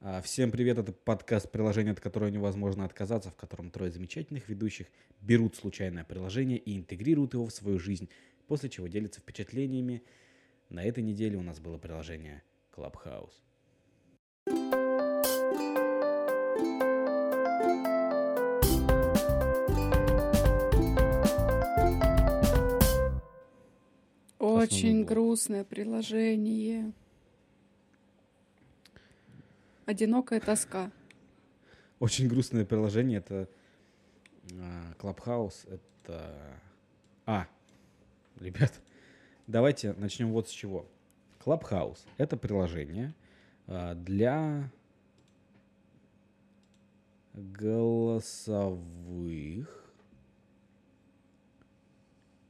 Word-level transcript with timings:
А, 0.00 0.22
всем 0.22 0.52
привет, 0.52 0.78
это 0.78 0.92
подкаст 0.92 1.50
приложение, 1.50 1.90
от 1.92 1.98
которого 1.98 2.28
невозможно 2.28 2.84
отказаться, 2.84 3.32
в 3.32 3.34
котором 3.34 3.72
трое 3.72 3.90
замечательных 3.90 4.48
ведущих 4.48 4.86
берут 5.20 5.56
случайное 5.56 6.04
приложение 6.04 6.56
и 6.56 6.76
интегрируют 6.76 7.34
его 7.34 7.46
в 7.46 7.52
свою 7.52 7.80
жизнь, 7.80 8.08
после 8.46 8.70
чего 8.70 8.86
делятся 8.86 9.20
впечатлениями. 9.20 10.04
На 10.68 10.84
этой 10.84 11.02
неделе 11.02 11.36
у 11.36 11.42
нас 11.42 11.58
было 11.58 11.78
приложение 11.78 12.44
Clubhouse. 12.72 13.32
Очень 24.38 25.04
грустное 25.04 25.64
приложение. 25.64 26.92
Одинокая 29.88 30.38
тоска. 30.38 30.92
Очень 31.98 32.28
грустное 32.28 32.66
приложение. 32.66 33.20
Это 33.20 33.48
а, 34.52 34.92
Clubhouse. 34.98 35.66
Это... 35.66 36.60
А, 37.24 37.48
ребят, 38.38 38.82
давайте 39.46 39.94
начнем 39.94 40.30
вот 40.30 40.46
с 40.46 40.50
чего. 40.50 40.86
Clubhouse— 41.42 42.00
это 42.18 42.36
приложение 42.36 43.14
а, 43.66 43.94
для 43.94 44.70
голосовых... 47.32 48.04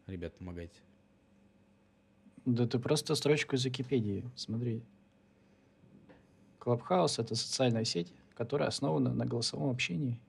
Ребят, 0.09 0.35
помогайте. 0.35 0.81
Да 2.47 2.67
ты 2.67 2.81
просто 2.81 3.15
строчку 3.15 3.55
из 3.55 3.65
Википедии, 3.65 4.29
смотри. 4.35 4.83
Clubhouse— 6.77 7.15
это 7.23 7.35
социальная 7.35 7.85
сеть, 7.85 8.13
которая 8.37 8.69
основана 8.69 9.13
на 9.13 9.25
голосовом 9.25 9.71
общении. 9.71 10.21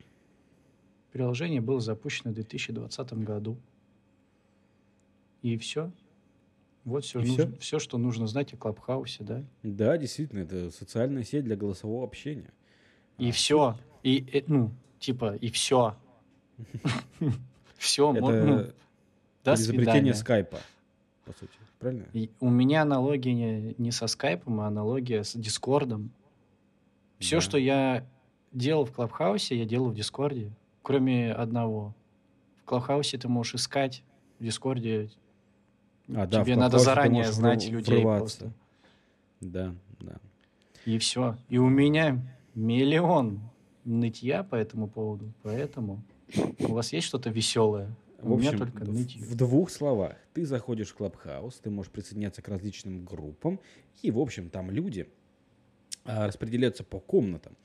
Приложение 1.12 1.62
было 1.62 1.80
запущено 1.80 2.32
в 2.32 2.36
2020 2.36 3.14
году. 3.24 3.58
И 5.42 5.58
все. 5.58 5.92
Вот 6.86 7.04
все, 7.04 7.20
И 7.20 7.28
нужно, 7.28 7.46
всё? 7.48 7.58
все, 7.60 7.80
что 7.80 7.98
нужно 7.98 8.28
знать 8.28 8.54
о 8.54 8.58
Клабхаусе, 8.58 9.24
да? 9.24 9.44
Да, 9.64 9.98
действительно, 9.98 10.40
это 10.40 10.72
социальная 10.72 11.24
сеть 11.24 11.44
для 11.44 11.56
голосового 11.56 12.04
общения. 12.04 12.52
И 13.18 13.30
А, 13.30 13.32
все. 13.32 13.78
И, 14.04 14.26
э, 14.34 14.44
ну, 14.48 14.72
типа, 15.00 15.36
и 15.36 15.50
все. 15.50 15.96
Все, 17.78 18.12
до 18.12 19.54
изобретение 19.54 20.14
скайпа, 20.14 20.60
по 21.24 21.32
сути. 21.32 21.54
Правильно? 21.80 22.08
И 22.12 22.30
у 22.42 22.50
меня 22.50 22.82
аналогия 22.82 23.74
не 23.78 23.92
со 23.92 24.08
скайпом, 24.08 24.60
а 24.60 24.68
аналогия 24.68 25.24
с 25.24 25.34
Discord 25.34 25.88
ом. 25.88 26.12
Все, 27.20 27.38
Да. 27.38 27.42
что 27.42 27.58
я 27.58 28.06
делал 28.52 28.86
в 28.86 28.92
Клабхаусе, 28.92 29.58
я 29.58 29.66
делал 29.66 29.90
в 29.90 29.96
Discord 29.96 30.39
е. 30.39 30.52
Кроме 30.82 31.32
одного. 31.32 31.94
В 32.62 32.66
Клабхаусе 32.66 33.18
ты 33.18 33.28
можешь 33.28 33.56
искать, 33.56 34.04
в 34.40 34.44
Дискорде 34.44 35.10
А, 36.14 36.26
да, 36.26 36.44
тебе 36.44 36.56
надо 36.56 36.80
заранее 36.80 37.26
знать 37.32 37.68
людей 37.70 37.98
врываться. 37.98 38.40
просто. 38.46 38.54
Да, 39.42 39.76
да. 40.00 40.18
И 40.86 40.98
все. 40.98 41.38
И 41.50 41.58
у 41.58 41.68
меня 41.70 42.20
миллион 42.56 43.42
нытья 43.86 44.44
по 44.44 44.56
этому 44.56 44.88
поводу. 44.88 45.32
Поэтому 45.44 46.02
у 46.60 46.74
вас 46.74 46.94
есть 46.94 47.08
что-то 47.08 47.30
веселое? 47.30 47.96
В 48.22 48.34
у 48.34 48.38
меня 48.38 48.50
общем, 48.50 48.66
только 48.68 48.86
нытье. 48.86 49.24
в 49.24 49.36
двух 49.36 49.70
словах. 49.70 50.18
Ты 50.34 50.46
заходишь 50.46 50.90
в 50.90 50.96
Клабхаус, 50.96 51.60
ты 51.60 51.70
можешь 51.70 51.92
присоединяться 51.92 52.42
к 52.42 52.48
различным 52.50 53.06
группам, 53.06 53.60
и, 54.02 54.12
в 54.12 54.20
общем, 54.20 54.50
там 54.50 54.72
люди 54.72 55.08
распределяются 56.06 56.84
по 56.84 57.00
комнатам. 57.00 57.56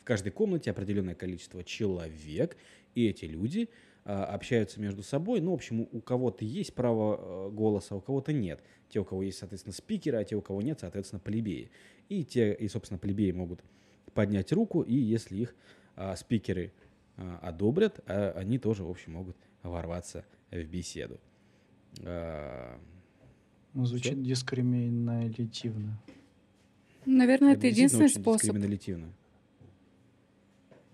В 0.00 0.04
каждой 0.04 0.30
комнате 0.32 0.70
определенное 0.70 1.14
количество 1.14 1.62
человек, 1.62 2.56
и 2.94 3.06
эти 3.06 3.24
люди 3.26 3.68
а, 4.04 4.24
общаются 4.24 4.80
между 4.80 5.02
собой. 5.04 5.40
Ну, 5.40 5.52
в 5.52 5.54
общем, 5.54 5.82
у- 5.92 6.00
кого-то 6.00 6.44
есть 6.44 6.74
право 6.74 7.46
э, 7.48 7.50
голоса, 7.52 7.94
а 7.94 7.98
у 7.98 8.00
кого-то 8.00 8.32
нет. 8.32 8.60
Те, 8.88 8.98
у 8.98 9.04
кого 9.04 9.22
есть, 9.22 9.38
соответственно, 9.38 9.72
спикеры, 9.72 10.18
а 10.18 10.24
те, 10.24 10.34
у 10.34 10.42
кого 10.42 10.60
нет, 10.60 10.80
соответственно, 10.80 11.20
плебеи. 11.20 11.70
И 12.08 12.24
те, 12.24 12.52
и, 12.52 12.66
собственно, 12.66 12.98
плебеи 12.98 13.30
могут 13.30 13.60
поднять 14.12 14.52
руку, 14.52 14.82
и 14.82 14.94
если 14.94 15.36
их 15.38 15.54
а, 15.94 16.16
спикеры 16.16 16.72
а, 17.16 17.38
одобрят, 17.42 18.00
а, 18.06 18.32
они 18.36 18.58
тоже, 18.58 18.82
в 18.82 18.90
общем, 18.90 19.12
могут 19.12 19.36
ворваться 19.62 20.24
в 20.50 20.64
беседу. 20.64 21.20
А, 22.00 22.76
Ну, 23.74 23.84
Звучит 23.84 24.20
дискриминативно. 24.22 25.98
Наверное, 27.06 27.54
это 27.54 27.66
единственный 27.66 28.08
способ. 28.08 28.56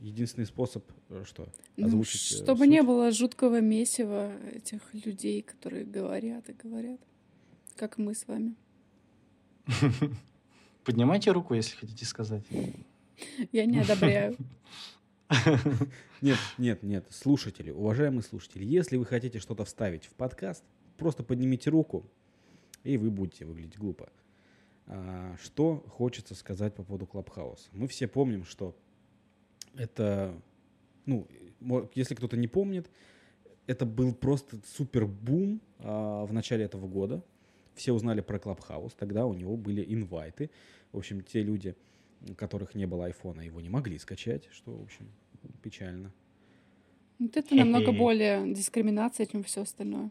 Единственный 0.00 0.46
способ 0.46 0.84
э, 1.08 1.24
что? 1.24 1.48
Ну, 1.76 1.86
Озвучить, 1.86 2.32
э, 2.32 2.36
чтобы 2.36 2.60
суть? 2.60 2.68
не 2.68 2.82
было 2.82 3.10
жуткого 3.10 3.60
месива 3.60 4.32
этих 4.52 4.80
людей, 4.94 5.42
которые 5.42 5.84
говорят 5.84 6.48
и 6.48 6.52
говорят, 6.52 7.00
как 7.74 7.98
мы 7.98 8.14
с 8.14 8.26
вами. 8.28 8.54
Поднимайте 10.84 11.32
руку, 11.32 11.54
если 11.54 11.76
хотите 11.76 12.04
сказать. 12.06 12.44
Я 13.50 13.66
не 13.66 13.80
одобряю. 13.80 14.36
Нет, 16.20 16.38
нет, 16.56 16.82
нет. 16.82 17.06
Слушатели, 17.10 17.70
уважаемые 17.70 18.22
слушатели, 18.22 18.64
если 18.64 18.96
вы 18.96 19.04
хотите 19.04 19.38
что-то 19.38 19.64
вставить 19.64 20.06
в 20.06 20.14
подкаст, 20.14 20.64
просто 20.96 21.22
поднимите 21.22 21.70
руку, 21.70 22.10
и 22.82 22.96
вы 22.96 23.10
будете 23.10 23.44
выглядеть 23.44 23.78
глупо. 23.78 24.08
А, 24.88 25.36
что 25.42 25.84
хочется 25.88 26.34
сказать 26.34 26.74
по 26.74 26.82
поводу 26.82 27.06
Клабхауса? 27.06 27.68
Мы 27.72 27.86
все 27.88 28.08
помним, 28.08 28.44
что 28.44 28.74
это, 29.74 30.34
ну, 31.04 31.26
если 31.94 32.14
кто-то 32.14 32.36
не 32.36 32.48
помнит, 32.48 32.90
это 33.66 33.84
был 33.84 34.14
просто 34.14 34.58
супер 34.66 35.06
бум 35.06 35.60
а, 35.78 36.24
в 36.24 36.32
начале 36.32 36.64
этого 36.64 36.88
года. 36.88 37.22
Все 37.74 37.92
узнали 37.92 38.22
про 38.22 38.38
Клабхаус, 38.38 38.94
тогда 38.94 39.26
у 39.26 39.34
него 39.34 39.56
были 39.56 39.84
инвайты. 39.86 40.50
В 40.92 40.98
общем, 40.98 41.20
те 41.22 41.42
люди, 41.42 41.76
у 42.26 42.34
которых 42.34 42.74
не 42.74 42.86
было 42.86 43.04
айфона, 43.04 43.42
его 43.42 43.60
не 43.60 43.68
могли 43.68 43.98
скачать, 43.98 44.48
что, 44.50 44.74
в 44.74 44.82
общем, 44.82 45.06
печально. 45.62 46.12
Вот 47.18 47.36
это 47.36 47.54
намного 47.54 47.92
более 47.92 48.52
дискриминация, 48.52 49.26
чем 49.26 49.44
все 49.44 49.62
остальное. 49.62 50.10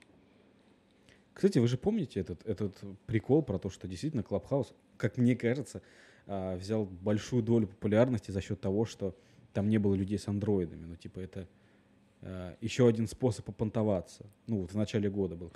Кстати, 1.38 1.60
вы 1.60 1.68
же 1.68 1.78
помните 1.78 2.20
этот, 2.20 2.44
этот 2.48 2.76
прикол 3.06 3.44
про 3.44 3.60
то, 3.60 3.70
что 3.70 3.88
действительно 3.88 4.24
Клабхаус, 4.24 4.74
как 4.98 5.18
мне 5.18 5.36
кажется, 5.36 5.84
а, 6.26 6.58
взял 6.58 6.86
большую 6.86 7.44
долю 7.44 7.68
популярности 7.68 8.32
за 8.32 8.42
счет 8.42 8.60
того, 8.60 8.86
что 8.86 9.16
там 9.54 9.70
не 9.70 9.78
было 9.78 9.94
людей 9.94 10.18
с 10.18 10.28
андроидами. 10.28 10.84
Ну, 10.86 10.96
типа, 10.96 11.20
это 11.20 11.48
а, 12.24 12.56
еще 12.60 12.88
один 12.88 13.08
способ 13.08 13.46
попонтоваться. 13.46 14.26
Ну, 14.48 14.62
вот 14.62 14.72
в 14.74 14.78
начале 14.78 15.12
года 15.12 15.36
был. 15.36 15.52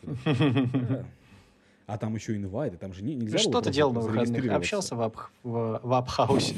А 1.87 1.97
там 1.97 2.13
еще 2.13 2.35
инвайты, 2.35 2.77
там 2.77 2.93
же 2.93 3.03
не- 3.03 3.15
нельзя 3.15 3.39
было 3.39 3.51
Что 3.51 3.61
ты 3.61 3.71
делал 3.71 3.91
на 3.91 4.01
выходных? 4.01 4.51
Общался 4.51 4.95
в, 4.95 5.01
Абх- 5.01 5.31
в, 5.41 5.79
в 5.81 5.93
Абхаусе? 5.93 6.53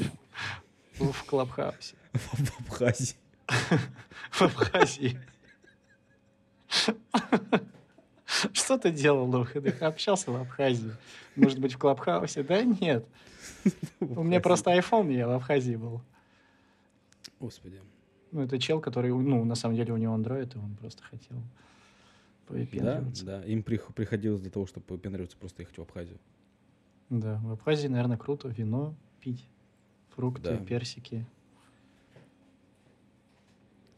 В 0.98 1.24
Клабхаусе? 1.24 1.94
в 2.12 2.60
Абхазии. 2.60 3.16
В 4.32 4.42
Абхазии? 4.42 5.18
Что 8.52 8.78
ты 8.78 8.90
делал 8.90 9.26
на 9.26 9.38
выходных? 9.40 9.80
Общался 9.82 10.30
в 10.30 10.36
Абхазии? 10.36 10.92
Может 11.36 11.58
быть, 11.58 11.74
в 11.74 11.78
Клабхаусе? 11.78 12.42
Да 12.42 12.62
нет. 12.62 13.04
У 14.00 14.22
меня 14.22 14.40
просто 14.40 14.70
iPhone, 14.76 15.12
я 15.12 15.26
в 15.28 15.30
Абхазии 15.32 15.76
был. 15.76 16.00
Господи. 17.40 17.80
Ну, 18.32 18.42
это 18.42 18.58
чел, 18.58 18.80
который, 18.80 19.10
ну, 19.10 19.44
на 19.44 19.54
самом 19.54 19.76
деле 19.76 19.92
у 19.92 19.96
него 19.96 20.14
Android, 20.16 20.54
и 20.54 20.58
он 20.58 20.74
просто 20.76 21.02
хотел 21.04 21.36
Да, 21.36 21.42
повыпендриваться. 22.48 23.24
да. 23.24 23.44
Им 23.44 23.62
прих- 23.62 23.92
приходилось 23.94 24.40
для 24.40 24.50
того, 24.50 24.66
чтобы 24.66 24.86
выпендриваться, 24.88 25.36
просто 25.36 25.62
ехать 25.62 25.78
в 25.78 25.82
Абхазию. 25.82 26.18
Да, 27.10 27.38
в 27.44 27.52
Абхазии, 27.52 27.86
наверное, 27.88 28.16
круто 28.16 28.48
вино 28.48 28.94
пить, 29.20 29.44
фрукты, 30.16 30.56
Да. 30.58 30.64
персики. 30.64 31.24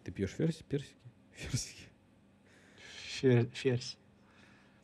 Ты 0.04 0.12
пьешь 0.12 0.30
ферзь, 0.30 0.62
персики? 0.68 0.94
Ферзики. 1.32 1.82
Фер- 3.20 3.50
ферзь. 3.54 3.96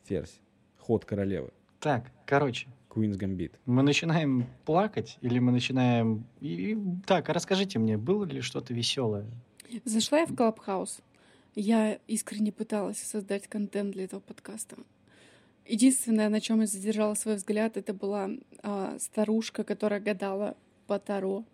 Ферзь. 0.05 0.39
Ход 0.79 1.05
королевы. 1.05 1.51
Так, 1.79 2.11
короче, 2.25 2.67
Queen's 2.89 3.17
Gambit. 3.17 3.53
мы 3.65 3.83
начинаем 3.83 4.45
плакать 4.65 5.17
или 5.21 5.39
мы 5.39 5.51
начинаем... 5.51 6.25
и- 6.41 6.71
и- 6.73 6.77
Так, 7.05 7.29
а 7.29 7.33
расскажите 7.33 7.79
мне, 7.79 7.97
было 7.97 8.25
ли 8.25 8.41
что-то 8.41 8.73
веселое? 8.73 9.25
Зашла 9.85 10.19
я 10.19 10.25
в 10.25 10.35
Клабхаус. 10.35 10.99
Я 11.55 11.99
искренне 12.07 12.51
пыталась 12.51 12.97
создать 13.01 13.47
контент 13.47 13.91
для 13.91 14.03
этого 14.05 14.19
подкаста. 14.19 14.75
Единственное, 15.65 16.29
на 16.29 16.41
чем 16.41 16.61
я 16.61 16.67
задержала 16.67 17.13
свой 17.13 17.35
взгляд, 17.35 17.77
это 17.77 17.93
была 17.93 18.29
а, 18.61 18.97
старушка, 18.99 19.63
которая 19.63 19.99
гадала 19.99 20.57
по 20.87 20.99
Таро. 20.99 21.45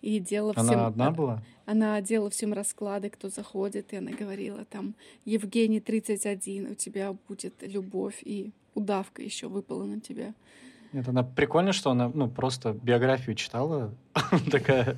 И 0.00 0.20
делала 0.20 0.52
всем... 0.52 0.70
Она 0.70 0.86
одна 0.86 1.10
была? 1.10 1.42
Она 1.66 2.00
делала 2.00 2.30
всем 2.30 2.52
расклады, 2.52 3.10
кто 3.10 3.28
заходит, 3.28 3.92
и 3.92 3.96
она 3.96 4.12
говорила 4.12 4.64
там, 4.64 4.94
Евгений 5.24 5.80
31, 5.80 6.72
у 6.72 6.74
тебя 6.74 7.14
будет 7.28 7.54
любовь, 7.60 8.20
и 8.22 8.52
удавка 8.74 9.22
еще 9.22 9.48
выпала 9.48 9.84
на 9.84 10.00
тебя. 10.00 10.34
Нет, 10.92 11.08
она 11.08 11.22
прикольно, 11.22 11.72
что 11.72 11.90
она, 11.90 12.10
ну, 12.12 12.28
просто 12.28 12.72
биографию 12.72 13.34
читала, 13.36 13.94
такая, 14.50 14.96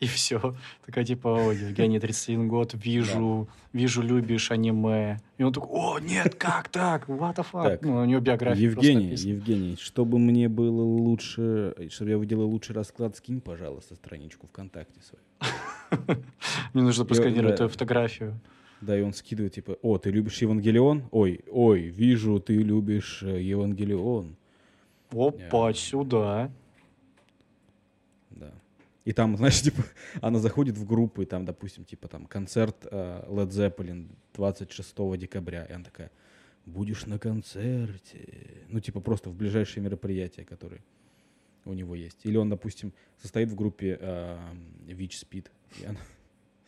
и 0.00 0.06
все. 0.06 0.54
Такая, 0.84 1.04
типа, 1.04 1.28
о, 1.28 1.52
Евгений, 1.52 1.98
31 1.98 2.48
год, 2.48 2.74
вижу, 2.74 3.48
вижу, 3.72 4.02
любишь 4.02 4.50
аниме. 4.50 5.20
И 5.38 5.42
он 5.42 5.52
такой, 5.52 5.70
о, 5.72 5.98
нет, 5.98 6.34
как 6.34 6.68
так? 6.68 7.08
What 7.08 7.36
the 7.36 7.46
fuck? 7.50 7.64
Так, 7.64 7.82
Ну, 7.82 7.96
у 7.96 8.04
него 8.04 8.20
биография 8.20 8.62
Евгений, 8.62 9.14
Евгений, 9.14 9.76
чтобы 9.80 10.18
мне 10.18 10.48
было 10.48 10.82
лучше, 10.82 11.74
чтобы 11.90 12.10
я 12.10 12.18
выделал 12.18 12.48
лучший 12.48 12.74
расклад, 12.74 13.16
скинь, 13.16 13.40
пожалуйста, 13.40 13.94
страничку 13.94 14.46
ВКонтакте 14.48 15.00
свою. 15.02 16.18
Мне 16.72 16.82
нужно 16.82 17.04
просканировать 17.04 17.52
да. 17.52 17.56
твою 17.56 17.70
фотографию. 17.70 18.40
Да, 18.80 18.98
и 18.98 19.02
он 19.02 19.14
скидывает, 19.14 19.54
типа, 19.54 19.78
о, 19.82 19.96
ты 19.98 20.10
любишь 20.10 20.42
Евангелион? 20.42 21.04
Ой, 21.10 21.40
ой, 21.50 21.82
вижу, 21.82 22.38
ты 22.40 22.56
любишь 22.56 23.22
э, 23.22 23.40
Евангелион. 23.40 24.36
Опа, 25.16 25.68
Я- 25.68 25.74
сюда. 25.74 26.50
Да. 28.30 28.52
И 29.04 29.12
там, 29.12 29.36
знаешь, 29.36 29.60
типа, 29.60 29.82
она 30.20 30.38
заходит 30.38 30.76
в 30.76 30.86
группу, 30.86 31.22
и 31.22 31.26
там, 31.26 31.44
допустим, 31.44 31.84
типа, 31.84 32.08
там, 32.08 32.26
концерт 32.26 32.76
э, 32.90 33.24
Led 33.28 33.48
Zeppelin 33.48 34.10
26 34.34 34.94
декабря, 35.18 35.64
и 35.64 35.72
она 35.72 35.84
такая, 35.84 36.10
будешь 36.66 37.06
на 37.06 37.18
концерте. 37.18 38.64
Ну, 38.68 38.80
типа, 38.80 39.00
просто 39.00 39.30
в 39.30 39.34
ближайшие 39.34 39.82
мероприятия, 39.82 40.44
которые 40.44 40.82
у 41.64 41.72
него 41.72 41.94
есть. 41.94 42.18
Или 42.24 42.36
он, 42.36 42.50
допустим, 42.50 42.92
состоит 43.20 43.50
в 43.50 43.54
группе 43.54 43.98
э, 44.00 44.38
ВИЧ 44.86 45.26
и 45.32 45.44
она 45.84 45.98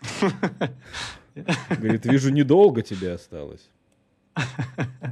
говорит, 1.71 2.05
вижу, 2.07 2.31
недолго 2.31 2.83
тебе 2.83 3.13
осталось. 3.13 3.69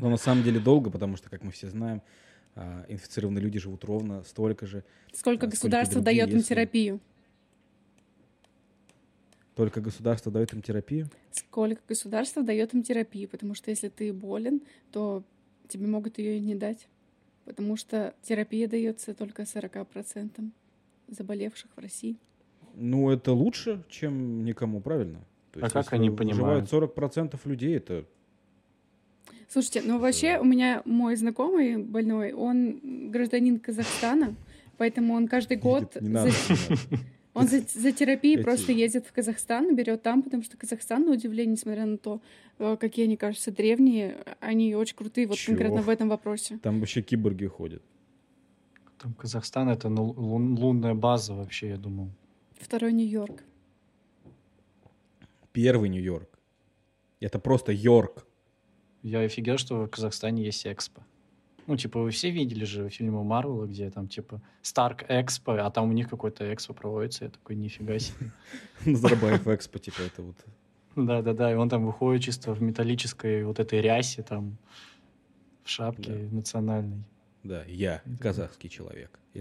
Но 0.00 0.11
на 0.11 0.17
самом 0.17 0.43
деле 0.43 0.61
долго, 0.61 0.91
потому 0.91 1.17
что, 1.17 1.31
как 1.31 1.43
мы 1.43 1.50
все 1.50 1.69
знаем, 1.69 2.03
а, 2.56 2.85
инфицированные 2.88 3.43
люди 3.43 3.58
живут 3.61 3.85
ровно 3.85 4.25
столько 4.25 4.67
же, 4.67 4.82
Сколько 5.12 5.47
А 5.47 5.49
государство 5.50 6.00
другие, 6.03 6.23
дает 6.23 6.31
им 6.32 6.37
если- 6.38 6.49
терапию? 6.55 7.00
только 9.55 9.81
государство 9.81 10.31
дает 10.31 10.53
им 10.53 10.61
терапию. 10.61 11.08
Сколько 11.31 11.81
государство 11.88 12.43
дает 12.43 12.75
им 12.75 12.82
терапию? 12.82 13.29
Потому 13.29 13.55
что 13.55 13.70
если 13.70 13.88
ты 13.88 14.12
болен, 14.12 14.61
то 14.93 15.23
тебе 15.69 15.87
могут 15.87 16.19
ее 16.19 16.37
и 16.37 16.41
не 16.41 16.55
дать. 16.55 16.88
Потому 17.47 17.76
что 17.76 18.14
терапия 18.23 18.69
дается 18.69 19.14
только 19.14 19.43
40% 19.47 20.50
заболевших 21.08 21.70
в 21.75 21.81
России. 21.81 22.17
Ну, 22.75 23.08
это 23.11 23.32
лучше, 23.32 23.82
чем 23.88 24.44
никому, 24.44 24.81
правильно? 24.81 25.20
То 25.53 25.61
А 25.64 25.70
как 25.70 25.85
если 25.85 25.94
они 25.97 26.11
выживают 26.11 26.69
понимают? 26.69 26.70
40% 26.70 27.41
людей, 27.47 27.76
это... 27.76 28.05
Слушайте, 29.48 29.82
ну 29.84 29.98
вообще 29.98 30.38
у 30.38 30.44
меня 30.44 30.82
мой 30.84 31.16
знакомый 31.16 31.76
больной, 31.76 32.32
он 32.32 33.10
гражданин 33.10 33.58
Казахстана, 33.60 34.34
поэтому 34.76 35.14
он 35.14 35.28
каждый 35.28 35.56
год 35.56 35.96
не 36.00 36.08
надо. 36.08 36.31
за, 36.31 36.52
не 36.52 36.58
надо. 36.90 37.04
он 37.34 37.46
за, 37.48 37.60
за 37.60 37.93
терапией 37.93 38.37
Эти- 38.37 38.43
просто 38.43 38.72
ездит 38.72 39.06
в 39.06 39.12
Казахстан, 39.12 39.75
берет 39.76 40.02
там, 40.02 40.22
потому 40.22 40.43
что 40.43 40.56
Казахстан, 40.56 41.04
на 41.04 41.12
удивление, 41.12 41.52
несмотря 41.52 41.87
на 41.87 41.96
то, 41.96 42.20
э, 42.58 42.76
какие 42.81 43.04
они 43.06 43.16
кажутся 43.16 43.52
древние, 43.52 44.16
они 44.40 44.75
очень 44.75 44.96
крутые 44.96 45.26
вот 45.28 45.37
Чё? 45.38 45.52
конкретно 45.52 45.82
в 45.82 45.88
этом 45.88 46.08
вопросе. 46.08 46.58
Там 46.62 46.81
вообще 46.81 47.02
киборги 47.02 47.46
ходят. 47.46 47.82
Там 48.98 49.14
Казахстан 49.14 49.69
это 49.69 49.88
ну, 49.88 50.12
лун- 50.16 50.58
лунная 50.58 50.94
база 50.94 51.34
вообще, 51.34 51.69
я 51.69 51.76
думал. 51.76 52.10
Второй 52.58 52.93
Нью-Йорк. 52.93 53.44
Первый 55.52 55.88
Нью-Йорк. 55.88 56.38
Это 57.20 57.38
просто 57.38 57.72
Йорк. 57.72 58.25
Я 59.02 59.20
офигел, 59.20 59.58
что 59.58 59.84
в 59.84 59.88
Казахстане 59.88 60.44
есть 60.44 60.66
экспо. 60.66 61.02
Ну, 61.66 61.76
типа, 61.76 62.00
вы 62.00 62.10
все 62.10 62.31
видели 62.31 62.64
же 62.64 62.88
фильмы 62.90 63.25
Марвела, 63.25 63.66
где 63.66 63.90
там, 63.90 64.06
типа, 64.06 64.40
Старк 64.62 65.04
Экспо, 65.08 65.56
а 65.64 65.70
там 65.70 65.88
у 65.88 65.93
них 65.93 66.08
какой-то 66.08 66.52
экспо 66.54 66.75
проводится. 66.75 67.25
Я 67.25 67.31
такой, 67.31 67.56
нифига 67.56 67.98
себе. 67.98 68.31
Назарбаев 68.84 69.46
Экспо, 69.48 69.78
типа, 69.78 70.02
это 70.02 70.22
вот... 70.22 70.37
Да-да-да, 70.94 71.52
и 71.52 71.54
он 71.54 71.69
там 71.69 71.84
выходит 71.84 72.22
чисто 72.22 72.52
в 72.52 72.62
металлической 72.62 73.44
вот 73.44 73.58
этой 73.58 73.81
рясе, 73.81 74.22
там, 74.22 74.56
в 75.64 75.69
шапке 75.69 76.28
национальной. 76.31 77.02
Да, 77.43 77.64
я 77.66 78.00
казахский 78.20 78.69
человек. 78.69 79.19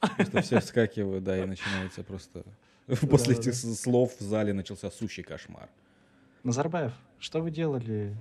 Просто 0.00 0.42
все 0.42 0.60
вскакивают, 0.60 1.24
да, 1.24 1.42
и 1.42 1.46
начинается 1.46 2.02
просто... 2.04 2.44
После 3.10 3.34
этих 3.34 3.54
слов 3.54 4.16
в 4.18 4.22
зале 4.22 4.52
начался 4.52 4.90
сущий 4.90 5.24
кошмар. 5.24 5.68
Назарбаев, 6.46 6.92
что 7.18 7.40
вы 7.40 7.50
делали 7.50 8.14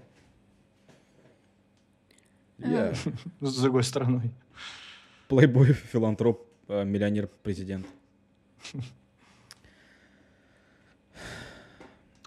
Я 2.57 2.95
с 3.39 3.61
другой 3.61 3.83
стороной? 3.83 4.31
плейбой, 5.27 5.73
филантроп, 5.73 6.43
э, 6.67 6.83
миллионер, 6.85 7.29
президент. 7.43 7.85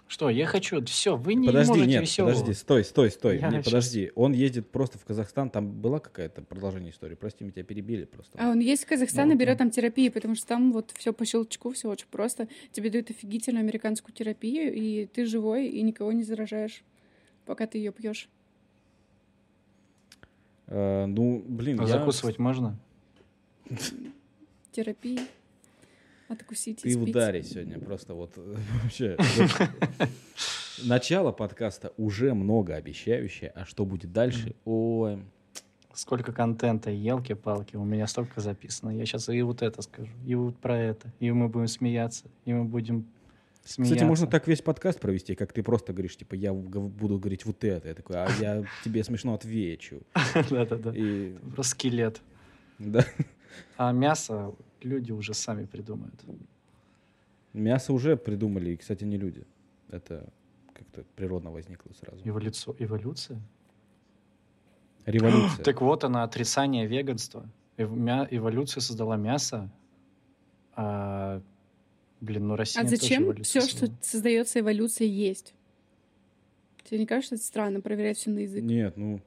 Что, 0.09 0.27
я 0.31 0.47
хочу... 0.47 0.83
Все, 0.85 1.15
вы 1.15 1.35
не 1.35 1.45
Подожди, 1.45 1.69
можете 1.69 1.87
нет, 1.87 2.01
веселого. 2.01 2.31
подожди, 2.31 2.53
стой, 2.55 2.83
стой, 2.83 3.11
стой. 3.11 3.37
Я 3.37 3.49
Не, 3.49 3.57
щас- 3.57 3.65
подожди. 3.65 4.11
Он 4.15 4.33
ездит 4.33 4.67
просто 4.67 4.97
в 4.97 5.05
Казахстан. 5.05 5.51
Там 5.51 5.69
была 5.69 5.99
какая-то 5.99 6.41
продолжение 6.41 6.89
истории. 6.91 7.13
Прости, 7.13 7.43
мы 7.45 7.51
тебя 7.51 7.63
перебили 7.63 8.05
просто. 8.05 8.35
А 8.41 8.49
он 8.49 8.57
есть 8.57 8.85
в 8.85 8.87
Казахстане, 8.87 9.33
Ну, 9.33 9.39
берет 9.39 9.57
да. 9.59 9.65
там 9.65 9.69
терапию, 9.69 10.11
потому 10.11 10.33
что 10.33 10.47
там 10.47 10.73
вот 10.73 10.91
все 10.97 11.13
по 11.13 11.25
щелчку, 11.25 11.71
все 11.73 11.89
очень 11.89 12.07
просто. 12.09 12.47
Тебе 12.71 12.89
дают 12.89 13.11
офигительную 13.11 13.61
американскую 13.61 14.11
терапию, 14.15 14.73
и 14.73 15.05
ты 15.05 15.27
живой, 15.27 15.67
и 15.67 15.79
никого 15.83 16.11
не 16.11 16.23
заражаешь, 16.23 16.81
пока 17.45 17.67
ты 17.67 17.77
ее 17.77 17.91
пьешь. 17.91 18.29
Э, 20.65 21.05
ну, 21.05 21.43
блин, 21.47 21.79
А 21.81 21.83
я... 21.83 21.87
закусывать 21.87 22.39
можно? 22.39 22.75
Терапии. 24.71 25.19
Откусить 26.29 26.85
и 26.85 26.93
Ты 26.93 26.97
в 26.97 27.03
ударе 27.03 27.41
сегодня. 27.41 27.79
Просто 27.79 28.13
вот 28.13 28.33
вообще. 28.83 29.17
Начало 30.83 31.31
подкаста 31.31 31.91
уже 31.97 32.35
многообещающее, 32.35 33.51
а 33.55 33.65
что 33.65 33.83
будет 33.83 34.13
дальше? 34.13 34.55
Ой, 34.63 35.19
Сколько 35.91 36.31
контента, 36.31 36.91
елки-палки, 36.91 37.75
у 37.75 37.83
меня 37.83 38.05
столько 38.07 38.41
записано. 38.41 38.91
Я 38.91 39.05
сейчас 39.05 39.27
и 39.27 39.41
вот 39.41 39.63
это 39.63 39.81
скажу, 39.81 40.11
и 40.25 40.35
вот 40.35 40.55
про 40.57 40.77
это, 40.77 41.11
и 41.19 41.31
мы 41.31 41.49
будем 41.49 41.67
смеяться, 41.67 42.25
и 42.45 42.53
мы 42.53 42.63
будем 42.63 43.07
смеяться. 43.65 43.95
Кстати, 43.95 44.07
можно 44.07 44.27
так 44.27 44.47
весь 44.47 44.61
подкаст 44.61 44.99
провести, 44.99 45.33
как 45.35 45.51
ты 45.51 45.63
просто 45.63 45.91
говоришь, 45.91 46.15
типа, 46.15 46.35
я 46.35 46.53
буду 46.53 47.17
говорить 47.17 47.43
вот 47.45 47.63
это. 47.63 47.89
Я 47.89 47.95
такой, 47.95 48.15
а 48.17 48.29
я 48.39 48.63
тебе 48.85 49.03
смешно 49.03 49.33
отвечу. 49.33 50.03
Да-да-да. 50.49 50.93
И, 50.95 51.33
Просто 51.55 51.71
скелет. 51.71 52.21
да, 52.77 53.03
А 53.75 53.91
мясо 53.91 54.53
люди 54.81 55.11
уже 55.11 55.33
сами 55.33 55.65
придумают. 55.65 56.13
мясо 57.53 57.93
уже 57.93 58.15
придумали, 58.17 58.71
и, 58.71 58.77
кстати, 58.77 59.03
не 59.05 59.17
люди. 59.17 59.43
Это 59.89 60.27
как-то 60.73 61.03
природно 61.15 61.51
возникло 61.51 61.91
сразу. 61.93 62.21
Эволюцию, 62.27 62.75
эволюция? 62.79 63.41
Революция. 65.05 65.63
Так 65.63 65.81
вот 65.81 66.03
она, 66.03 66.23
отрицание 66.23 66.85
веганства. 66.87 67.45
Эв- 67.77 67.95
мя- 67.95 68.27
Эволюция 68.29 68.81
создала 68.81 69.17
мясо. 69.17 69.69
А, 70.75 71.41
блин, 72.21 72.47
ну 72.47 72.55
Россия 72.55 72.83
А 72.83 72.87
зачем 72.87 73.35
все, 73.43 73.61
что 73.61 73.71
создала. 73.79 73.97
создается 74.01 74.59
эволюцией, 74.59 75.09
есть? 75.11 75.53
Тебе 76.83 76.99
не 76.99 77.05
кажется 77.05 77.35
это 77.35 77.43
странно 77.43 77.81
проверять 77.81 78.17
все 78.17 78.29
на 78.29 78.39
язык? 78.39 78.63
Нет, 78.63 78.97
ну, 78.97 79.21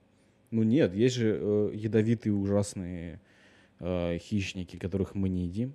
ну 0.50 0.62
нет, 0.62 0.95
есть 0.95 1.15
же 1.17 1.38
э, 1.41 1.71
ядовитые 1.75 2.35
ужасные 2.35 3.21
э, 3.83 4.19
хищники, 4.19 4.77
которых 4.79 5.15
мы 5.15 5.29
не 5.29 5.45
едим. 5.45 5.75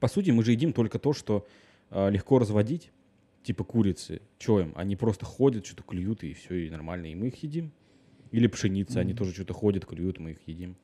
По 0.00 0.08
сути, 0.08 0.30
мы 0.32 0.42
же 0.42 0.50
едим 0.52 0.72
только 0.72 0.98
то, 0.98 1.12
что 1.12 1.46
э, 1.90 2.10
легко 2.10 2.38
разводить, 2.40 2.90
типа 3.44 3.62
курицы. 3.64 4.20
Че 4.38 4.60
им? 4.60 4.72
Они 4.74 4.96
просто 4.96 5.24
ходят, 5.26 5.64
что-то 5.66 5.82
клюют, 5.84 6.24
и 6.24 6.32
все, 6.32 6.66
и 6.66 6.70
нормально, 6.70 7.06
и 7.06 7.14
мы 7.14 7.28
их 7.28 7.40
едим. 7.44 7.70
Или 8.32 8.46
пшеница, 8.48 9.00
они 9.00 9.12
Мгм. 9.12 9.18
тоже 9.18 9.32
что-то 9.34 9.52
ходят, 9.54 9.84
клюют, 9.86 10.18
мы 10.18 10.30
их 10.32 10.38
едим. 10.46 10.74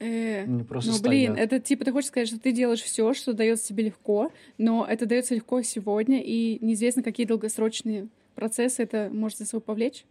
Э, 0.00 0.42
Они 0.42 0.52
ну, 0.58 0.64
блин, 0.64 0.82
стоят. 0.92 1.38
это 1.38 1.60
типа 1.60 1.84
ты 1.84 1.92
хочешь 1.92 2.08
сказать, 2.08 2.28
что 2.28 2.40
ты 2.40 2.50
делаешь 2.52 2.82
все, 2.82 3.14
что 3.14 3.32
дается 3.32 3.68
тебе 3.68 3.84
легко, 3.84 4.32
но 4.58 4.84
это 4.84 5.06
дается 5.06 5.34
легко 5.36 5.62
сегодня, 5.62 6.20
и 6.20 6.58
неизвестно, 6.64 7.02
какие 7.02 7.26
долгосрочные 7.26 8.08
процессы 8.34 8.82
это 8.82 9.08
может 9.12 9.38
за 9.38 9.44
собой 9.46 9.62
повлечь? 9.62 10.04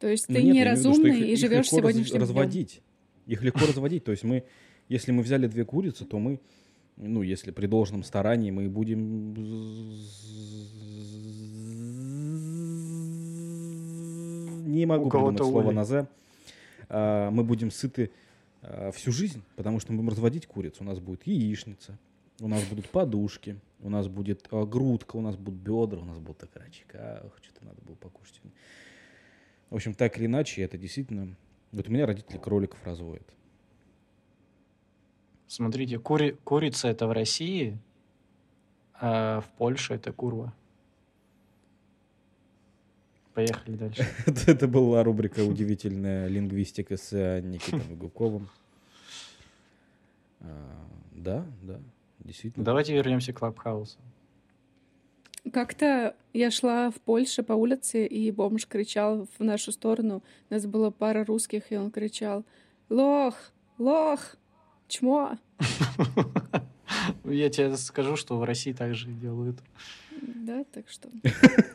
То 0.00 0.08
есть 0.08 0.28
Ну 0.28 0.34
ты 0.34 0.42
нет, 0.42 0.54
я 0.56 0.62
имею 0.62 0.76
в 0.76 0.78
виду, 0.80 0.92
что 0.92 1.02
неразумный 1.02 1.20
их- 1.20 1.32
и 1.32 1.36
живешь 1.36 1.50
легко 1.50 1.76
раз- 1.76 1.92
сегодняшним 1.92 2.18
днем. 2.18 2.26
Их 3.28 3.42
легко 3.42 3.60
разводить. 3.60 4.04
То 4.04 4.10
есть 4.10 4.24
мы, 4.24 4.44
если 4.88 5.12
мы 5.12 5.22
взяли 5.22 5.46
две 5.46 5.64
курицы, 5.64 6.06
то 6.06 6.18
мы, 6.18 6.40
ну, 6.96 7.22
если 7.22 7.50
при 7.50 7.66
должном 7.66 8.02
старании, 8.02 8.50
мы 8.50 8.68
будем... 8.68 9.34
Не 14.64 14.86
могу 14.86 15.10
придумать 15.10 15.38
слово 15.38 15.72
на 15.72 15.84
«з». 15.84 16.08
А, 16.88 17.30
Мы 17.30 17.44
будем 17.44 17.70
сыты 17.70 18.10
а, 18.62 18.90
всю 18.92 19.12
жизнь, 19.12 19.42
потому 19.56 19.78
что 19.78 19.92
мы 19.92 19.98
будем 19.98 20.10
разводить 20.10 20.46
курицу. 20.46 20.84
У 20.84 20.86
нас 20.86 20.98
будет 20.98 21.26
яичница, 21.26 21.98
у 22.40 22.48
нас 22.48 22.64
будут 22.64 22.88
подушки, 22.88 23.56
у 23.80 23.90
нас 23.90 24.08
будет 24.08 24.48
а, 24.50 24.64
грудка, 24.64 25.16
у 25.16 25.20
нас 25.20 25.36
будут 25.36 25.60
бедра, 25.60 26.00
у 26.00 26.04
нас 26.04 26.18
будут 26.18 26.44
окорочка. 26.44 27.22
Ох, 27.26 27.32
что-то 27.42 27.66
надо 27.66 27.82
было 27.82 27.96
покушать. 27.96 28.40
В 29.68 29.74
общем, 29.74 29.92
так 29.92 30.16
или 30.16 30.24
иначе, 30.24 30.62
это 30.62 30.78
действительно 30.78 31.36
Вот 31.72 31.88
у 31.88 31.90
меня 31.90 32.06
родители 32.06 32.38
кроликов 32.38 32.82
разводят. 32.84 33.28
Смотрите, 35.46 35.98
кури... 35.98 36.32
курица 36.44 36.88
это 36.88 37.06
в 37.06 37.12
России, 37.12 37.78
а 38.94 39.40
в 39.40 39.48
Польше 39.56 39.94
это 39.94 40.12
курва. 40.12 40.52
Поехали 43.34 43.76
дальше. 43.76 44.04
Это, 44.48 44.66
была 44.66 45.04
рубрика 45.04 45.44
«Удивительная 45.44 46.26
лингвистика» 46.26 46.96
с 46.96 47.12
э, 47.12 47.40
Никитой 47.40 47.94
Губковым. 47.96 48.48
А, 50.40 50.88
да, 51.12 51.46
да, 51.62 51.78
действительно. 52.18 52.64
Давайте 52.64 52.94
вернемся 52.94 53.32
к 53.32 53.38
Клабхаусу. 53.38 53.98
Как-то 55.52 56.16
я 56.32 56.50
шла 56.50 56.90
в 56.90 57.00
Польше 57.00 57.42
по 57.42 57.52
улице, 57.52 58.06
и 58.06 58.30
бомж 58.30 58.66
кричал 58.66 59.26
в 59.38 59.44
нашу 59.44 59.72
сторону. 59.72 60.22
У 60.50 60.54
нас 60.54 60.66
было 60.66 60.90
пара 60.90 61.24
русских, 61.24 61.72
и 61.72 61.76
он 61.76 61.90
кричал 61.90 62.44
«Лох! 62.88 63.34
Лох! 63.78 64.36
Чмо!» 64.88 65.38
Я 67.24 67.50
тебе 67.50 67.76
скажу, 67.76 68.16
что 68.16 68.38
в 68.38 68.44
России 68.44 68.72
также 68.72 69.10
делают. 69.10 69.58
Да, 70.22 70.64
так 70.72 70.88
что... 70.88 71.08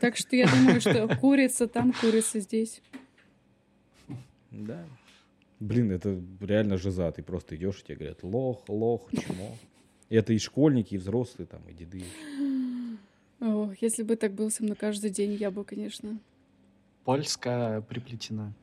Так 0.00 0.16
что 0.16 0.36
я 0.36 0.46
думаю, 0.48 0.80
что 0.80 1.08
курица 1.20 1.66
там, 1.66 1.92
курица 1.92 2.40
здесь. 2.40 2.82
Да. 4.50 4.84
Блин, 5.60 5.92
это 5.92 6.20
реально 6.40 6.76
жиза. 6.76 7.10
Ты 7.12 7.22
просто 7.22 7.56
идешь, 7.56 7.80
и 7.80 7.84
тебе 7.84 7.96
говорят 7.96 8.22
лох, 8.22 8.64
лох, 8.68 9.08
чмо. 9.12 9.56
И 10.10 10.16
это 10.16 10.32
и 10.32 10.38
школьники, 10.38 10.94
и 10.94 10.98
взрослые, 10.98 11.46
там, 11.46 11.62
и 11.68 11.72
деды. 11.72 12.04
О, 13.40 13.72
если 13.80 14.02
бы 14.02 14.16
так 14.16 14.32
было 14.32 14.48
со 14.48 14.62
мной 14.62 14.76
каждый 14.76 15.10
день, 15.10 15.34
я 15.34 15.50
бы, 15.50 15.64
конечно... 15.64 16.18
Польская 17.04 17.82
приплетена. 17.82 18.54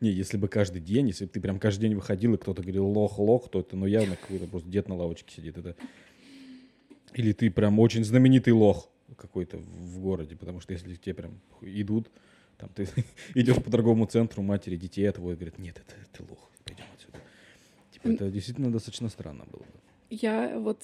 Не, 0.00 0.10
если 0.10 0.36
бы 0.36 0.48
каждый 0.48 0.80
день, 0.80 1.08
если 1.08 1.24
бы 1.24 1.30
ты 1.30 1.40
прям 1.40 1.58
каждый 1.58 1.82
день 1.82 1.94
выходил, 1.94 2.34
и 2.34 2.38
кто-то 2.38 2.62
говорил 2.62 2.86
лох, 2.86 3.18
лох, 3.18 3.48
то 3.48 3.60
это, 3.60 3.76
ну, 3.76 3.86
явно 3.86 4.16
какой-то 4.16 4.46
просто 4.46 4.68
дед 4.68 4.88
на 4.88 4.96
лавочке 4.96 5.32
сидит. 5.34 5.56
Это... 5.58 5.76
Или 7.14 7.32
ты 7.32 7.50
прям 7.50 7.78
очень 7.78 8.04
знаменитый 8.04 8.52
лох 8.52 8.88
какой-то 9.16 9.58
в 9.58 10.00
городе, 10.00 10.36
потому 10.36 10.60
что 10.60 10.72
если 10.72 10.94
тебе 10.94 11.14
прям 11.14 11.40
идут, 11.62 12.10
там 12.58 12.68
ты 12.74 12.88
идешь 13.34 13.56
по 13.56 13.70
торговому 13.70 14.06
центру, 14.06 14.42
матери 14.42 14.76
детей 14.76 15.08
отводят, 15.08 15.38
говорят, 15.38 15.58
нет, 15.58 15.76
это 15.78 15.94
ты 16.12 16.22
лох, 16.28 16.50
пойдем 16.64 16.84
отсюда. 16.94 17.18
Типа, 17.92 18.08
это 18.08 18.30
действительно 18.30 18.70
достаточно 18.70 19.08
странно 19.08 19.44
было 19.50 19.60
бы. 19.60 19.80
Я 20.10 20.58
вот 20.58 20.82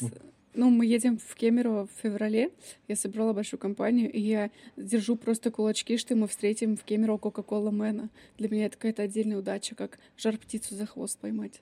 ну, 0.57 0.71
мы 0.71 0.87
едем 0.87 1.19
в 1.19 1.35
Кемерово 1.35 1.87
в 1.87 2.03
феврале. 2.03 2.51
Я 2.89 2.97
собрала 2.97 3.33
большую 3.33 3.61
компанию, 3.61 4.11
и 4.11 4.21
я 4.21 4.51
держу 4.77 5.17
просто 5.17 5.51
кулачки, 5.51 5.99
что 5.99 6.17
мы 6.17 6.27
встретим 6.27 6.77
в 6.77 6.83
Кемерово 6.83 7.19
Кока-Кола 7.19 7.71
Мэна. 7.71 8.09
Для 8.39 8.49
меня 8.49 8.67
это 8.67 8.77
какая-то 8.77 9.03
отдельная 9.03 9.39
удача, 9.39 9.75
как 9.75 9.99
жар-птицу 10.17 10.75
за 10.75 10.87
хвост 10.87 11.19
поймать. 11.19 11.61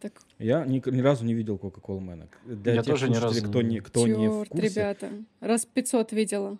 Так. 0.00 0.20
Я 0.38 0.66
ни, 0.66 0.82
ни 0.90 1.00
разу 1.00 1.24
не 1.24 1.34
видел 1.34 1.56
Кока-Кола 1.56 2.00
Мэна. 2.00 2.28
Для 2.44 2.74
Я 2.74 2.82
тех 2.82 2.92
тоже 2.92 3.08
ни 3.08 3.16
разу 3.16 3.42
кто, 3.46 3.62
не 3.62 3.80
кто 3.80 4.06
не 4.06 4.28
в 4.28 4.44
курсе, 4.48 4.68
ребята. 4.68 5.10
Раз 5.40 5.64
500 5.64 6.12
видела. 6.12 6.58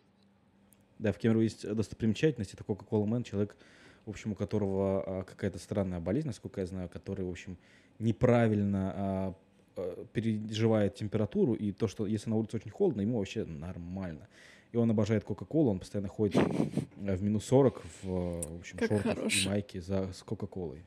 Да, 0.98 1.12
в 1.12 1.18
Кемерово 1.18 1.42
есть 1.42 1.68
достопримечательность, 1.68 2.54
это 2.54 2.62
Coca-Cola 2.64 3.04
Man, 3.04 3.24
человек, 3.24 3.56
в 4.06 4.10
общем, 4.10 4.32
у 4.32 4.34
которого 4.34 5.02
а, 5.02 5.24
какая-то 5.24 5.58
странная 5.58 6.00
болезнь, 6.00 6.28
насколько 6.28 6.60
я 6.60 6.66
знаю, 6.66 6.88
который, 6.88 7.26
в 7.26 7.30
общем, 7.30 7.58
неправильно 7.98 8.92
а, 8.94 9.34
переживает 10.12 10.94
температуру, 10.94 11.54
и 11.54 11.72
то, 11.72 11.88
что 11.88 12.06
если 12.06 12.30
на 12.30 12.36
улице 12.36 12.56
очень 12.56 12.70
холодно, 12.70 13.00
ему 13.00 13.18
вообще 13.18 13.44
нормально. 13.44 14.28
И 14.72 14.76
он 14.76 14.90
обожает 14.90 15.22
Кока-Колу, 15.24 15.70
он 15.70 15.78
постоянно 15.78 16.08
ходит 16.08 16.36
э, 16.36 17.14
в 17.16 17.22
минус 17.22 17.44
40 17.44 17.82
в, 18.02 18.04
в 18.04 18.58
общем, 18.58 18.78
Как 18.78 18.88
шортах 18.88 19.16
хорош. 19.16 19.44
и 19.44 19.48
майке 19.48 19.80
за, 19.80 20.12
с 20.12 20.22
Кока-Колой. 20.22 20.82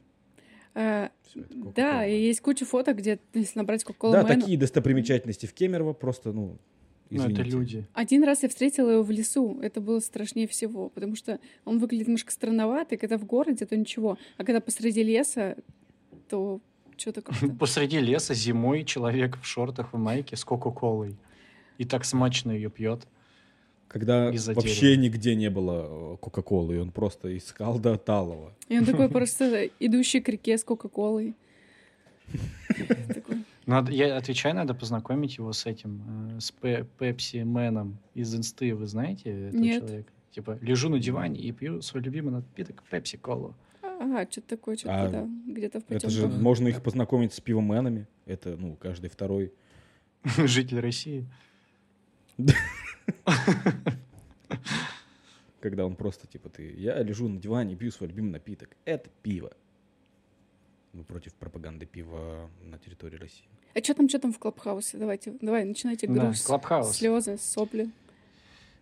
А, 0.73 1.09
это 1.33 1.71
да, 1.75 2.05
и 2.05 2.19
есть 2.21 2.41
куча 2.41 2.65
фоток, 2.65 2.97
где, 2.97 3.19
если 3.33 3.57
набрать 3.59 3.83
Coca-Cola 3.83 4.13
Да, 4.13 4.23
Man, 4.23 4.41
такие 4.41 4.57
достопримечательности 4.57 5.45
в 5.45 5.53
Кемерово 5.53 5.93
просто, 5.93 6.33
ну, 6.33 6.57
Ну, 7.09 7.21
это 7.23 7.31
извините. 7.31 7.49
люди. 7.57 7.87
Один 7.93 8.23
раз 8.25 8.43
я 8.43 8.49
встретила 8.49 8.89
его 8.91 9.03
в 9.03 9.09
лесу. 9.09 9.57
Это 9.61 9.79
было 9.79 9.99
страшнее 10.01 10.47
всего, 10.47 10.89
потому 10.89 11.15
что 11.15 11.39
он 11.63 11.79
выглядит 11.79 12.07
немножко 12.07 12.31
странновато, 12.33 12.95
и 12.95 12.97
когда 12.97 13.17
в 13.17 13.25
городе, 13.25 13.65
то 13.65 13.77
ничего. 13.77 14.17
А 14.35 14.43
когда 14.43 14.59
посреди 14.59 15.01
леса, 15.01 15.55
то 16.29 16.59
что-то 16.97 17.21
как-то... 17.23 17.49
Посреди 17.49 17.99
леса 17.99 18.33
зимой 18.33 18.83
человек 18.83 19.37
в 19.41 19.45
шортах 19.45 19.93
и 19.93 19.97
майке 19.97 20.35
с 20.35 20.43
Кока-Колой. 20.43 21.15
И 21.77 21.85
так 21.85 22.05
смачно 22.05 22.51
ее 22.51 22.69
пьет. 22.69 23.07
Когда 23.87 24.31
вообще 24.31 24.97
нигде 24.97 25.35
не 25.35 25.49
было 25.49 26.13
э, 26.13 26.17
Кока-Колы, 26.17 26.75
и 26.75 26.79
он 26.79 26.91
просто 26.91 27.35
искал 27.37 27.79
до 27.79 27.97
талого. 27.97 28.53
И 28.67 28.77
он 28.77 28.85
такой 28.85 29.09
просто 29.17 29.69
идущий 29.79 30.19
к 30.19 30.27
реке 30.27 30.57
с 30.57 30.63
Кока-Колой. 30.63 31.35
Надо, 33.65 33.91
я 33.91 34.15
отвечаю, 34.15 34.55
надо 34.55 34.73
познакомить 34.73 35.37
его 35.37 35.51
с 35.51 35.65
этим, 35.65 36.37
э, 36.37 36.39
с 36.39 36.51
Пе- 36.51 36.85
Пепси 36.97 37.43
Мэном 37.43 37.97
из 38.13 38.33
Инсты. 38.33 38.73
Вы 38.73 38.87
знаете 38.87 39.29
этого 39.29 39.61
Нет. 39.61 39.83
человека? 39.83 40.11
Типа, 40.31 40.57
лежу 40.61 40.87
на 40.87 40.99
диване 40.99 41.41
и 41.41 41.51
пью 41.51 41.81
свой 41.81 42.01
любимый 42.01 42.31
напиток 42.31 42.81
Пепси 42.89 43.17
Колу. 43.17 43.55
Ага, 43.99 44.27
что-то 44.29 44.47
такое, 44.49 44.75
что-то, 44.75 45.03
А 45.03 45.09
да, 45.09 45.27
где-то 45.47 45.81
в 45.81 45.89
Это 45.89 46.09
же 46.09 46.27
можно 46.27 46.67
их 46.67 46.83
познакомить 46.83 47.33
с 47.33 47.39
пивоменами. 47.39 48.07
Это, 48.25 48.55
ну, 48.55 48.75
каждый 48.75 49.09
второй. 49.09 49.51
Житель 50.37 50.79
России. 50.79 51.25
Когда 55.59 55.85
он 55.85 55.95
просто, 55.95 56.27
типа, 56.27 56.49
ты, 56.49 56.71
я 56.73 57.01
лежу 57.01 57.27
на 57.27 57.39
диване, 57.39 57.75
пью 57.75 57.91
свой 57.91 58.09
любимый 58.09 58.29
напиток. 58.31 58.69
Это 58.85 59.09
пиво. 59.23 59.51
Мы 60.93 61.03
против 61.03 61.33
пропаганды 61.33 61.85
пива 61.85 62.49
на 62.61 62.77
территории 62.77 63.17
России. 63.17 63.47
А 63.73 63.79
что 63.83 63.93
там, 63.95 64.07
что 64.09 64.19
там 64.19 64.33
в 64.33 64.39
Клабхаусе? 64.39 64.97
Давайте, 64.97 65.33
давай, 65.41 65.65
начинайте 65.65 66.07
Да, 66.07 66.25
груз, 66.25 66.41
Clubhouse. 66.43 66.95
слезы, 66.95 67.37
сопли. 67.37 67.91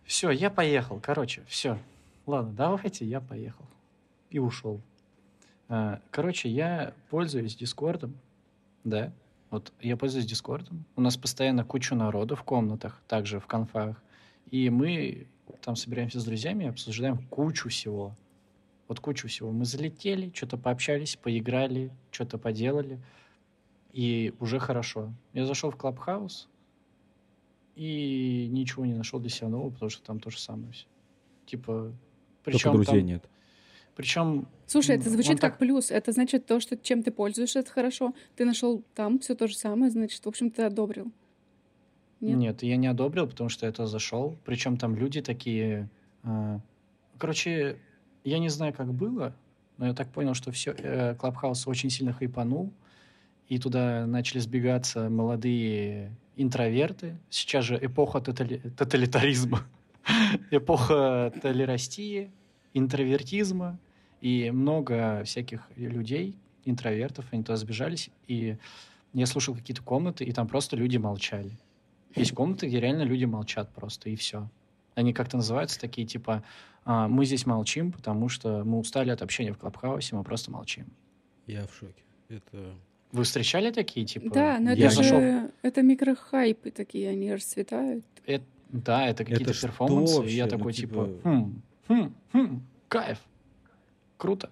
Все, 0.04 0.30
я 0.30 0.50
поехал. 0.50 1.00
Короче, 1.02 1.42
все. 1.48 1.78
Ладно, 2.26 2.52
давайте, 2.52 3.04
я 3.04 3.20
поехал. 3.20 3.64
И 4.30 4.38
ушел. 4.38 4.80
А, 5.68 6.00
Короче, 6.10 6.48
я 6.48 6.94
пользуюсь 7.10 7.56
Дискордом. 7.56 8.14
Да. 8.84 9.12
Вот 9.50 9.72
я 9.80 9.96
пользуюсь 9.96 10.26
Дискордом. 10.26 10.84
У 10.96 11.00
нас 11.00 11.16
постоянно 11.16 11.64
куча 11.64 11.94
народу 11.94 12.36
в 12.36 12.42
комнатах, 12.42 13.02
также 13.08 13.40
в 13.40 13.46
конфах. 13.46 14.02
И 14.50 14.70
мы 14.70 15.26
там 15.62 15.76
собираемся 15.76 16.20
с 16.20 16.24
друзьями 16.24 16.64
и 16.64 16.68
обсуждаем 16.68 17.18
кучу 17.28 17.68
всего. 17.68 18.14
Вот 18.88 19.00
кучу 19.00 19.28
всего. 19.28 19.50
Мы 19.50 19.64
залетели, 19.64 20.30
что-то 20.34 20.56
пообщались, 20.56 21.16
поиграли, 21.16 21.90
что-то 22.10 22.38
поделали. 22.38 23.00
И 23.92 24.34
уже 24.38 24.58
хорошо. 24.58 25.12
Я 25.32 25.46
зашел 25.46 25.70
в 25.70 25.76
Клабхаус, 25.76 26.48
и 27.76 28.48
ничего 28.50 28.86
не 28.86 28.94
нашел 28.94 29.20
для 29.20 29.28
себя 29.28 29.48
нового, 29.48 29.70
потому 29.70 29.90
что 29.90 30.02
там 30.02 30.18
то 30.18 30.30
же 30.30 30.38
самое 30.38 30.72
все. 30.72 30.86
Типа, 31.44 31.92
причем 32.42 32.72
Только 32.72 32.84
друзей 32.84 33.00
там, 33.00 33.06
нет. 33.06 33.28
Причем 33.96 34.46
Слушай, 34.66 34.96
это 34.96 35.08
звучит 35.10 35.40
как 35.40 35.52
так- 35.52 35.58
плюс. 35.58 35.90
Это 35.90 36.12
значит 36.12 36.46
то, 36.46 36.60
что 36.60 36.76
чем 36.76 37.02
ты 37.02 37.10
пользуешься, 37.10 37.60
это 37.60 37.70
хорошо. 37.70 38.14
Ты 38.36 38.44
нашел 38.44 38.82
там 38.94 39.18
все 39.18 39.34
то 39.34 39.48
же 39.48 39.56
самое, 39.56 39.90
значит, 39.90 40.24
в 40.24 40.28
общем, 40.28 40.50
ты 40.50 40.62
одобрил. 40.62 41.10
Нет? 42.20 42.36
Нет? 42.38 42.62
я 42.62 42.76
не 42.76 42.86
одобрил, 42.86 43.26
потому 43.26 43.48
что 43.50 43.66
это 43.66 43.86
зашел. 43.86 44.36
Причем 44.44 44.76
там 44.76 44.94
люди 44.94 45.20
такие... 45.22 45.88
а, 46.22 46.60
Короче, 47.18 47.78
я 48.24 48.38
не 48.38 48.48
знаю, 48.50 48.74
как 48.74 48.92
было, 48.92 49.34
но 49.78 49.86
я 49.86 49.94
так 49.94 50.08
понял, 50.08 50.34
что 50.34 50.50
все 50.52 51.14
Клабхаус 51.18 51.66
очень 51.66 51.88
сильно 51.90 52.12
хайпанул, 52.12 52.72
и 53.48 53.58
туда 53.58 54.06
начали 54.06 54.40
сбегаться 54.40 55.08
молодые 55.08 56.10
интроверты. 56.36 57.16
Сейчас 57.30 57.64
же 57.64 57.78
эпоха 57.80 58.18
тотали- 58.18 58.60
тоталитаризма, 58.76 59.60
эпоха 60.50 61.32
толерастии, 61.40 62.30
интровертизма, 62.74 63.78
и 64.20 64.50
много 64.50 65.22
всяких 65.24 65.68
людей, 65.76 66.36
интровертов, 66.64 67.26
они 67.30 67.42
туда 67.42 67.56
сбежались, 67.56 68.10
и 68.26 68.56
я 69.12 69.26
слушал 69.26 69.54
какие-то 69.54 69.82
комнаты, 69.82 70.24
и 70.24 70.32
там 70.32 70.48
просто 70.48 70.76
люди 70.76 70.96
молчали. 70.96 71.50
Есть 72.14 72.32
комнаты, 72.32 72.66
где 72.66 72.80
реально 72.80 73.02
люди 73.02 73.24
молчат 73.24 73.72
просто, 73.72 74.10
и 74.10 74.16
все. 74.16 74.48
Они 74.94 75.12
как-то 75.12 75.36
называются 75.36 75.78
такие, 75.78 76.06
типа, 76.06 76.42
«А, 76.84 77.08
мы 77.08 77.24
здесь 77.26 77.46
молчим, 77.46 77.92
потому 77.92 78.28
что 78.28 78.64
мы 78.64 78.78
устали 78.78 79.10
от 79.10 79.20
общения 79.22 79.52
в 79.52 79.58
Клабхаусе, 79.58 80.16
мы 80.16 80.24
просто 80.24 80.50
молчим. 80.50 80.86
Я 81.46 81.66
в 81.66 81.74
шоке. 81.74 82.02
Это... 82.28 82.74
Вы 83.12 83.24
встречали 83.24 83.70
такие, 83.70 84.04
типа? 84.06 84.30
Да, 84.34 84.58
но 84.58 84.72
я 84.72 84.86
это 84.86 84.96
зашел- 84.96 85.20
же 85.20 85.50
это 85.62 85.82
микрохайпы 85.82 86.70
такие, 86.70 87.10
они 87.10 87.32
расцветают. 87.32 88.04
Э- 88.26 88.40
да, 88.70 89.06
это 89.06 89.24
какие-то 89.24 89.52
что 89.54 89.68
перформансы, 89.68 90.26
и 90.26 90.34
я? 90.34 90.44
Ну, 90.44 90.50
такой, 90.50 90.72
типа- 90.72 91.06
типа, 91.06 91.28
хм, 91.28 91.62
хм, 91.88 92.14
хм, 92.32 92.60
кайф, 92.88 93.20
круто. 94.16 94.50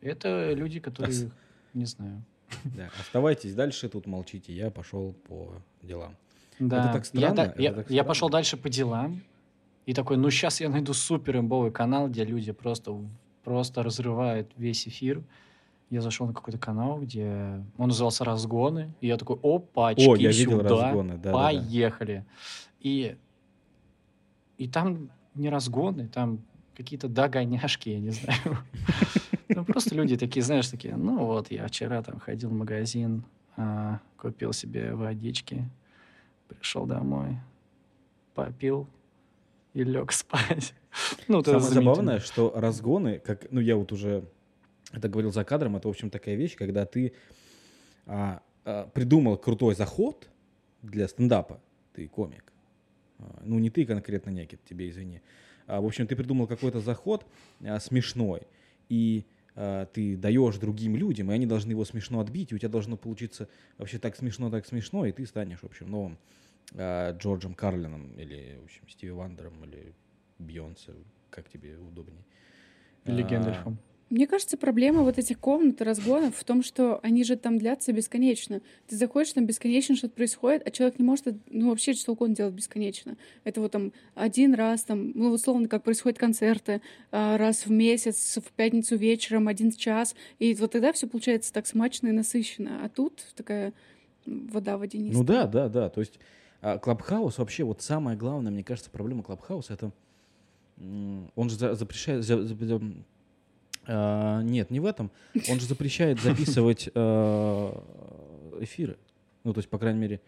Это 0.00 0.52
люди, 0.52 0.80
которые, 0.80 1.30
не 1.74 1.84
знаю. 1.84 2.22
Да, 2.64 2.88
оставайтесь 2.98 3.54
дальше, 3.54 3.88
тут 3.88 4.06
молчите. 4.06 4.52
Я 4.52 4.70
пошел 4.70 5.14
по 5.28 5.52
делам. 5.82 6.16
Да, 6.58 6.92
так 6.92 7.02
я, 7.02 7.04
странно, 7.04 7.36
да- 7.36 7.44
это 7.44 7.62
я, 7.62 7.70
так 7.70 7.78
я 7.78 7.84
странно. 7.84 8.04
пошел 8.04 8.28
дальше 8.30 8.56
по 8.56 8.68
делам, 8.68 9.22
и 9.86 9.94
такой, 9.94 10.16
ну 10.16 10.30
сейчас 10.30 10.60
я 10.60 10.68
найду 10.68 10.92
супер 10.92 11.38
имбовый 11.38 11.70
канал, 11.70 12.08
где 12.08 12.24
люди 12.24 12.52
просто 12.52 12.98
просто 13.44 13.82
разрывает 13.82 14.50
весь 14.56 14.86
эфир. 14.86 15.22
Я 15.90 16.02
зашел 16.02 16.26
на 16.26 16.34
какой-то 16.34 16.58
канал, 16.58 17.00
где 17.00 17.64
он 17.78 17.88
назывался 17.88 18.22
«Разгоны», 18.22 18.92
и 19.00 19.06
я 19.06 19.16
такой, 19.16 19.38
опачки, 19.42 20.06
О, 20.06 20.16
я 20.16 20.30
видел 20.30 20.58
сюда, 20.58 20.68
разгоны, 20.68 21.14
да, 21.14 21.16
да, 21.16 21.32
да. 21.32 21.32
поехали. 21.32 22.26
И, 22.80 23.16
и 24.58 24.68
там 24.68 25.08
не 25.34 25.48
разгоны, 25.48 26.08
там 26.08 26.40
какие-то 26.78 27.08
догоняшки, 27.08 27.90
я 27.90 28.00
не 28.00 28.10
знаю. 28.10 28.58
Ну, 29.50 29.64
просто 29.64 29.94
люди 29.94 30.16
такие, 30.16 30.42
знаешь, 30.42 30.68
такие, 30.68 30.94
ну 30.94 31.24
вот, 31.24 31.50
я 31.50 31.66
вчера 31.66 32.02
там 32.02 32.20
ходил 32.20 32.50
в 32.50 32.52
магазин, 32.52 33.24
а, 33.56 33.98
купил 34.18 34.52
себе 34.52 34.94
водички, 34.94 35.64
пришел 36.48 36.84
домой, 36.84 37.38
попил 38.34 38.86
и 39.74 39.82
лег 39.82 40.12
спать. 40.12 40.74
Ну, 41.28 41.42
Самое 41.42 41.62
забавное, 41.62 42.20
что 42.20 42.52
разгоны, 42.54 43.18
как, 43.18 43.50
ну, 43.50 43.60
я 43.60 43.76
вот 43.76 43.90
уже 43.90 44.24
это 44.92 45.08
говорил 45.08 45.32
за 45.32 45.44
кадром, 45.44 45.76
это, 45.76 45.88
в 45.88 45.90
общем, 45.90 46.10
такая 46.10 46.34
вещь, 46.34 46.54
когда 46.54 46.84
ты 46.84 47.14
а, 48.06 48.42
а, 48.64 48.86
придумал 48.88 49.38
крутой 49.38 49.74
заход 49.74 50.28
для 50.82 51.08
стендапа, 51.08 51.60
ты 51.94 52.06
комик. 52.06 52.52
А, 53.18 53.40
ну, 53.44 53.58
не 53.58 53.70
ты 53.70 53.86
конкретно, 53.86 54.30
Некит, 54.30 54.62
тебе 54.64 54.88
извини. 54.90 55.22
А, 55.68 55.80
в 55.80 55.86
общем, 55.86 56.06
ты 56.06 56.16
придумал 56.16 56.46
какой-то 56.46 56.80
заход 56.80 57.26
а, 57.60 57.78
смешной, 57.78 58.42
и 58.88 59.24
а, 59.54 59.86
ты 59.86 60.16
даешь 60.16 60.56
другим 60.56 60.96
людям, 60.96 61.30
и 61.30 61.34
они 61.34 61.46
должны 61.46 61.70
его 61.72 61.84
смешно 61.84 62.20
отбить, 62.20 62.50
и 62.50 62.54
у 62.54 62.58
тебя 62.58 62.70
должно 62.70 62.96
получиться 62.96 63.48
вообще 63.76 63.98
так 63.98 64.16
смешно, 64.16 64.50
так 64.50 64.66
смешно, 64.66 65.04
и 65.04 65.12
ты 65.12 65.26
станешь, 65.26 65.60
в 65.60 65.64
общем, 65.64 65.90
новым 65.90 66.18
Джорджем 66.74 67.54
Карлином 67.54 68.12
или, 68.18 68.58
в 68.60 68.64
общем, 68.64 68.88
Стиви 68.88 69.12
Вандером 69.12 69.64
или 69.64 69.94
Бьонсе, 70.38 70.92
как 71.30 71.48
тебе 71.48 71.78
удобнее. 71.78 72.24
Или 73.04 73.22
А. 73.22 73.76
Мне 74.10 74.26
кажется, 74.26 74.56
проблема 74.56 75.02
вот 75.02 75.18
этих 75.18 75.38
комнат 75.38 75.80
и 75.80 75.84
разгонов 75.84 76.34
в 76.36 76.44
том, 76.44 76.62
что 76.62 76.98
они 77.02 77.24
же 77.24 77.36
там 77.36 77.58
длятся 77.58 77.92
бесконечно. 77.92 78.62
Ты 78.86 78.96
заходишь, 78.96 79.32
там 79.34 79.44
бесконечно 79.44 79.96
что-то 79.96 80.14
происходит, 80.14 80.66
а 80.66 80.70
человек 80.70 80.98
не 80.98 81.04
может, 81.04 81.36
ну, 81.50 81.68
вообще 81.68 81.92
что 81.92 82.12
угодно 82.12 82.34
делать 82.34 82.54
бесконечно. 82.54 83.16
Это 83.44 83.60
вот 83.60 83.72
там 83.72 83.92
один 84.14 84.54
раз, 84.54 84.82
там, 84.84 85.12
ну, 85.14 85.30
условно, 85.30 85.68
как 85.68 85.82
происходят 85.82 86.18
концерты, 86.18 86.80
а, 87.10 87.36
раз 87.36 87.66
в 87.66 87.70
месяц, 87.70 88.38
в 88.38 88.50
пятницу 88.52 88.96
вечером, 88.96 89.46
один 89.46 89.72
час. 89.72 90.14
И 90.38 90.54
вот 90.54 90.72
тогда 90.72 90.92
все 90.92 91.06
получается 91.06 91.52
так 91.52 91.66
смачно 91.66 92.08
и 92.08 92.12
насыщенно. 92.12 92.84
А 92.84 92.88
тут 92.88 93.26
такая 93.36 93.74
вода 94.24 94.78
водянистая. 94.78 95.18
Ну 95.18 95.24
да, 95.24 95.46
да, 95.46 95.68
да. 95.68 95.88
То 95.90 96.00
есть 96.00 96.18
а, 96.62 96.78
Клабхаус 96.78 97.36
вообще, 97.38 97.64
вот 97.64 97.82
самое 97.82 98.16
главное, 98.16 98.50
мне 98.50 98.64
кажется, 98.64 98.90
проблема 98.90 99.22
Клабхауса, 99.22 99.74
это 99.74 99.92
он 100.78 101.50
же 101.50 101.56
за- 101.56 101.74
запрещает... 101.74 102.24
а, 103.88 104.42
нет, 104.42 104.70
не 104.70 104.80
в 104.80 104.86
этом. 104.86 105.10
Он 105.48 105.58
же 105.58 105.66
запрещает 105.66 106.20
записывать 106.22 106.90
а, 106.94 107.82
эфиры. 108.60 108.98
Ну, 109.44 109.52
то 109.54 109.58
есть, 109.58 109.70
по 109.70 109.78
крайней 109.78 109.98
мере, 109.98 110.20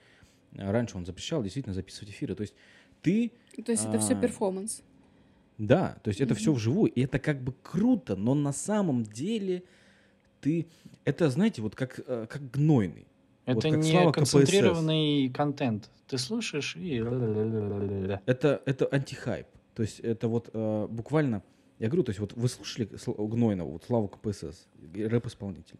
раньше 0.56 0.96
он 0.96 1.04
запрещал 1.04 1.42
действительно 1.42 1.74
записывать 1.74 2.10
эфиры. 2.10 2.34
То 2.34 2.40
есть 2.42 2.54
ты 3.02 3.32
То 3.64 3.72
есть 3.72 3.84
это 3.84 3.98
все 3.98 4.14
А. 4.14 4.20
перформанс. 4.20 4.82
Да, 5.58 5.98
то 6.02 6.08
есть 6.08 6.22
это 6.22 6.34
все 6.34 6.52
вживую, 6.54 6.90
и 6.90 7.02
это 7.02 7.18
как 7.18 7.42
бы 7.42 7.52
круто, 7.62 8.16
но 8.16 8.34
на 8.34 8.52
самом 8.52 9.02
деле 9.02 9.62
ты... 10.40 10.66
Это, 11.04 11.28
знаете, 11.28 11.60
вот 11.60 11.74
как, 11.74 12.00
э, 12.06 12.26
как 12.30 12.50
гнойный. 12.50 13.06
Вот 13.44 13.58
Это 13.58 13.70
как 13.70 13.78
не 13.78 13.90
Слава 13.90 14.12
КПСС. 14.12 14.32
концентрированный 14.32 15.28
контент. 15.30 15.90
Ты 16.08 16.16
слушаешь 16.16 16.76
и... 16.76 16.96
Это, 18.24 18.62
это 18.64 18.86
антихайп. 18.86 19.46
То 19.74 19.82
есть 19.82 20.00
это 20.00 20.28
вот 20.28 20.48
э, 20.52 20.86
буквально... 20.88 21.42
Я 21.80 21.88
говорю, 21.88 22.04
то 22.04 22.10
есть 22.10 22.20
вот 22.20 22.34
вы 22.34 22.48
слушали 22.48 22.86
Сл- 22.90 23.26
Гнойного, 23.26 23.68
вот 23.70 23.84
Славу 23.84 24.06
КПСС, 24.06 24.68
рэп-исполнитель. 24.94 25.78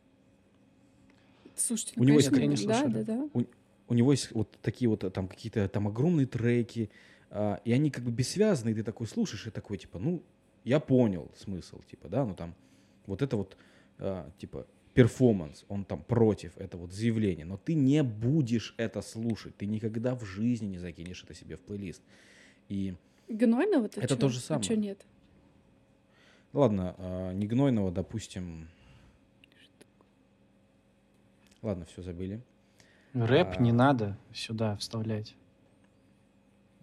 Слушайте, 1.55 1.93
У 1.97 2.01
ну, 2.01 2.09
него 2.09 2.19
есть 2.19 2.31
конечно, 2.31 2.73
какая- 2.73 2.89
да, 2.89 3.05
да, 3.05 3.29
да. 3.35 3.45
У 3.87 3.95
него 3.95 4.13
есть 4.13 4.31
вот 4.33 4.57
такие 4.63 4.89
вот 4.89 5.03
э, 5.05 5.11
там 5.11 5.27
какие-то 5.29 5.69
там 5.69 5.89
огромные 5.89 6.27
треки, 6.27 6.91
а, 7.29 7.61
и 7.65 7.73
они 7.73 7.91
как 7.91 8.05
бы 8.05 8.11
бессвязные, 8.13 8.73
ты 8.75 8.83
такой 8.85 9.07
слушаешь 9.09 9.47
и 9.49 9.51
такой, 9.51 9.79
типа, 9.79 9.99
ну, 9.99 10.23
я 10.65 10.79
понял 10.81 11.31
смысл, 11.37 11.81
типа, 11.91 12.09
да, 12.09 12.25
ну 12.25 12.35
там 12.35 12.55
вот 13.07 13.21
это 13.21 13.37
вот, 13.37 13.57
а, 13.99 14.31
типа, 14.39 14.67
перформанс, 14.95 15.65
он 15.69 15.85
там 15.85 16.03
против, 16.05 16.57
это 16.57 16.77
вот 16.79 16.93
заявление, 16.93 17.45
но 17.45 17.57
ты 17.59 17.75
не 17.75 18.03
будешь 18.05 18.75
это 18.79 19.03
слушать, 19.03 19.57
ты 19.57 19.67
никогда 19.67 20.15
в 20.15 20.25
жизни 20.25 20.67
не 20.69 20.79
закинешь 20.79 21.23
это 21.25 21.35
себе 21.35 21.57
в 21.57 21.61
плейлист. 21.61 22.01
И 22.69 22.95
Гнойного 23.29 23.87
это 23.87 24.01
Это 24.01 24.15
чё? 24.15 24.21
то 24.21 24.29
же 24.29 24.39
А 24.39 24.43
самое. 24.43 24.65
чё 24.69 24.77
нет? 24.77 25.05
Ладно, 26.53 26.95
а, 26.99 27.33
не 27.33 27.47
гнойного, 27.47 27.91
допустим. 27.93 28.69
Ладно, 31.63 31.85
все 31.87 32.03
забыли. 32.03 32.41
Рэп 33.13 33.61
не 33.61 33.71
А. 33.71 33.75
надо 33.75 34.19
сюда 34.33 34.77
вставлять. 34.77 35.35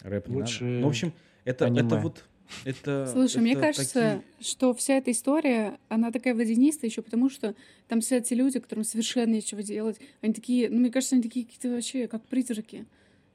Рэп 0.01 0.27
не 0.27 0.35
Лучше 0.35 0.63
надо. 0.63 0.75
Ну, 0.79 0.85
в 0.85 0.89
общем, 0.89 1.13
это, 1.45 1.65
аниме. 1.65 1.81
это 1.87 1.97
вот... 1.97 2.23
Это, 2.63 3.07
Слушай, 3.11 3.41
мне 3.41 3.51
это 3.53 3.61
кажется, 3.61 3.93
такие- 3.93 4.23
что 4.39 4.73
вся 4.73 4.93
эта 4.93 5.11
история, 5.11 5.77
она 5.89 6.11
такая 6.13 6.33
водянистая 6.33 6.89
еще 6.89 7.01
потому, 7.01 7.29
что 7.29 7.55
там 7.89 8.01
сидят 8.01 8.23
те 8.23 8.35
люди, 8.35 8.59
которым 8.61 8.85
совершенно 8.85 9.33
нечего 9.33 9.61
делать. 9.61 9.99
Они 10.21 10.33
такие, 10.33 10.69
ну, 10.69 10.79
мне 10.79 10.89
кажется, 10.89 11.15
они 11.15 11.23
такие 11.23 11.45
какие-то 11.45 11.69
вообще, 11.69 12.07
как 12.07 12.23
призраки. 12.23 12.85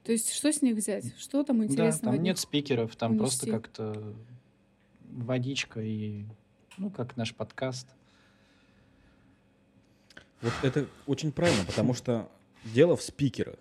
То 0.04 0.12
есть, 0.12 0.32
что 0.32 0.50
с 0.50 0.62
них 0.62 0.76
взять? 0.76 1.14
Что 1.18 1.42
там 1.42 1.58
Да, 1.58 1.64
интересного? 1.66 2.12
там 2.12 2.14
от 2.14 2.20
нет 2.22 2.38
спикеров, 2.38 2.96
там 2.96 3.18
просто 3.18 3.44
унести. 3.46 3.50
как-то 3.60 4.14
водичка 5.12 5.80
и... 5.80 6.24
Ну, 6.78 6.90
как 6.90 7.16
наш 7.16 7.34
подкаст. 7.34 7.86
Вот 10.40 10.52
это 10.62 10.86
очень 11.06 11.30
правильно, 11.32 11.64
потому 11.64 11.94
что 11.94 12.30
дело 12.64 12.96
в 12.96 13.02
спикерах. 13.02 13.56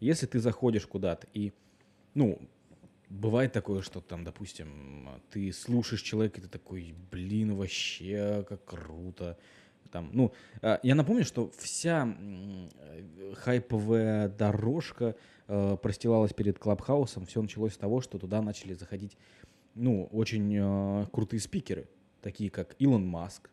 Если 0.00 0.26
ты 0.26 0.40
заходишь 0.40 0.86
куда-то 0.86 1.26
и, 1.32 1.52
ну, 2.14 2.38
бывает 3.08 3.52
такое, 3.52 3.82
что 3.82 4.00
там, 4.00 4.24
допустим, 4.24 5.08
ты 5.30 5.52
слушаешь 5.52 6.02
человека, 6.02 6.40
и 6.40 6.44
ты 6.44 6.48
такой, 6.48 6.94
блин, 7.10 7.54
вообще, 7.54 8.44
как 8.48 8.64
круто. 8.64 9.38
Там, 9.92 10.10
ну, 10.12 10.32
а, 10.60 10.80
я 10.82 10.96
напомню, 10.96 11.24
что 11.24 11.52
вся 11.56 12.16
хайповая 13.36 14.28
дорожка 14.28 15.14
э, 15.46 15.76
простилалась 15.80 16.32
перед 16.32 16.58
Клабхаусом. 16.58 17.26
Все 17.26 17.40
началось 17.40 17.74
с 17.74 17.76
того, 17.76 18.00
что 18.00 18.18
туда 18.18 18.42
начали 18.42 18.74
заходить, 18.74 19.16
ну, 19.74 20.08
очень 20.12 20.54
э, 20.56 21.06
крутые 21.12 21.40
спикеры, 21.40 21.88
такие 22.22 22.50
как 22.50 22.76
Илон 22.78 23.06
Маск. 23.06 23.50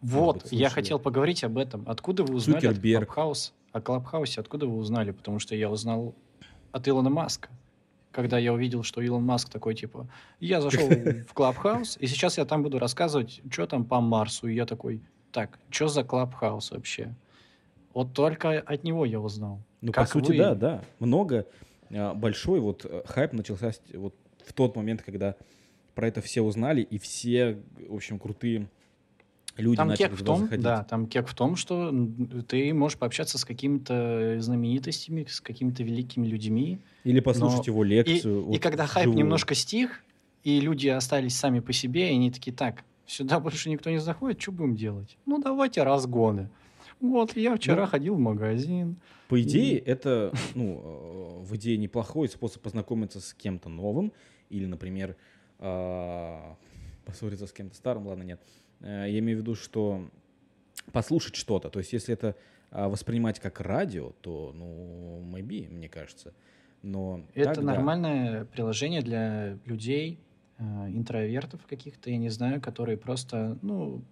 Вот, 0.00 0.42
быть, 0.44 0.52
я 0.52 0.68
хотел 0.70 0.98
поговорить 0.98 1.42
об 1.44 1.58
этом. 1.58 1.84
Откуда 1.86 2.22
вы 2.22 2.34
узнали 2.34 2.66
от 2.66 2.74
Цукерберг. 2.74 3.06
Clubhouse? 3.06 3.54
О 3.72 3.80
Клабхаусе 3.80 4.40
откуда 4.40 4.66
вы 4.66 4.76
узнали? 4.76 5.10
Потому 5.10 5.38
что 5.38 5.54
я 5.54 5.70
узнал 5.70 6.14
от 6.72 6.88
Илона 6.88 7.10
Маска. 7.10 7.48
Когда 8.12 8.38
я 8.38 8.52
увидел, 8.52 8.82
что 8.82 9.00
Илон 9.02 9.24
Маск 9.24 9.50
такой, 9.50 9.74
типа, 9.74 10.08
я 10.40 10.60
зашел 10.60 10.88
в 10.88 11.32
Clubhouse, 11.34 11.98
и 12.00 12.06
сейчас 12.06 12.38
я 12.38 12.44
там 12.44 12.62
буду 12.62 12.78
рассказывать, 12.78 13.42
что 13.50 13.66
там 13.66 13.84
по 13.84 14.00
Марсу. 14.00 14.48
И 14.48 14.54
я 14.54 14.64
такой, 14.64 15.02
так, 15.32 15.58
что 15.70 15.88
за 15.88 16.04
Клабхаус 16.04 16.70
вообще? 16.70 17.14
Вот 17.92 18.12
только 18.12 18.60
от 18.60 18.84
него 18.84 19.04
я 19.04 19.20
узнал. 19.20 19.60
Ну, 19.80 19.92
Как 19.92 20.06
по 20.06 20.12
сути, 20.12 20.32
вы? 20.32 20.38
да, 20.38 20.54
да. 20.54 20.84
Много, 20.98 21.46
а, 21.90 22.14
большой 22.14 22.60
вот 22.60 22.84
э, 22.84 23.02
хайп 23.06 23.32
начался 23.32 23.72
вот 23.94 24.14
в 24.46 24.52
тот 24.52 24.76
момент, 24.76 25.02
когда 25.02 25.34
про 25.94 26.08
это 26.08 26.20
все 26.22 26.40
узнали, 26.42 26.80
и 26.82 26.98
все, 26.98 27.58
в 27.88 27.94
общем, 27.94 28.18
крутые 28.18 28.68
люди 29.56 29.76
Там 29.76 29.88
начали 29.88 30.08
кек 30.08 30.18
в 30.20 30.24
том, 30.24 30.40
заходить. 30.42 30.64
да, 30.64 30.84
там 30.84 31.06
кек 31.06 31.26
в 31.28 31.34
том, 31.34 31.56
что 31.56 31.92
ты 32.48 32.72
можешь 32.74 32.98
пообщаться 32.98 33.38
с 33.38 33.44
какими-то 33.44 34.36
знаменитостями, 34.40 35.26
с 35.28 35.40
какими-то 35.40 35.82
великими 35.82 36.26
людьми. 36.26 36.78
Или 37.04 37.20
послушать 37.20 37.66
Но- 37.66 37.72
его 37.72 37.84
И, 37.84 37.88
лекцию. 37.88 38.40
и 38.40 38.44
вот 38.44 38.58
когда 38.60 38.86
хайп 38.86 39.06
вживую. 39.08 39.18
немножко 39.24 39.54
стих, 39.54 40.02
и 40.44 40.60
люди 40.60 40.88
остались 40.88 41.36
сами 41.36 41.60
по 41.60 41.72
себе, 41.72 42.10
и 42.10 42.14
они 42.14 42.30
такие, 42.30 42.52
так, 42.54 42.84
сюда 43.06 43.40
больше 43.40 43.70
никто 43.70 43.90
не 43.90 43.98
заходит, 43.98 44.40
что 44.40 44.52
будем 44.52 44.76
делать? 44.76 45.16
Ну, 45.26 45.38
давайте 45.38 45.82
разгоны. 45.82 46.50
Вот, 47.00 47.36
я 47.36 47.56
вчера 47.56 47.82
Ну, 47.82 47.86
ходил 47.88 48.14
в 48.14 48.18
магазин. 48.20 48.96
По 49.28 49.40
идее, 49.42 49.78
это, 49.78 50.32
ну, 50.54 50.80
э, 50.84 51.42
в 51.44 51.56
идее 51.56 51.76
неплохой 51.78 52.28
способ 52.28 52.62
познакомиться 52.62 53.20
с 53.20 53.34
кем-то 53.34 53.68
новым, 53.68 54.12
или, 54.50 54.66
например, 54.66 55.16
а, 55.58 56.56
поссориться 57.04 57.46
с 57.46 57.52
кем-то 57.52 57.74
старым, 57.76 58.06
ладно, 58.06 58.22
нет. 58.22 58.40
Э, 58.80 59.06
Я 59.08 59.18
имею 59.20 59.38
в 59.38 59.40
виду, 59.40 59.54
что 59.54 60.10
послушать 60.92 61.36
что-то, 61.36 61.70
то 61.70 61.78
есть 61.78 61.92
если 61.92 62.12
это 62.12 62.36
а, 62.70 62.88
воспринимать 62.88 63.40
как 63.40 63.60
радио, 63.60 64.12
то, 64.20 64.52
ну, 64.54 65.22
maybe, 65.32 65.68
мне 65.70 65.88
кажется. 65.88 66.34
Но 66.82 67.24
Это 67.34 67.54
так, 67.54 67.64
да. 67.64 67.72
нормальное 67.72 68.44
приложение 68.44 69.02
для 69.02 69.58
людей, 69.64 70.20
э, 70.58 70.62
интровертов 70.88 71.66
каких-то, 71.66 72.10
я 72.10 72.18
не 72.18 72.28
знаю, 72.28 72.60
которые 72.60 72.96
просто, 72.96 73.58
ну, 73.62 74.02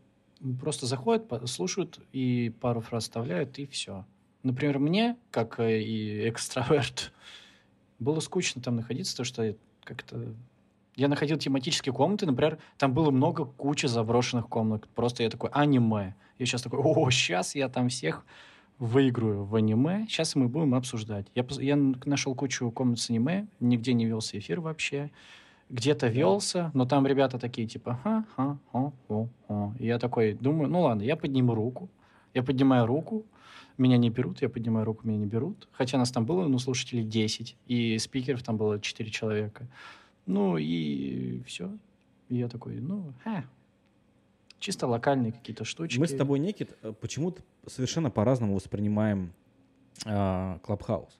просто 0.60 0.86
заходят, 0.86 1.30
слушают 1.48 2.00
и 2.12 2.52
пару 2.60 2.80
фраз 2.80 3.04
вставляют, 3.04 3.58
и 3.58 3.66
все. 3.66 4.04
Например, 4.42 4.78
мне, 4.78 5.16
как 5.30 5.60
э, 5.60 5.82
и 5.82 6.28
экстраверт, 6.28 7.12
было 7.98 8.20
скучно 8.20 8.62
там 8.62 8.76
находиться, 8.76 9.12
потому 9.12 9.26
что 9.26 9.56
как-то 9.84 10.24
Я 10.96 11.08
находил 11.08 11.36
тематические 11.38 11.92
комнаты, 11.92 12.26
например, 12.26 12.58
там 12.78 12.92
было 12.92 13.10
много 13.10 13.44
кучи 13.44 13.86
заброшенных 13.86 14.48
комнат. 14.48 14.88
Просто 14.94 15.22
я 15.22 15.30
такой, 15.30 15.50
аниме. 15.50 16.14
Я 16.38 16.46
сейчас 16.46 16.62
такой, 16.62 16.80
о, 16.80 17.10
сейчас 17.10 17.54
я 17.54 17.68
там 17.68 17.88
всех 17.88 18.24
выиграю 18.78 19.44
в 19.44 19.54
аниме. 19.54 20.06
Сейчас 20.08 20.34
мы 20.34 20.48
будем 20.48 20.74
обсуждать. 20.74 21.26
Я, 21.34 21.44
я 21.60 21.76
нашел 21.76 22.34
кучу 22.34 22.70
комнат 22.70 22.98
с 22.98 23.10
аниме, 23.10 23.46
нигде 23.60 23.92
не 23.92 24.06
велся 24.06 24.38
эфир 24.38 24.60
вообще. 24.60 25.10
Где-то 25.70 26.08
велся, 26.08 26.70
но 26.74 26.84
там 26.84 27.06
ребята 27.06 27.38
такие 27.38 27.66
типа 27.66 27.98
ха 28.02 28.24
ха 28.36 28.58
о 28.72 28.92
о 29.08 29.72
И 29.78 29.86
я 29.86 29.98
такой 29.98 30.34
думаю, 30.34 30.68
ну 30.68 30.82
ладно, 30.82 31.02
я 31.02 31.16
подниму 31.16 31.54
руку. 31.54 31.88
Я 32.34 32.42
поднимаю 32.42 32.86
руку, 32.86 33.24
меня 33.76 33.96
не 33.96 34.10
берут, 34.10 34.42
я 34.42 34.48
поднимаю 34.48 34.84
руку, 34.86 35.06
меня 35.06 35.18
не 35.18 35.26
берут. 35.26 35.68
Хотя 35.72 35.98
нас 35.98 36.10
там 36.10 36.26
было, 36.26 36.46
ну, 36.46 36.58
слушателей 36.58 37.04
10, 37.04 37.56
и 37.66 37.98
спикеров 37.98 38.42
там 38.42 38.56
было 38.56 38.80
4 38.80 39.10
человека. 39.10 39.66
Ну, 40.26 40.56
и 40.56 41.42
все. 41.42 41.76
И 42.28 42.36
я 42.36 42.48
такой, 42.48 42.80
ну, 42.80 43.12
ха, 43.24 43.44
чисто 44.58 44.86
локальные 44.86 45.32
какие-то 45.32 45.64
штучки. 45.64 45.98
Мы 45.98 46.06
с 46.06 46.16
тобой, 46.16 46.38
Никит, 46.38 46.76
э, 46.82 46.92
почему-то 46.98 47.42
совершенно 47.66 48.10
по-разному 48.10 48.54
воспринимаем 48.54 49.32
а, 50.06 50.58
Clubhouse. 50.60 51.18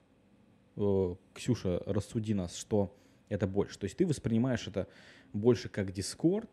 Э, 0.77 1.15
Ксюша, 1.33 1.81
рассуди 1.85 2.33
нас, 2.33 2.55
что 2.55 2.95
это 3.29 3.47
больше. 3.47 3.77
То 3.77 3.85
есть 3.85 3.97
ты 3.97 4.05
воспринимаешь 4.05 4.67
это 4.67 4.87
больше 5.33 5.69
как 5.69 5.91
Discord, 5.91 6.49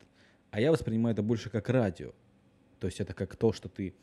а 0.51 0.61
я 0.61 0.71
воспринимаю 0.71 1.15
это 1.15 1.23
больше 1.23 1.49
как 1.49 1.69
радио. 1.71 2.13
То 2.79 2.87
есть 2.87 3.01
это 3.01 3.15
как 3.15 3.37
то, 3.37 3.53
что 3.53 3.69
ты 3.69 3.95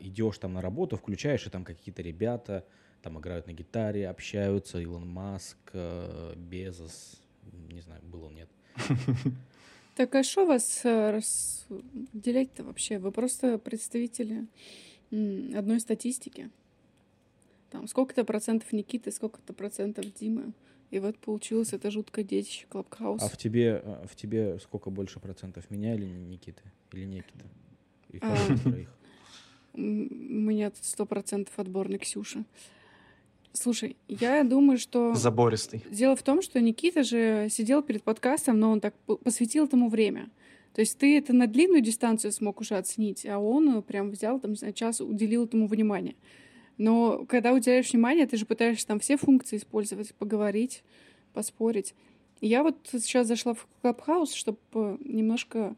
идешь 0.00 0.38
там 0.38 0.54
на 0.54 0.60
работу, 0.60 0.96
включаешь, 0.96 1.46
и 1.46 1.50
там 1.50 1.64
какие-то 1.64 2.02
ребята 2.02 2.64
там 3.04 3.18
играют 3.18 3.46
на 3.46 3.52
гитаре, 3.52 4.08
общаются, 4.08 4.78
Илон 4.80 5.06
Маск, 5.06 5.58
э, 5.74 6.32
Безос, 6.36 7.20
не 7.68 7.80
знаю, 7.80 8.00
был 8.02 8.24
он, 8.24 8.34
нет. 8.34 8.48
Так 9.96 10.12
а 10.16 10.24
что 10.24 10.44
вас 10.44 10.80
э, 10.82 11.10
разделять-то 11.12 12.64
вообще? 12.64 12.98
Вы 12.98 13.12
просто 13.12 13.58
представители 13.58 14.46
одной 15.12 15.78
статистики. 15.78 16.50
Там 17.70 17.86
сколько-то 17.86 18.24
процентов 18.24 18.72
Никиты, 18.72 19.12
сколько-то 19.12 19.52
процентов 19.52 20.12
Димы. 20.14 20.52
И 20.90 20.98
вот 20.98 21.16
получилось 21.18 21.72
это 21.72 21.92
жуткое 21.92 22.24
детище 22.24 22.66
Клабхаус. 22.68 23.22
А 23.22 23.28
в 23.28 23.36
тебе, 23.36 23.82
а, 23.84 24.04
в 24.08 24.16
тебе 24.16 24.58
сколько 24.58 24.90
больше 24.90 25.20
процентов? 25.20 25.70
Меня 25.70 25.94
или 25.94 26.06
Никиты? 26.06 26.62
Или 26.92 27.04
Никиты? 27.04 27.44
И 28.10 28.18
А. 28.20 28.36
У 29.74 29.80
меня 29.80 30.70
тут 30.70 30.84
сто 30.84 31.04
процентов 31.06 31.58
отборный 31.58 31.98
Ксюша. 31.98 32.44
Слушай, 33.52 33.96
я 34.08 34.42
думаю, 34.42 34.78
что... 34.78 35.14
Забористый. 35.14 35.82
Дело 35.90 36.16
в 36.16 36.22
том, 36.22 36.42
что 36.42 36.60
Никита 36.60 37.04
же 37.04 37.48
сидел 37.50 37.82
перед 37.82 38.02
подкастом, 38.02 38.58
но 38.58 38.72
он 38.72 38.80
так 38.80 38.94
посвятил 39.22 39.66
этому 39.66 39.88
время. 39.88 40.28
То 40.74 40.80
есть 40.80 40.98
ты 40.98 41.16
это 41.16 41.32
на 41.32 41.46
длинную 41.46 41.80
дистанцию 41.80 42.32
смог 42.32 42.60
уже 42.60 42.76
оценить, 42.76 43.24
а 43.26 43.38
он 43.38 43.78
э, 43.78 43.82
прям 43.82 44.10
взял 44.10 44.40
там 44.40 44.56
за 44.56 44.72
час, 44.72 45.00
уделил 45.00 45.44
этому 45.44 45.68
внимание. 45.68 46.16
Но 46.78 47.24
когда 47.28 47.52
уделяешь 47.52 47.92
внимание, 47.92 48.26
ты 48.26 48.36
же 48.36 48.44
пытаешься 48.44 48.88
там 48.88 48.98
все 48.98 49.16
функции 49.16 49.56
использовать, 49.56 50.12
поговорить, 50.16 50.82
поспорить. 51.32 51.94
Я 52.40 52.64
вот 52.64 52.76
сейчас 52.90 53.28
зашла 53.28 53.54
в 53.54 53.68
Клабхаус, 53.82 54.32
чтобы 54.34 54.98
немножко 55.04 55.76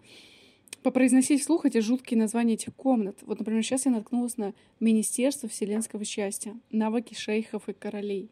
попроизносить 0.83 1.43
вслух 1.43 1.65
эти 1.67 1.79
жуткие 1.79 2.19
названия 2.19 2.55
этих 2.55 2.75
комнат. 2.75 3.19
Вот, 3.23 3.39
например, 3.39 3.63
сейчас 3.63 3.87
я 3.87 3.93
наткнулась 3.93 4.37
на 4.37 4.55
Министерство 4.81 5.49
вселенского 5.49 6.05
счастья, 6.05 6.55
навыки 6.71 7.15
шейхов 7.15 7.69
и 7.69 7.73
королей. 7.73 8.31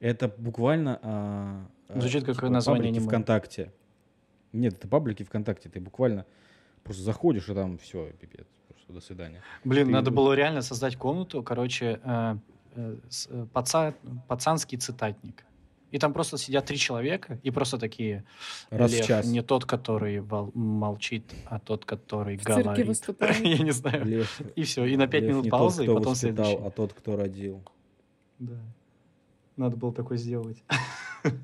Это 0.00 0.28
буквально... 0.28 0.98
а, 1.02 1.66
а, 1.88 2.00
Звучит 2.00 2.24
как 2.24 2.36
типа 2.36 2.48
название 2.48 2.82
паблики 2.84 2.96
аниме. 2.98 3.08
ВКонтакте. 3.08 3.72
Нет, 4.52 4.74
это 4.74 4.88
паблики 4.88 5.22
ВКонтакте. 5.22 5.68
Ты 5.68 5.80
буквально 5.80 6.26
просто 6.82 7.02
заходишь, 7.02 7.48
и 7.48 7.54
там 7.54 7.78
все, 7.78 8.10
пипец. 8.20 8.46
Просто 8.68 8.92
до 8.92 9.00
свидания. 9.00 9.42
Блин, 9.64 9.86
Ты- 9.86 9.92
надо 9.92 10.10
было 10.10 10.32
реально 10.32 10.62
создать 10.62 10.96
комнату, 10.96 11.42
короче, 11.42 12.00
э, 12.02 12.36
э, 12.74 12.96
э, 13.28 13.46
паца- 13.52 13.94
пацанский 14.28 14.78
цитатник. 14.78 15.44
И 15.90 15.98
там 15.98 16.12
просто 16.12 16.38
сидят 16.38 16.66
три 16.66 16.76
человека, 16.76 17.38
и 17.42 17.50
просто 17.50 17.76
такие... 17.78 18.24
Раз 18.70 18.92
в 18.92 18.94
Лев, 18.96 19.06
час. 19.06 19.26
не 19.26 19.42
тот, 19.42 19.64
который 19.64 20.20
вол- 20.20 20.52
молчит, 20.54 21.24
а 21.46 21.58
тот, 21.58 21.84
который 21.84 22.36
В 22.38 22.44
говорит. 22.44 22.86
Я 23.42 23.58
не 23.58 23.72
знаю. 23.72 24.04
Лев, 24.04 24.40
И 24.54 24.62
все, 24.62 24.84
и 24.84 24.96
на 24.96 25.06
пять 25.08 25.24
минут 25.24 25.44
не 25.44 25.50
паузы, 25.50 25.78
тот, 25.78 25.82
и 25.82 25.86
кто 25.86 25.94
потом 25.94 26.12
воспитал, 26.12 26.44
следующий. 26.44 26.66
а 26.66 26.70
тот, 26.70 26.92
кто 26.92 27.16
родил. 27.16 27.62
Да. 28.38 28.54
Надо 29.56 29.76
было 29.76 29.92
такое 29.92 30.18
сделать. 30.18 30.62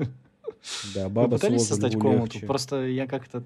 Да, 0.94 1.04
Вы 1.08 1.10
баба 1.14 1.36
пытались 1.36 1.58
сложу 1.60 1.68
создать 1.68 1.94
комнату? 1.94 2.24
легче. 2.34 2.46
Просто 2.46 2.86
я 2.86 3.06
как-то... 3.06 3.44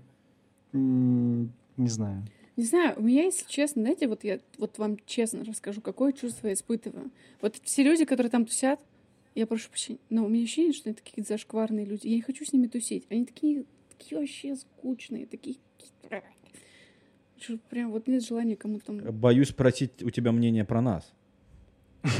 Не 0.72 1.48
знаю. 1.76 2.24
Не 2.56 2.64
знаю, 2.64 2.94
у 2.96 3.02
меня, 3.02 3.24
если 3.24 3.46
честно, 3.48 3.82
знаете, 3.82 4.06
вот 4.06 4.24
я 4.24 4.38
вот 4.58 4.78
вам 4.78 4.96
честно 5.06 5.44
расскажу, 5.44 5.80
какое 5.80 6.12
чувство 6.12 6.46
я 6.48 6.54
испытываю. 6.54 7.10
Вот 7.40 7.56
все 7.62 7.82
люди, 7.82 8.04
которые 8.04 8.30
там 8.30 8.44
тусят, 8.46 8.80
я 9.34 9.46
прошу 9.46 9.68
прощения, 9.68 10.00
но 10.08 10.24
у 10.24 10.28
меня 10.28 10.44
ощущение, 10.44 10.72
что 10.72 10.88
они 10.88 10.94
такие 10.94 11.10
какие-то 11.10 11.32
зашкварные 11.34 11.84
люди. 11.84 12.08
Я 12.08 12.16
не 12.16 12.22
хочу 12.22 12.44
с 12.44 12.52
ними 12.52 12.66
тусить. 12.66 13.04
Они 13.10 13.24
такие, 13.24 13.64
такие 13.96 14.20
вообще 14.20 14.56
скучные, 14.56 15.26
такие... 15.26 15.56
Прям 17.70 17.90
вот 17.90 18.06
нет 18.06 18.22
желания 18.22 18.56
кому-то 18.56 18.86
там... 18.86 18.98
Боюсь 19.18 19.48
спросить 19.48 20.02
у 20.02 20.10
тебя 20.10 20.32
мнение 20.32 20.64
про 20.64 20.82
нас. 20.82 21.12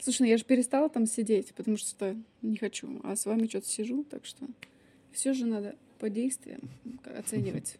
Слушай, 0.00 0.22
ну 0.22 0.26
я 0.26 0.38
же 0.38 0.44
перестала 0.44 0.88
там 0.88 1.06
сидеть, 1.06 1.52
потому 1.54 1.76
что 1.76 2.16
не 2.42 2.56
хочу. 2.56 3.00
А 3.04 3.14
с 3.14 3.26
вами 3.26 3.46
что-то 3.46 3.68
сижу, 3.68 4.04
так 4.04 4.24
что 4.24 4.46
все 5.12 5.32
же 5.32 5.46
надо 5.46 5.76
по 5.98 6.08
действиям 6.08 6.60
оценивать. 7.04 7.78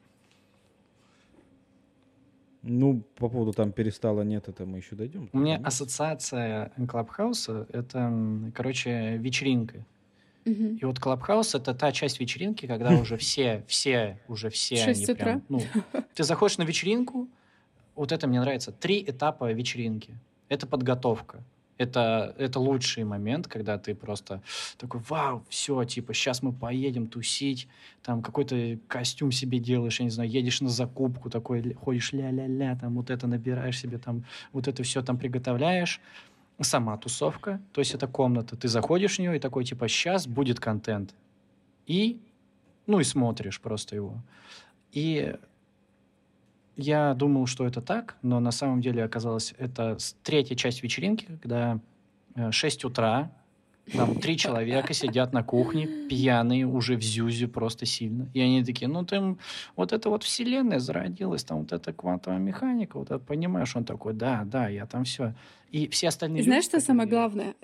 Ну, 2.66 3.02
по 3.16 3.28
поводу 3.28 3.52
там 3.52 3.72
перестала, 3.72 4.22
нет, 4.22 4.48
это 4.48 4.66
мы 4.66 4.78
еще 4.78 4.96
дойдем. 4.96 5.30
У 5.32 5.38
меня 5.38 5.56
Нет? 5.56 5.66
ассоциация 5.66 6.72
Клабхауса— 6.88 7.66
это, 7.72 8.12
короче, 8.54 9.16
вечеринка. 9.18 9.84
Мгм. 10.44 10.76
И 10.76 10.84
вот 10.84 10.98
Клабхаус— 10.98 11.54
это 11.54 11.74
та 11.74 11.92
часть 11.92 12.20
вечеринки, 12.20 12.66
когда 12.66 12.90
уже 12.90 13.16
все, 13.16 13.64
все, 13.66 14.18
уже 14.28 14.50
все 14.50 14.76
Шесть 14.76 15.08
они 15.08 15.12
утра? 15.14 15.24
прям... 15.24 15.42
Ну, 15.48 15.62
ты 16.14 16.24
заходишь 16.24 16.58
на 16.58 16.64
вечеринку, 16.64 17.28
вот 17.94 18.12
это 18.12 18.26
мне 18.26 18.40
нравится, 18.40 18.72
три 18.72 19.02
этапа 19.06 19.52
вечеринки. 19.52 20.14
Это 20.48 20.66
подготовка. 20.66 21.42
Это, 21.78 22.34
это 22.38 22.58
лучший 22.58 23.04
момент, 23.04 23.48
когда 23.48 23.78
ты 23.78 23.94
просто 23.94 24.40
такой, 24.78 25.00
вау, 25.08 25.44
все, 25.48 25.84
типа, 25.84 26.14
сейчас 26.14 26.42
мы 26.42 26.52
поедем 26.52 27.06
тусить, 27.06 27.68
там 28.02 28.22
какой-то 28.22 28.78
костюм 28.88 29.30
себе 29.30 29.58
делаешь, 29.58 30.00
я 30.00 30.04
не 30.04 30.10
знаю, 30.10 30.30
едешь 30.30 30.62
на 30.62 30.70
закупку, 30.70 31.28
такой 31.28 31.74
ходишь 31.74 32.12
ля-ля-ля, 32.12 32.76
там 32.76 32.94
вот 32.94 33.10
это 33.10 33.26
набираешь 33.26 33.78
себе, 33.78 33.98
там 33.98 34.24
вот 34.52 34.68
это 34.68 34.82
все 34.82 35.02
там 35.02 35.18
приготовляешь. 35.18 36.00
Сама 36.58 36.96
тусовка, 36.96 37.60
то 37.72 37.82
есть 37.82 37.94
это 37.94 38.06
комната, 38.06 38.56
ты 38.56 38.68
заходишь 38.68 39.16
в 39.16 39.18
нее 39.18 39.36
и 39.36 39.38
такой, 39.38 39.66
типа, 39.66 39.88
сейчас 39.88 40.26
будет 40.26 40.58
контент. 40.58 41.14
И, 41.86 42.18
ну 42.86 42.98
и 43.00 43.04
смотришь 43.04 43.60
просто 43.60 43.94
его. 43.94 44.22
И 44.92 45.36
я 46.76 47.14
думал, 47.14 47.46
что 47.46 47.66
это 47.66 47.80
так, 47.80 48.16
но 48.22 48.40
на 48.40 48.50
самом 48.50 48.80
деле 48.80 49.02
оказалось, 49.04 49.54
это 49.58 49.96
третья 50.22 50.54
часть 50.54 50.82
вечеринки, 50.82 51.26
когда 51.42 51.80
э, 52.34 52.50
6 52.50 52.84
утра, 52.84 53.30
там 53.92 54.16
три 54.16 54.36
человека 54.36 54.92
сидят 54.92 55.32
на 55.32 55.44
кухне, 55.44 55.86
пьяные, 56.08 56.66
уже 56.66 56.96
в 56.96 57.02
зюзе 57.02 57.46
просто 57.46 57.86
сильно. 57.86 58.28
И 58.34 58.40
они 58.40 58.64
такие, 58.64 58.88
ну 58.88 59.04
ты, 59.04 59.36
вот 59.76 59.92
это 59.92 60.10
вот 60.10 60.24
вселенная 60.24 60.80
зародилась, 60.80 61.44
там 61.44 61.58
вот 61.58 61.72
эта 61.72 61.92
квантовая 61.92 62.38
механика, 62.38 62.98
вот 62.98 63.10
это, 63.10 63.18
понимаешь, 63.20 63.76
он 63.76 63.84
такой, 63.84 64.12
да, 64.12 64.42
да, 64.44 64.68
я 64.68 64.86
там 64.86 65.04
все. 65.04 65.34
И 65.70 65.88
все 65.88 66.08
остальные 66.08 66.40
И 66.40 66.44
знаешь, 66.44 66.64
что 66.64 66.80
самое 66.80 67.08
главное? 67.08 67.54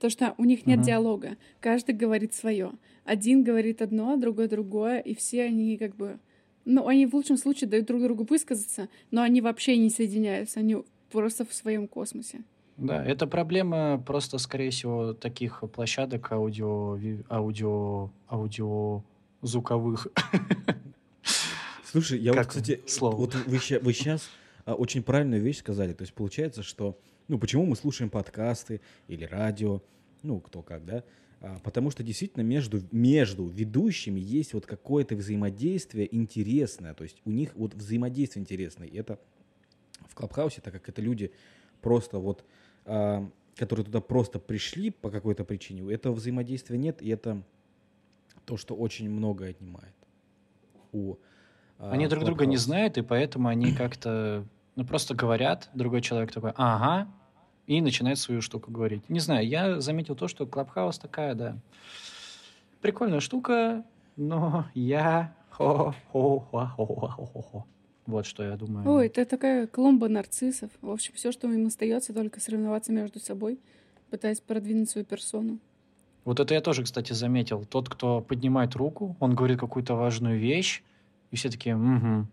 То, 0.00 0.08
что 0.08 0.34
у 0.38 0.44
них 0.44 0.66
нет 0.66 0.78
Мгм. 0.78 0.86
диалога. 0.86 1.36
Каждый 1.60 1.94
говорит 1.94 2.34
свое. 2.34 2.72
Один 3.04 3.42
говорит 3.42 3.82
одно, 3.82 4.16
другой 4.16 4.48
другое, 4.48 5.00
и 5.00 5.14
все 5.14 5.44
они 5.44 5.76
как 5.76 5.96
бы... 5.96 6.18
Ну, 6.66 6.88
они 6.88 7.06
в 7.06 7.14
лучшем 7.14 7.36
случае 7.36 7.70
дают 7.70 7.86
друг 7.86 8.02
другу 8.02 8.26
высказаться, 8.28 8.88
но 9.12 9.22
они 9.22 9.40
вообще 9.40 9.78
не 9.78 9.88
соединяются, 9.88 10.60
они 10.60 10.76
просто 11.10 11.46
в 11.46 11.54
своем 11.54 11.86
космосе. 11.86 12.42
Да, 12.76 13.02
это 13.02 13.26
проблема 13.28 14.02
просто, 14.04 14.36
скорее 14.38 14.70
всего, 14.70 15.14
таких 15.14 15.62
площадок 15.72 16.30
аудио, 16.32 16.98
аудио, 17.30 18.10
аудио 18.28 19.02
звуковых. 19.42 20.08
Слушай, 21.84 22.18
я 22.18 22.32
вот, 22.32 22.38
Как 22.38 22.48
кстати, 22.48 22.82
слово? 22.86 23.16
вот 23.16 23.34
вы, 23.34 23.58
сейчас 23.58 24.28
очень 24.66 25.04
правильную 25.04 25.40
вещь 25.40 25.60
сказали. 25.60 25.92
То 25.92 26.02
есть 26.02 26.12
получается, 26.14 26.64
что, 26.64 26.98
ну, 27.28 27.38
почему 27.38 27.64
мы 27.64 27.76
слушаем 27.76 28.10
подкасты 28.10 28.80
или 29.06 29.24
радио, 29.24 29.80
ну, 30.22 30.40
кто 30.40 30.62
как, 30.62 30.84
да? 30.84 31.04
А, 31.40 31.58
потому 31.62 31.90
что 31.90 32.02
действительно 32.02 32.42
между, 32.42 32.82
между 32.92 33.46
ведущими 33.46 34.20
есть 34.20 34.54
вот 34.54 34.66
какое-то 34.66 35.16
взаимодействие 35.16 36.14
интересное. 36.14 36.94
То 36.94 37.04
есть 37.04 37.20
у 37.24 37.30
них 37.30 37.54
вот 37.54 37.74
взаимодействие 37.74 38.42
интересное. 38.42 38.88
И 38.88 38.96
это 38.96 39.18
в 40.08 40.14
Клабхаусе, 40.14 40.60
так 40.60 40.72
как 40.72 40.88
это 40.88 41.02
люди 41.02 41.32
просто 41.80 42.18
вот, 42.18 42.44
а, 42.84 43.28
которые 43.56 43.84
туда 43.84 44.00
просто 44.00 44.38
пришли 44.38 44.90
по 44.90 45.10
какой-то 45.10 45.44
причине, 45.44 45.92
этого 45.92 46.14
взаимодействия 46.14 46.78
нет, 46.78 47.02
и 47.02 47.08
это 47.08 47.42
то, 48.44 48.56
что 48.56 48.74
очень 48.74 49.10
многое 49.10 49.50
отнимает 49.50 49.94
у 50.92 51.16
а, 51.78 51.90
Они 51.92 52.06
друг 52.06 52.24
друга 52.24 52.46
не 52.46 52.56
Clubhouse. 52.56 52.58
знают, 52.58 52.98
и 52.98 53.02
поэтому 53.02 53.48
они 53.48 53.72
как-то, 53.72 54.44
ну, 54.76 54.84
просто 54.86 55.14
говорят, 55.14 55.68
другой 55.74 56.00
человек 56.00 56.32
такой, 56.32 56.52
ага, 56.56 57.08
и 57.66 57.80
начинает 57.80 58.18
свою 58.18 58.40
штуку 58.40 58.70
говорить. 58.70 59.08
Не 59.08 59.20
знаю, 59.20 59.46
я 59.46 59.80
заметил 59.80 60.14
то, 60.14 60.28
что 60.28 60.46
Клабхаус 60.46 60.98
такая, 60.98 61.34
да, 61.34 61.56
прикольная 62.80 63.20
штука, 63.20 63.84
но 64.16 64.66
я... 64.74 65.34
Вот 68.06 68.24
что 68.24 68.44
я 68.44 68.56
думаю. 68.56 68.88
Ой, 68.88 69.06
это 69.08 69.24
такая 69.24 69.66
клумба 69.66 70.08
нарциссов. 70.08 70.70
В 70.80 70.90
общем, 70.90 71.12
все, 71.14 71.32
что 71.32 71.50
им 71.50 71.66
остается, 71.66 72.14
только 72.14 72.40
соревноваться 72.40 72.92
между 72.92 73.18
собой, 73.18 73.58
пытаясь 74.10 74.40
продвинуть 74.40 74.90
свою 74.90 75.04
персону. 75.04 75.58
Вот 76.24 76.38
это 76.38 76.54
я 76.54 76.60
тоже, 76.60 76.84
кстати, 76.84 77.12
заметил. 77.12 77.64
Тот, 77.64 77.88
кто 77.88 78.20
поднимает 78.20 78.76
руку, 78.76 79.16
он 79.18 79.34
говорит 79.34 79.58
какую-то 79.58 79.94
важную 79.94 80.38
вещь, 80.38 80.82
и 81.30 81.36
все 81.36 81.50
такие, 81.50 81.76
угу. 81.76 82.26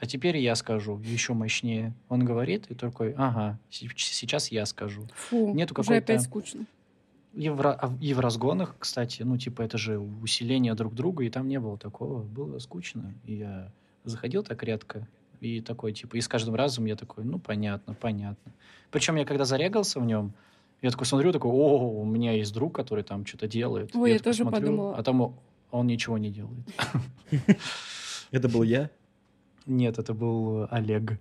А 0.00 0.06
теперь 0.06 0.36
я 0.36 0.54
скажу, 0.54 1.00
еще 1.00 1.32
мощнее. 1.32 1.92
Он 2.08 2.24
говорит, 2.24 2.66
и 2.68 2.74
такой, 2.74 3.14
ага, 3.16 3.58
сейчас 3.70 4.52
я 4.52 4.64
скажу. 4.66 5.08
Фу, 5.14 5.52
Нету 5.54 5.74
уже 5.78 5.96
опять 5.96 6.22
скучно. 6.22 6.66
И 7.34 7.50
в, 7.50 7.60
а 7.60 7.92
и 8.00 8.14
в 8.14 8.20
разгонах, 8.20 8.76
кстати, 8.78 9.22
ну, 9.22 9.36
типа, 9.36 9.62
это 9.62 9.76
же 9.76 9.98
усиление 9.98 10.74
друг 10.74 10.94
друга, 10.94 11.24
и 11.24 11.30
там 11.30 11.48
не 11.48 11.60
было 11.60 11.76
такого. 11.76 12.22
Было 12.22 12.58
скучно. 12.58 13.14
И 13.24 13.34
я 13.34 13.70
заходил 14.04 14.42
так 14.42 14.62
редко, 14.62 15.06
и 15.40 15.60
такой, 15.60 15.92
типа, 15.92 16.16
и 16.16 16.20
с 16.20 16.28
каждым 16.28 16.54
разом 16.54 16.86
я 16.86 16.96
такой, 16.96 17.24
ну, 17.24 17.38
понятно, 17.38 17.94
понятно. 17.94 18.52
Причем 18.90 19.16
я 19.16 19.24
когда 19.24 19.44
зарегался 19.44 20.00
в 20.00 20.06
нем, 20.06 20.32
я 20.80 20.90
такой 20.90 21.06
смотрю, 21.06 21.32
такой, 21.32 21.50
о, 21.50 22.00
у 22.00 22.04
меня 22.04 22.32
есть 22.32 22.54
друг, 22.54 22.74
который 22.74 23.04
там 23.04 23.26
что-то 23.26 23.48
делает. 23.48 23.94
Ой, 23.94 24.12
я 24.12 24.18
такой 24.18 24.32
тоже 24.32 24.44
подумала. 24.44 24.96
А 24.96 25.02
там 25.02 25.34
он 25.70 25.86
ничего 25.86 26.18
не 26.18 26.30
делает. 26.30 26.66
Это 28.30 28.48
был 28.48 28.62
я. 28.62 28.90
Нет, 29.68 29.98
это 29.98 30.14
был 30.14 30.62
э, 30.62 30.68
Олег. 30.70 31.20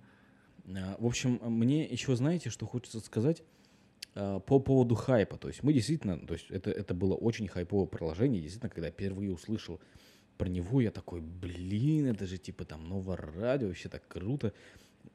А, 0.66 0.96
В 1.00 1.06
общем, 1.06 1.40
мне 1.44 1.86
еще 1.86 2.16
знаете, 2.16 2.50
что 2.50 2.66
хочется 2.66 3.02
сказать 3.02 3.44
а, 4.16 4.40
по 4.40 4.60
поводу 4.60 4.96
хайпа. 4.96 5.38
То 5.38 5.50
есть 5.50 5.64
мы 5.64 5.74
действительно, 5.74 6.18
то 6.18 6.34
есть 6.34 6.50
это, 6.50 6.72
это 6.72 6.94
было 6.94 7.14
очень 7.14 7.48
хайповое 7.50 7.88
приложение. 7.88 8.42
Действительно, 8.42 8.70
когда 8.70 8.88
я 8.88 8.94
впервые 8.94 9.34
услышал 9.34 9.82
про 10.38 10.48
него, 10.48 10.80
я 10.80 10.92
такой, 10.92 11.20
блин, 11.20 12.08
это 12.08 12.26
же 12.26 12.38
типа 12.38 12.64
там 12.64 12.88
новое 12.88 13.18
радио, 13.18 13.68
вообще 13.68 13.90
так 13.90 14.08
круто. 14.08 14.54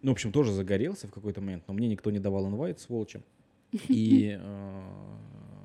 Ну, 0.02 0.10
в 0.10 0.12
общем, 0.12 0.30
тоже 0.30 0.52
загорелся 0.52 1.08
в 1.08 1.10
какой-то 1.10 1.40
момент, 1.40 1.64
но 1.68 1.74
мне 1.74 1.88
никто 1.88 2.10
не 2.10 2.18
давал 2.18 2.48
инвайт, 2.48 2.80
сволочи. 2.80 3.22
И, 3.88 4.36
а, 4.38 5.18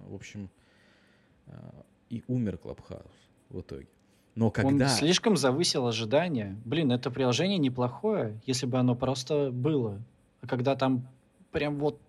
в 0.08 0.16
общем, 0.16 0.50
а, 1.48 1.86
и 2.10 2.24
умер 2.28 2.60
Клабхаус 2.60 3.12
в 3.50 3.60
итоге. 3.60 3.88
Но 4.38 4.52
когда... 4.52 4.86
Он 4.86 4.92
слишком 4.92 5.36
завысил 5.36 5.88
ожидания. 5.88 6.56
Блин, 6.64 6.92
это 6.92 7.10
приложение 7.10 7.58
неплохое, 7.58 8.40
если 8.46 8.68
бы 8.68 8.78
оно 8.78 8.94
просто 8.94 9.50
было. 9.52 10.00
А 10.42 10.48
когда 10.48 10.76
там 10.76 11.08
прям 11.52 11.78
вот, 11.78 12.00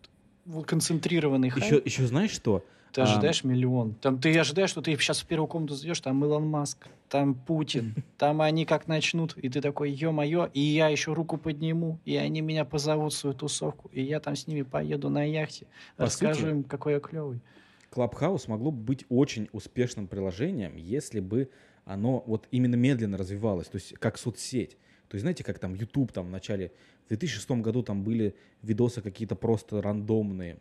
вот 0.44 0.66
концентрированный 0.66 1.48
хайп, 1.48 1.64
Еще, 1.64 1.82
еще 1.82 2.06
знаешь 2.06 2.30
что? 2.30 2.62
ты 2.92 3.00
а, 3.00 3.04
ожидаешь 3.04 3.44
миллион. 3.44 3.94
Там 3.94 4.20
ты 4.20 4.38
ожидаешь, 4.38 4.68
что 4.68 4.82
ты 4.82 4.94
сейчас 4.98 5.20
в 5.20 5.26
первую 5.26 5.48
комнату 5.48 5.74
зайдешь, 5.74 6.00
там 6.00 6.22
Илон 6.22 6.46
Маск, 6.46 6.88
там 7.08 7.34
Путин, 7.34 7.94
там 8.18 8.42
они 8.42 8.66
как 8.66 8.88
начнут, 8.88 9.34
и 9.38 9.48
ты 9.48 9.62
такой, 9.62 9.90
ё-моё, 9.90 10.50
и 10.52 10.60
я 10.60 10.88
еще 10.88 11.14
руку 11.14 11.38
подниму, 11.38 11.98
и 12.04 12.16
они 12.16 12.42
меня 12.42 12.66
позовут 12.66 13.14
в 13.14 13.16
свою 13.16 13.34
тусовку, 13.34 13.88
и 13.92 14.02
я 14.02 14.20
там 14.20 14.36
с 14.36 14.46
ними 14.46 14.62
поеду 14.62 15.08
на 15.08 15.24
яхте, 15.24 15.66
По 15.96 16.04
расскажу 16.04 16.40
сути, 16.40 16.50
им, 16.50 16.64
какой 16.64 16.94
я 16.94 17.00
клевый. 17.00 17.40
Clubhouse 17.90 18.48
могло 18.48 18.70
бы 18.70 18.82
быть 18.82 19.06
очень 19.08 19.48
успешным 19.52 20.08
приложением, 20.08 20.76
если 20.76 21.20
бы 21.20 21.48
оно 21.88 22.22
вот 22.26 22.46
именно 22.50 22.74
медленно 22.74 23.16
развивалось, 23.16 23.66
то 23.68 23.76
есть 23.76 23.94
как 23.94 24.18
соцсеть. 24.18 24.76
То 25.08 25.14
есть 25.14 25.22
знаете, 25.22 25.42
как 25.42 25.58
там 25.58 25.74
YouTube 25.74 26.12
там 26.12 26.26
в 26.26 26.30
начале, 26.30 26.70
в 27.06 27.08
2006 27.08 27.50
году 27.62 27.82
там 27.82 28.04
были 28.04 28.36
видосы 28.62 29.00
какие-то 29.00 29.34
просто 29.34 29.80
рандомные. 29.80 30.58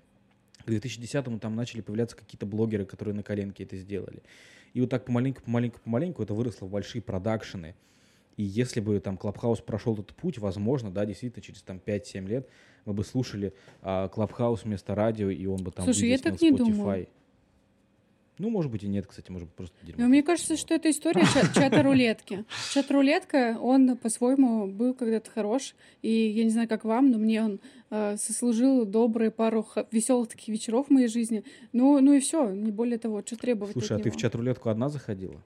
К 0.63 0.67
2010 0.67 1.41
там 1.41 1.55
начали 1.55 1.81
появляться 1.81 2.15
какие-то 2.15 2.45
блогеры, 2.45 2.85
которые 2.85 3.13
на 3.13 3.23
коленке 3.23 3.65
это 3.65 3.75
сделали. 3.75 4.23
И 4.73 4.79
вот 4.79 4.89
так 4.89 5.03
помаленьку, 5.05 5.41
помаленьку, 5.41 5.79
помаленьку 5.83 6.23
это 6.23 6.33
выросло 6.33 6.65
в 6.65 6.71
большие 6.71 7.01
продакшены. 7.01 7.75
И 8.37 8.43
если 8.43 8.79
бы 8.79 8.97
там 9.01 9.17
Clubhouse 9.17 9.60
прошел 9.59 9.95
этот 9.95 10.15
путь, 10.15 10.37
возможно, 10.37 10.91
да, 10.91 11.05
действительно, 11.05 11.43
через 11.43 11.61
там 11.61 11.81
5-7 11.85 12.25
лет 12.27 12.47
мы 12.85 12.93
бы 12.93 13.03
слушали 13.03 13.53
а, 13.81 14.07
Клабхаус 14.07 14.63
вместо 14.63 14.95
радио, 14.95 15.29
и 15.29 15.45
он 15.45 15.57
бы 15.57 15.71
там 15.71 15.83
Слушай, 15.83 16.09
я 16.09 16.17
так 16.19 16.39
на 16.39 16.45
не 16.45 16.51
Spotify. 16.51 16.57
думаю. 16.57 17.07
Ну, 18.39 18.50
может 18.50 18.71
быть, 18.71 18.84
и 18.84 18.88
нет, 18.88 19.08
кстати, 19.08 19.32
может 19.32 19.47
быть, 19.47 19.56
просто 19.56 19.76
дерьмо. 19.84 20.04
Но 20.04 20.08
мне 20.10 20.21
кажется, 20.21 20.58
что 20.58 20.76
это 20.76 20.91
история 20.91 21.23
ча- 21.34 21.52
чата 21.56 21.82
рулетки. 21.82 22.45
Чат 22.71 22.91
рулетка, 22.91 23.58
он 23.60 23.97
по-своему 23.97 24.67
был 24.67 24.93
когда-то 24.93 25.32
хорош. 25.32 25.76
И 26.04 26.12
я 26.12 26.43
не 26.43 26.52
знаю, 26.52 26.67
как 26.67 26.84
вам, 26.86 27.10
но 27.10 27.17
мне 27.17 27.43
он 27.43 27.60
э, 27.89 28.15
сослужил 28.17 28.86
добрые 28.86 29.32
пару 29.32 29.67
веселых 29.91 30.30
таких 30.30 30.50
вечеров 30.50 30.88
в 30.88 30.91
моей 30.91 31.08
жизни. 31.08 31.43
Ну, 31.73 32.00
ну 32.00 32.13
и 32.13 32.19
все, 32.19 32.50
не 32.52 32.71
более 32.71 33.00
того, 33.00 33.21
что 33.26 33.38
требовать 33.38 33.73
Слушай, 33.73 33.97
а 33.97 34.00
ты 34.00 34.10
в 34.10 34.13
него? 34.13 34.19
чат-рулетку 34.19 34.69
одна 34.69 34.89
заходила? 34.89 35.43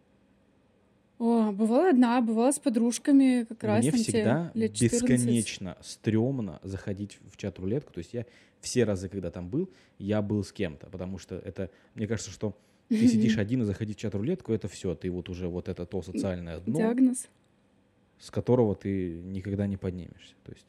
О, 1.18 1.52
бывала 1.52 1.90
одна, 1.90 2.20
бывала 2.20 2.52
с 2.52 2.58
подружками 2.58 3.46
как 3.48 3.64
раз 3.64 3.84
Мне 3.84 3.92
там 3.92 4.00
всегда 4.02 4.52
лет 4.56 4.74
14. 4.74 5.02
бесконечно 5.02 5.78
стрёмно 5.82 6.60
заходить 6.64 7.20
в 7.32 7.38
чат-рулетку. 7.38 7.94
То 7.94 8.00
есть 8.00 8.14
я 8.14 8.26
все 8.60 8.86
разы, 8.86 9.08
когда 9.08 9.30
там 9.30 9.48
был, 9.48 9.70
я 10.00 10.24
был 10.24 10.44
с 10.44 10.52
кем-то. 10.52 10.88
Потому 10.88 11.20
что 11.20 11.36
это, 11.36 11.70
мне 11.94 12.08
кажется, 12.08 12.32
что 12.32 12.58
ты 13.00 13.08
сидишь 13.08 13.38
один 13.38 13.62
и 13.62 13.66
заходить 13.66 13.98
в 13.98 14.02
чат-рулетку, 14.02 14.54
это 14.54 14.68
все. 14.68 14.96
Ты 14.96 15.10
вот 15.10 15.30
уже 15.30 15.48
вот 15.48 15.70
это 15.70 15.86
то 15.86 16.02
социальное 16.02 16.60
дно, 16.60 16.78
Диагноз. 16.78 17.28
с 18.20 18.30
которого 18.32 18.76
ты 18.76 19.22
никогда 19.24 19.68
не 19.68 19.78
поднимешься. 19.78 20.36
То 20.44 20.52
есть 20.52 20.66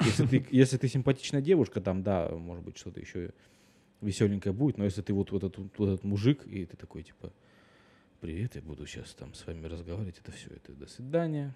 если 0.00 0.26
ты, 0.26 0.46
если 0.50 0.76
ты 0.76 0.88
симпатичная 0.88 1.40
девушка, 1.40 1.80
там, 1.80 2.02
да, 2.02 2.28
может 2.30 2.64
быть, 2.64 2.76
что-то 2.76 3.00
еще 3.00 3.32
веселенькое 4.00 4.52
будет, 4.52 4.78
но 4.78 4.84
если 4.84 5.02
ты 5.02 5.12
вот, 5.12 5.30
вот, 5.30 5.44
этот, 5.44 5.78
вот 5.78 5.88
этот 5.88 6.04
мужик, 6.04 6.46
и 6.46 6.64
ты 6.64 6.76
такой, 6.76 7.02
типа, 7.02 7.32
привет, 8.20 8.54
я 8.54 8.62
буду 8.62 8.86
сейчас 8.86 9.14
там 9.14 9.34
с 9.34 9.46
вами 9.46 9.66
разговаривать, 9.66 10.18
это 10.22 10.32
все, 10.32 10.50
это 10.50 10.72
до 10.72 10.86
свидания. 10.86 11.54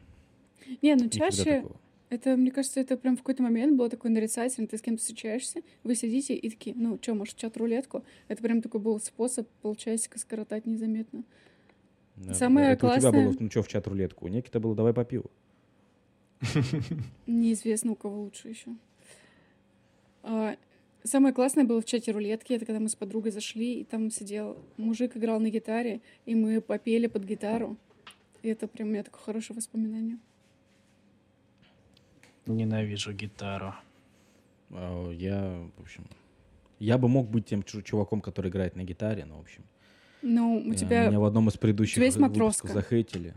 Не, 0.82 0.94
ну 0.94 1.08
чаще 1.08 1.62
такого. 1.62 1.80
Это, 2.14 2.36
мне 2.36 2.50
кажется, 2.50 2.80
это 2.80 2.96
прям 2.96 3.16
в 3.16 3.20
какой-то 3.20 3.42
момент 3.42 3.76
было 3.76 3.88
такой 3.90 4.10
нарицательный. 4.10 4.66
Ты 4.66 4.78
с 4.78 4.82
кем-то 4.82 5.00
встречаешься, 5.00 5.60
вы 5.82 5.94
сидите 5.94 6.34
и 6.34 6.50
такие, 6.50 6.74
ну 6.76 6.98
что, 7.00 7.14
может, 7.14 7.34
в 7.36 7.38
чат-рулетку? 7.38 8.04
Это 8.28 8.42
прям 8.42 8.62
такой 8.62 8.80
был 8.80 8.98
способ 9.00 9.48
полчасика 9.62 10.18
скоротать 10.18 10.66
незаметно. 10.66 11.24
Да, 12.16 12.34
Самое 12.34 12.68
да. 12.68 12.72
Это 12.72 12.86
у 12.86 12.90
тебя 12.90 13.00
классное- 13.00 13.24
было, 13.26 13.36
ну 13.40 13.50
что, 13.50 13.62
в 13.62 13.68
чат-рулетку? 13.68 14.24
У 14.24 14.28
Никита 14.28 14.60
было, 14.60 14.74
давай 14.74 14.92
по 14.94 15.04
пиву. 15.04 15.30
Неизвестно, 17.26 17.92
у 17.92 17.96
кого 17.96 18.22
лучше 18.22 18.48
еще. 18.48 18.70
А, 20.22 20.56
Самое 21.06 21.34
классное 21.34 21.64
было 21.64 21.82
в 21.82 21.84
чате 21.84 22.12
рулетки, 22.12 22.54
это 22.54 22.64
когда 22.64 22.80
мы 22.80 22.88
с 22.88 22.94
подругой 22.94 23.30
зашли, 23.30 23.80
и 23.80 23.84
там 23.84 24.10
сидел 24.10 24.56
мужик, 24.78 25.18
играл 25.18 25.38
на 25.38 25.50
гитаре, 25.50 26.00
и 26.24 26.34
мы 26.34 26.62
попели 26.62 27.08
под 27.08 27.24
гитару. 27.24 27.76
И 28.40 28.48
это 28.48 28.66
прям 28.66 28.88
у 28.88 28.92
меня 28.92 29.02
такое 29.02 29.20
хорошее 29.20 29.54
воспоминание. 29.54 30.18
Ненавижу 32.46 33.12
гитару. 33.12 33.74
А, 34.70 35.10
Я, 35.12 35.60
в 35.76 35.82
общем, 35.82 36.04
я 36.78 36.98
бы 36.98 37.08
мог 37.08 37.28
быть 37.28 37.46
тем 37.46 37.62
чу- 37.62 37.82
чуваком, 37.82 38.20
который 38.20 38.50
играет 38.50 38.76
на 38.76 38.84
гитаре, 38.84 39.24
но, 39.24 39.38
в 39.38 39.40
общем, 39.40 39.64
Ну, 40.22 40.56
у 40.66 40.72
э, 40.72 40.74
тебя, 40.74 41.08
меня 41.08 41.20
в 41.20 41.24
одном 41.24 41.48
из 41.48 41.56
предыдущих 41.56 41.94
тебя 41.96 42.06
есть 42.06 42.16
выпусков 42.16 42.38
матроска? 42.40 42.68
захейтили. 42.68 43.34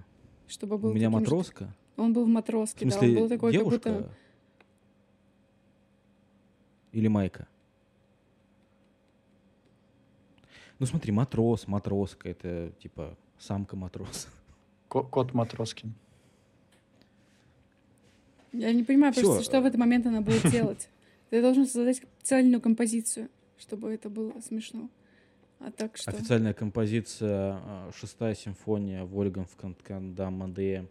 чтобы 0.48 0.78
был 0.78 0.90
У 0.92 0.94
меня 0.94 1.08
таким 1.10 1.20
же- 1.20 1.32
матроска? 1.32 1.76
Он 1.98 2.14
был 2.14 2.24
в 2.26 2.28
В 2.28 2.32
матроске, 2.32 2.86
да, 2.86 2.86
он 2.86 2.92
смысле, 3.02 3.20
был 3.20 3.30
такой, 3.30 3.52
девушка? 3.52 3.80
как 3.80 3.94
будто... 4.02 4.14
Или 6.94 7.08
майка? 7.08 7.48
Ну 10.80 10.86
смотри, 10.86 11.12
матрос, 11.12 11.68
матроска, 11.68 12.30
это 12.30 12.72
типа 12.80 13.18
самка 13.40 13.76
матрос. 13.76 14.28
Ко- 14.90 15.04
Кот 15.04 15.34
Матроскин. 15.34 15.94
Я 18.54 18.74
не 18.74 18.84
понимаю 18.84 19.14
Всё, 19.14 19.24
просто, 19.24 19.44
что 19.44 19.62
в 19.62 19.66
этот 19.66 19.80
момент 19.80 20.06
она 20.06 20.22
будет 20.22 20.50
делать. 20.52 20.90
Ты 21.30 21.42
должен 21.42 21.66
создать 21.66 22.02
цельную 22.24 22.62
композицию, 22.62 23.30
чтобы 23.58 23.92
это 23.94 24.10
было 24.10 24.34
смешно. 24.42 24.90
А 25.60 25.72
так 25.72 25.98
что... 25.98 26.12
Официальная 26.12 26.54
композиция 26.54 27.60
а, 27.64 27.92
«Шестая 27.96 28.36
симфония» 28.36 29.04
Вольфганга 29.04 29.50
Кандамаде 29.84 30.88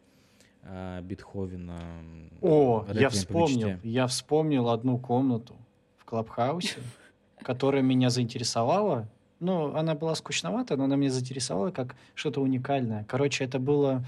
Бетховена. 1.02 1.78
м, 2.00 2.30
О, 2.40 2.84
«Реквием 2.88 3.00
я 3.00 3.08
по 3.08 3.14
вспомнил. 3.14 3.68
мечте». 3.68 3.88
Я 3.88 4.06
вспомнил 4.08 4.68
одну 4.68 4.98
комнату 4.98 5.54
в 5.98 6.04
Клабхаусе, 6.04 6.80
которая 7.42 7.82
меня 7.82 8.10
заинтересовала. 8.10 9.08
Ну, 9.38 9.74
она 9.76 9.94
была 9.94 10.14
скучновата, 10.14 10.76
но 10.76 10.84
она 10.84 10.96
меня 10.96 11.10
заинтересовала 11.10 11.70
как 11.70 11.94
что-то 12.14 12.40
уникальное. 12.40 13.04
Короче, 13.04 13.44
это 13.44 13.58
было... 13.58 14.04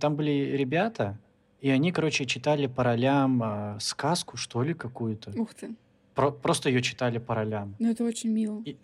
Там 0.00 0.14
были 0.16 0.56
ребята, 0.56 1.18
и 1.60 1.70
они, 1.70 1.92
короче, 1.92 2.26
читали 2.26 2.66
по 2.66 2.82
ролям 2.84 3.42
а, 3.42 3.78
сказку, 3.80 4.36
что 4.36 4.62
ли, 4.62 4.74
какую-то. 4.74 5.32
Ух 5.38 5.54
ты, 5.54 5.74
Про- 6.14 6.30
просто 6.30 6.68
ее 6.68 6.82
читали 6.82 7.18
по 7.18 7.34
ролям. 7.34 7.74
ну 7.78 7.90
это 7.90 8.04
очень 8.04 8.30
мило. 8.30 8.62
И 8.64 8.76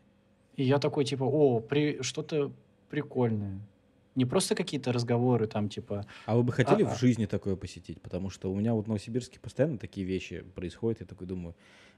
я 0.57 0.79
такой, 0.79 1.05
типа, 1.05 1.25
о, 1.25 1.61
при... 1.61 2.03
что-то 2.03 2.53
прикольное. 2.91 3.59
Не 4.15 4.25
просто 4.25 4.55
какие-то 4.55 4.93
разговоры 4.93 5.47
там, 5.47 5.69
типа... 5.69 6.07
А 6.27 6.37
вы 6.37 6.43
бы 6.43 6.53
хотели 6.53 6.83
А-а. 6.83 6.95
в 6.95 7.01
жизни 7.01 7.27
такое 7.27 7.57
посетить? 7.57 8.01
Потому 8.01 8.31
что 8.31 8.53
у 8.53 8.55
меня 8.55 8.75
вот 8.75 8.85
в 8.85 8.89
Новосибирске 8.89 9.41
постоянно 9.41 9.79
такие 9.79 10.07
вещи 10.07 10.45
происходят. 10.55 11.01
Я 11.01 11.07
такой 11.07 11.27
думаю, 11.27 11.55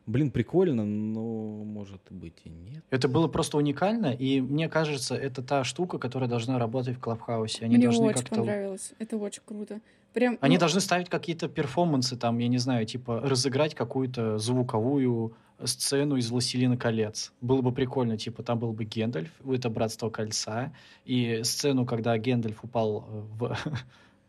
блин, 0.07 0.31
прикольно, 0.31 0.85
но 0.85 1.65
может 1.65 2.01
быть 2.11 2.41
и 2.45 2.51
нет. 2.51 2.85
Это 2.91 3.09
было 3.09 3.29
просто 3.29 3.57
уникально, 3.57 4.13
и 4.13 4.41
мне 4.41 4.69
кажется, 4.69 5.15
это 5.15 5.43
та 5.43 5.65
штука, 5.65 5.99
которая 5.99 6.29
должна 6.29 6.59
работать 6.59 6.97
в 6.97 7.01
Клабхаусе. 7.01 7.65
Они 7.65 7.77
Мне 7.77 7.87
должны 7.87 8.07
очень 8.07 8.21
как-то... 8.21 8.37
понравилось. 8.37 8.93
Это 8.99 9.17
очень 9.17 9.43
круто. 9.45 9.81
Прям, 10.13 10.39
Они 10.41 10.57
ну, 10.57 10.61
должны 10.61 10.81
ставить 10.81 11.09
какие-то 11.09 11.49
перформансы, 11.49 12.17
там, 12.17 12.39
я 12.39 12.47
не 12.47 12.59
знаю, 12.59 12.87
типа 12.87 13.21
разыграть 13.21 13.75
какую-то 13.75 14.39
звуковую 14.39 15.35
сцену 15.65 16.17
из 16.17 16.31
«Властелина 16.31 16.77
колец». 16.77 17.33
Было 17.41 17.61
бы 17.61 17.73
прикольно, 17.73 18.17
типа 18.17 18.43
там 18.43 18.59
был 18.59 18.73
бы 18.73 18.85
Гендальф, 18.85 19.31
это 19.47 19.71
«Братство 19.71 20.11
кольца», 20.11 20.73
и 21.05 21.43
сцену, 21.45 21.87
когда 21.87 22.17
Гендальф 22.19 22.65
упал 22.65 23.07
э, 23.09 23.23
в, 23.39 23.57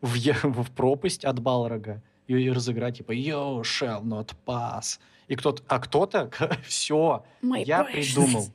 в, 0.00 0.62
в 0.62 0.70
пропасть 0.72 1.24
от 1.24 1.40
Балрога, 1.40 2.02
и, 2.26 2.34
и 2.34 2.50
разыграть, 2.50 2.98
типа 2.98 3.12
«You 3.12 3.62
shall 3.62 4.02
not 4.02 4.34
pass». 4.46 4.98
И 5.28 5.34
кто-то, 5.34 5.62
а 5.66 5.78
кто-то, 5.80 6.30
все, 6.66 7.24
my 7.42 7.64
я 7.64 7.82
precious. 7.82 7.92
придумал. 7.92 8.46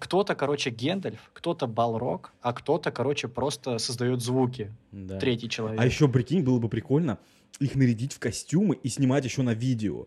Кто-то, 0.00 0.34
короче, 0.34 0.70
Гендальф, 0.70 1.30
кто-то 1.32 1.66
Балрог, 1.66 2.32
а 2.42 2.52
кто-то, 2.52 2.90
короче, 2.90 3.28
просто 3.28 3.78
создает 3.78 4.20
звуки. 4.20 4.74
Да. 4.92 5.18
Третий 5.18 5.48
человек. 5.48 5.80
А 5.80 5.86
еще, 5.86 6.08
прикинь, 6.08 6.42
было 6.42 6.58
бы 6.58 6.68
прикольно 6.68 7.18
их 7.60 7.74
нарядить 7.76 8.12
в 8.12 8.18
костюмы 8.18 8.74
и 8.74 8.88
снимать 8.88 9.24
еще 9.24 9.42
на 9.42 9.54
видео. 9.54 10.06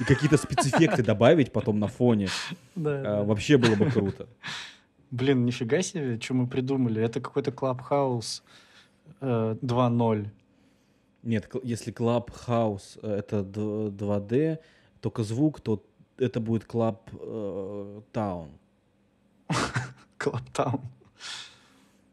И 0.00 0.04
какие-то 0.04 0.36
спецэффекты 0.36 1.02
добавить 1.02 1.52
потом 1.52 1.78
на 1.78 1.86
фоне. 1.88 2.28
Да, 2.74 3.00
А, 3.00 3.02
да. 3.02 3.22
Вообще 3.24 3.58
было 3.58 3.74
бы 3.76 3.90
круто. 3.90 4.26
Блин, 5.10 5.44
нифига 5.46 5.82
себе, 5.82 6.20
что 6.20 6.34
мы 6.34 6.46
придумали. 6.46 7.00
Это 7.02 7.20
какой-то 7.20 7.52
Клабхаус 7.52 8.42
э, 9.20 9.56
2.0. 9.62 10.28
Нет, 11.22 11.46
кл- 11.46 11.60
если 11.62 11.92
Clubhouse 11.92 12.98
э, 13.02 13.18
это 13.18 13.42
д- 13.42 13.60
2D, 13.90 14.58
только 15.00 15.22
звук, 15.22 15.60
то 15.60 15.82
это 16.18 16.40
будет 16.40 16.64
Club 16.64 16.98
э, 17.12 18.00
Town. 18.12 18.48
Клабтаун. 20.18 20.80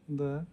Да. 0.08 0.46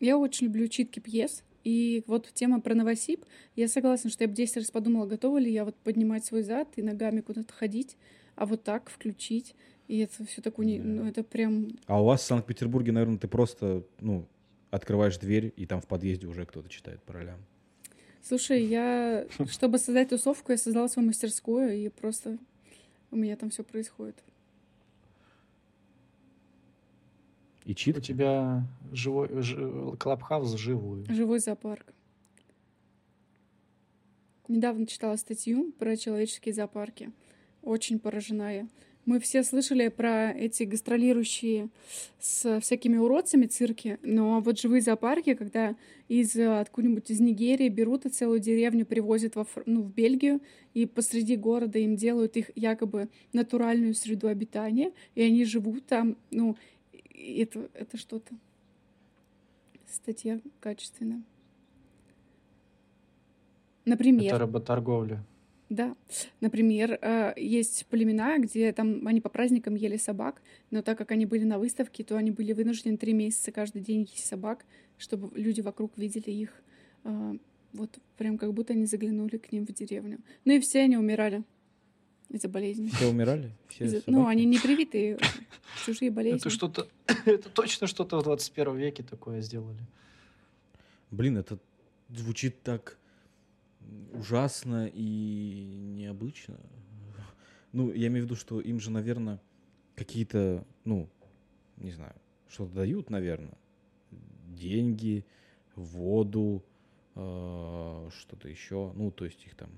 Я 0.00 0.16
очень 0.16 0.46
люблю 0.46 0.68
читки 0.68 1.00
пьес. 1.00 1.42
И 1.64 2.02
вот 2.06 2.28
тема 2.32 2.60
про 2.60 2.74
Новосиб. 2.74 3.24
Я 3.56 3.68
согласна, 3.68 4.10
что 4.10 4.24
я 4.24 4.28
бы 4.28 4.34
10 4.34 4.56
раз 4.56 4.70
подумала, 4.70 5.06
готова 5.06 5.38
ли 5.38 5.52
я 5.52 5.64
вот 5.64 5.76
поднимать 5.76 6.24
свой 6.24 6.42
зад 6.42 6.68
и 6.76 6.82
ногами 6.82 7.20
куда-то 7.20 7.52
ходить, 7.52 7.96
а 8.36 8.46
вот 8.46 8.62
так 8.62 8.90
включить. 8.90 9.54
И 9.88 9.98
это 9.98 10.24
все 10.26 10.42
так 10.42 10.58
уни... 10.58 10.78
Да. 10.78 10.84
Ну, 10.84 11.06
это 11.06 11.24
прям... 11.24 11.70
А 11.86 12.00
у 12.00 12.04
вас 12.04 12.20
в 12.20 12.24
Санкт-Петербурге, 12.24 12.92
наверное, 12.92 13.18
ты 13.18 13.26
просто, 13.26 13.82
ну, 14.00 14.26
открываешь 14.70 15.16
дверь, 15.18 15.52
и 15.56 15.66
там 15.66 15.80
в 15.80 15.86
подъезде 15.86 16.26
уже 16.26 16.44
кто-то 16.44 16.68
читает 16.68 17.02
по 17.02 17.14
ролям. 17.14 17.38
Слушай, 18.22 18.64
я, 18.64 19.26
чтобы 19.50 19.78
создать 19.78 20.10
тусовку, 20.10 20.52
я 20.52 20.58
создала 20.58 20.88
свою 20.88 21.08
мастерскую, 21.08 21.74
и 21.74 21.88
просто 21.88 22.38
у 23.10 23.16
меня 23.16 23.36
там 23.36 23.48
все 23.48 23.64
происходит. 23.64 24.16
И 27.68 27.72
У 27.72 27.74
читки? 27.74 28.00
тебя 28.00 28.62
живой 28.92 29.28
ж- 29.42 29.94
Клабхаус 29.98 30.54
живую. 30.56 31.04
Живой 31.10 31.38
зоопарк. 31.38 31.84
Недавно 34.48 34.86
читала 34.86 35.16
статью 35.16 35.72
про 35.78 35.94
человеческие 35.98 36.54
зоопарки. 36.54 37.12
Очень 37.62 37.98
поражена 37.98 38.54
я. 38.54 38.68
Мы 39.04 39.20
все 39.20 39.42
слышали 39.42 39.88
про 39.88 40.32
эти 40.32 40.62
гастролирующие 40.64 41.68
с 42.18 42.58
всякими 42.60 42.96
уродцами 42.96 43.44
цирки, 43.46 43.98
но 44.02 44.40
вот 44.40 44.58
живые 44.58 44.80
зоопарки, 44.80 45.34
когда 45.34 45.76
из 46.08 46.36
э, 46.36 46.60
откуда-нибудь 46.60 47.10
из 47.10 47.20
Нигерии 47.20 47.68
берут 47.68 48.04
и 48.06 48.10
целую 48.10 48.38
деревню 48.40 48.84
привозят 48.86 49.34
во, 49.36 49.46
ну, 49.66 49.82
в 49.82 49.92
Бельгию, 49.94 50.40
и 50.74 50.84
посреди 50.86 51.36
города 51.36 51.78
им 51.78 51.96
делают 51.96 52.36
их 52.36 52.50
якобы 52.54 53.08
натуральную 53.32 53.94
среду 53.94 54.28
обитания, 54.28 54.92
и 55.14 55.22
они 55.22 55.44
живут 55.46 55.86
там, 55.86 56.16
ну, 56.30 56.56
и 57.18 57.42
это, 57.42 57.68
это 57.74 57.96
что-то. 57.96 58.34
Статья 59.86 60.40
качественная. 60.60 61.22
Например, 63.84 64.34
Это 64.34 64.38
работорговля. 64.38 65.24
да, 65.70 65.96
например, 66.40 66.98
э, 67.00 67.32
есть 67.36 67.86
племена, 67.86 68.38
где 68.38 68.72
там 68.72 69.06
они 69.06 69.20
по 69.20 69.30
праздникам 69.30 69.74
ели 69.76 69.96
собак, 69.96 70.42
но 70.70 70.82
так 70.82 70.98
как 70.98 71.10
они 71.10 71.24
были 71.26 71.44
на 71.44 71.58
выставке, 71.58 72.04
то 72.04 72.16
они 72.16 72.30
были 72.30 72.52
вынуждены 72.52 72.96
три 72.98 73.14
месяца 73.14 73.50
каждый 73.50 73.80
день 73.82 74.02
есть 74.02 74.26
собак, 74.26 74.64
чтобы 74.98 75.30
люди 75.38 75.60
вокруг 75.62 75.96
видели 75.96 76.30
их. 76.30 76.52
э, 77.04 77.38
Вот 77.72 77.98
прям 78.18 78.36
как 78.38 78.52
будто 78.52 78.72
они 78.74 78.84
заглянули 78.86 79.38
к 79.38 79.52
ним 79.52 79.64
в 79.66 79.72
деревню. 79.72 80.18
Ну 80.44 80.52
и 80.52 80.60
все 80.60 80.80
они 80.82 80.96
умирали 80.98 81.42
из-за 82.30 82.48
болезни. 82.48 82.88
Все 82.90 83.06
умирали? 83.08 83.50
Все 83.68 83.84
Из-за- 83.84 84.02
Ну, 84.06 84.26
они 84.26 84.44
не 84.44 84.58
привитые, 84.58 85.18
чужие 85.84 86.10
болезни. 86.10 86.38
Это 86.38 86.50
что-то... 86.50 86.88
Это 87.24 87.48
точно 87.48 87.86
что-то 87.86 88.18
в 88.18 88.22
21 88.22 88.76
веке 88.76 89.02
такое 89.02 89.40
сделали. 89.40 89.80
Блин, 91.10 91.38
это 91.38 91.58
звучит 92.10 92.62
так 92.62 92.98
ужасно 94.12 94.90
и 94.92 95.94
необычно. 95.96 96.58
Ну, 97.72 97.92
я 97.92 98.08
имею 98.08 98.24
в 98.24 98.26
виду, 98.26 98.36
что 98.36 98.60
им 98.60 98.78
же, 98.80 98.90
наверное, 98.90 99.40
какие-то, 99.94 100.66
ну, 100.84 101.08
не 101.76 101.92
знаю, 101.92 102.14
что-то 102.48 102.74
дают, 102.74 103.10
наверное. 103.10 103.56
Деньги, 104.48 105.24
воду, 105.74 106.62
э, 107.14 108.08
что-то 108.18 108.48
еще. 108.48 108.92
Ну, 108.94 109.10
то 109.10 109.24
есть 109.24 109.44
их 109.46 109.54
там 109.54 109.70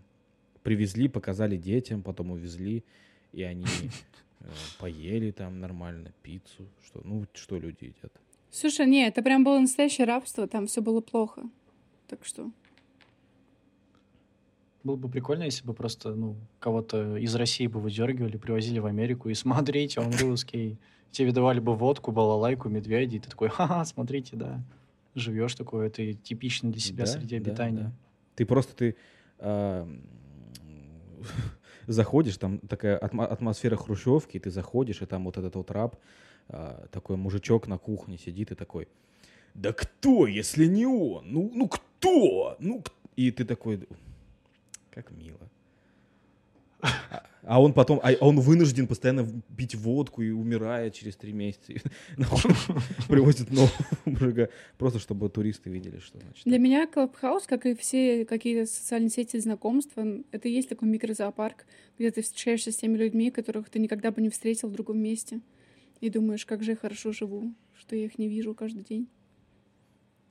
привезли, 0.63 1.09
показали 1.09 1.57
детям, 1.57 2.03
потом 2.03 2.31
увезли, 2.31 2.85
и 3.33 3.43
они 3.43 3.65
э, 4.41 4.45
поели 4.79 5.31
там 5.31 5.61
нормально 5.61 6.13
пиццу. 6.23 6.69
Что, 6.85 7.01
ну, 7.05 7.27
что 7.35 7.59
люди 7.59 7.85
едят. 7.85 8.13
Слушай, 8.51 8.87
не, 8.87 9.07
это 9.07 9.23
прям 9.23 9.45
было 9.45 9.59
настоящее 9.61 10.07
рабство, 10.07 10.47
там 10.47 10.67
все 10.67 10.83
было 10.83 11.01
плохо. 11.01 11.43
Так 12.09 12.25
что... 12.25 12.51
Было 14.83 14.97
бы 14.97 15.11
прикольно, 15.11 15.43
если 15.43 15.67
бы 15.67 15.75
просто, 15.75 16.15
ну, 16.15 16.37
кого-то 16.59 17.17
из 17.19 17.35
России 17.35 17.67
бы 17.67 17.81
выдергивали, 17.81 18.39
привозили 18.39 18.79
в 18.79 18.87
Америку, 18.87 19.29
и 19.29 19.35
смотрите, 19.35 20.01
он 20.01 20.13
русский. 20.17 20.79
Тебе 21.11 21.33
давали 21.33 21.59
бы 21.61 21.75
водку, 21.75 22.13
балалайку, 22.13 22.69
медведя, 22.69 23.17
и 23.17 23.19
ты 23.19 23.29
такой, 23.29 23.49
ха-ха, 23.49 23.85
смотрите, 23.85 24.37
да. 24.37 24.63
Живешь 25.17 25.57
такой, 25.57 25.89
это 25.89 26.13
типично 26.15 26.71
для 26.71 26.81
себя 26.81 27.05
Да, 27.05 27.11
среди 27.11 27.39
да, 27.39 27.51
обитания. 27.51 27.83
да. 27.83 27.93
Ты 28.37 28.47
просто 28.47 28.77
ты 28.77 28.97
а, 29.39 29.83
м, 29.83 30.03
заходишь, 31.87 32.37
там 32.37 32.59
такая 32.59 32.99
атмо- 32.99 33.27
атмосфера 33.27 33.77
хрущевки, 33.77 34.39
ты 34.39 34.51
заходишь, 34.51 35.03
и 35.03 35.07
там 35.07 35.25
вот 35.25 35.39
этот 35.39 35.57
вот 35.57 35.71
раб, 35.71 35.97
а, 36.49 36.87
такой 36.91 37.17
мужичок 37.17 37.67
на 37.69 37.79
кухне 37.79 38.19
сидит 38.19 38.51
и 38.53 38.55
такой, 38.55 38.89
да 39.55 39.73
кто, 39.73 40.27
если 40.27 40.67
не 40.67 40.87
он? 40.87 41.33
Ну, 41.33 41.51
ну 41.55 41.69
кто? 41.69 42.57
Ну, 42.59 42.83
к-» 42.83 42.93
и 43.17 43.31
ты 43.31 43.45
такой, 43.45 43.89
как 44.91 45.11
мило. 45.11 45.51
А 47.43 47.61
он 47.61 47.73
потом, 47.73 48.01
а 48.03 48.13
он 48.21 48.39
вынужден 48.39 48.87
постоянно 48.87 49.27
пить 49.57 49.75
водку 49.75 50.23
и 50.23 50.31
умирает 50.31 50.95
через 50.95 51.17
три 51.17 51.33
месяца. 51.33 51.73
И 51.73 51.79
Привозит 53.09 53.51
нового 53.51 53.73
мужика, 54.05 54.49
просто 54.77 54.99
чтобы 54.99 55.29
туристы 55.29 55.71
видели, 55.71 55.99
что 55.99 56.19
значит. 56.19 56.45
Для 56.45 56.59
меня 56.59 56.87
Клабхаус, 56.87 57.47
как 57.47 57.67
и 57.67 57.75
все 57.75 58.25
какие-то 58.25 58.71
социальные 58.71 59.11
сети 59.11 59.39
знакомства, 59.39 60.05
это 60.33 60.49
и 60.49 60.53
есть 60.53 60.69
такой 60.69 60.89
микрозоопарк, 60.89 61.65
где 61.99 62.11
ты 62.11 62.23
встречаешься 62.23 62.73
с 62.73 62.77
теми 62.77 62.97
людьми, 62.97 63.31
которых 63.31 63.71
ты 63.71 63.79
никогда 63.79 64.11
бы 64.11 64.21
не 64.21 64.29
встретил 64.29 64.69
в 64.69 64.73
другом 64.73 64.99
месте. 64.99 65.41
И 66.01 66.11
думаешь, 66.11 66.47
как 66.47 66.63
же 66.63 66.73
я 66.73 66.77
хорошо 66.77 67.13
живу, 67.13 67.55
что 67.75 67.97
я 67.97 68.05
их 68.05 68.19
не 68.19 68.29
вижу 68.29 68.55
каждый 68.55 68.85
день. 68.85 69.09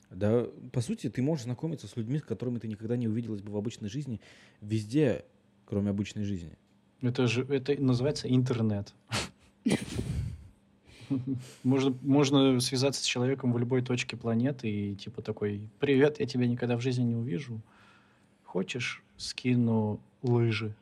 Да, 0.09 0.47
по 0.71 0.81
сути, 0.81 1.09
ты 1.09 1.21
можешь 1.21 1.45
знакомиться 1.45 1.87
с 1.87 1.95
людьми, 1.95 2.19
с 2.19 2.23
которыми 2.23 2.57
ты 2.57 2.67
никогда 2.67 2.97
не 2.97 3.07
увиделась 3.07 3.41
бы 3.41 3.51
в 3.51 3.57
обычной 3.57 3.89
жизни, 3.89 4.19
везде, 4.61 5.25
кроме 5.65 5.91
обычной 5.91 6.23
жизни. 6.23 6.57
Это 7.01 7.27
же 7.27 7.45
это 7.45 7.81
называется 7.81 8.27
интернет. 8.27 8.93
Можно, 11.63 11.97
можно 12.01 12.59
связаться 12.59 13.01
с 13.01 13.05
человеком 13.05 13.51
в 13.51 13.57
любой 13.57 13.81
точке 13.81 14.15
планеты 14.15 14.69
и 14.69 14.95
типа 14.95 15.21
такой, 15.21 15.61
привет, 15.79 16.19
я 16.19 16.27
тебя 16.27 16.45
никогда 16.45 16.77
в 16.77 16.81
жизни 16.81 17.03
не 17.03 17.15
увижу. 17.15 17.61
Хочешь, 18.43 19.01
скину 19.17 19.99
лыжи. 20.21 20.75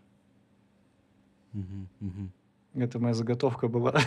Это 2.74 3.00
моя 3.00 3.14
заготовка 3.14 3.68
была. 3.68 4.00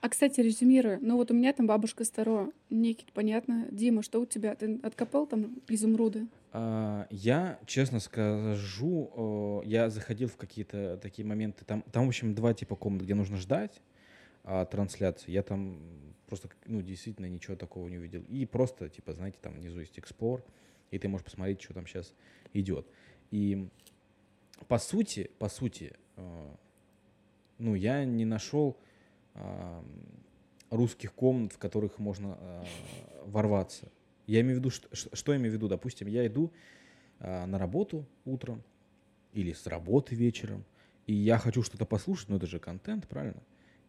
А, 0.00 0.08
кстати, 0.10 0.40
резюмируя, 0.40 0.98
ну 1.00 1.16
вот 1.16 1.30
у 1.30 1.34
меня 1.34 1.52
там 1.54 1.66
бабушка 1.66 2.04
старо, 2.04 2.50
Никит, 2.68 3.10
понятно. 3.12 3.66
Дима, 3.70 4.02
что 4.02 4.20
у 4.20 4.26
тебя? 4.26 4.54
Ты 4.54 4.78
откопал 4.82 5.26
там 5.26 5.56
изумруды? 5.68 6.26
А, 6.56 7.08
Я, 7.10 7.58
честно 7.66 7.98
скажу, 7.98 9.60
э, 9.64 9.66
я 9.66 9.90
заходил 9.90 10.28
в 10.28 10.36
какие-то 10.36 10.96
такие 11.02 11.26
моменты. 11.26 11.64
Там, 11.64 11.82
там, 11.90 12.04
в 12.06 12.08
общем, 12.08 12.32
два 12.34 12.54
типа 12.54 12.76
комнат, 12.76 13.02
где 13.02 13.14
нужно 13.14 13.36
ждать. 13.38 13.82
а, 14.44 14.64
трансляции. 14.66 15.32
Я 15.32 15.42
там 15.42 15.80
просто, 16.26 16.48
ну, 16.66 16.82
действительно 16.82 17.26
ничего 17.26 17.56
такого 17.56 17.88
не 17.88 17.98
увидел. 17.98 18.22
И 18.28 18.44
просто, 18.46 18.88
типа, 18.88 19.12
знаете, 19.14 19.38
там 19.40 19.54
внизу 19.54 19.80
есть 19.80 19.98
Explore, 19.98 20.42
и 20.90 20.98
ты 20.98 21.08
можешь 21.08 21.24
посмотреть, 21.24 21.62
что 21.62 21.74
там 21.74 21.86
сейчас 21.86 22.14
идет. 22.52 22.86
И 23.30 23.68
по 24.68 24.78
сути, 24.78 25.30
по 25.38 25.48
сути, 25.48 25.94
э, 26.16 26.54
ну, 27.58 27.74
я 27.74 28.04
не 28.04 28.24
нашел 28.26 28.76
э, 29.34 29.82
русских 30.70 31.14
комнат, 31.14 31.52
в 31.54 31.58
которых 31.58 31.98
можно 31.98 32.64
ворваться. 33.24 33.90
Я 34.26 34.40
имею 34.40 34.56
в 34.56 34.58
виду, 34.60 34.70
что, 34.70 34.88
что 34.92 35.32
я 35.32 35.38
имею 35.38 35.52
в 35.52 35.54
виду? 35.54 35.68
Допустим, 35.68 36.08
я 36.08 36.26
иду 36.26 36.52
э, 37.20 37.46
на 37.46 37.58
работу 37.58 38.06
утром 38.24 38.62
или 39.32 39.52
с 39.52 39.66
работы 39.66 40.14
вечером, 40.14 40.64
и 41.06 41.12
я 41.14 41.38
хочу 41.38 41.62
что-то 41.62 41.84
послушать, 41.84 42.28
но 42.28 42.36
это 42.36 42.46
же 42.46 42.58
контент, 42.58 43.06
правильно? 43.06 43.42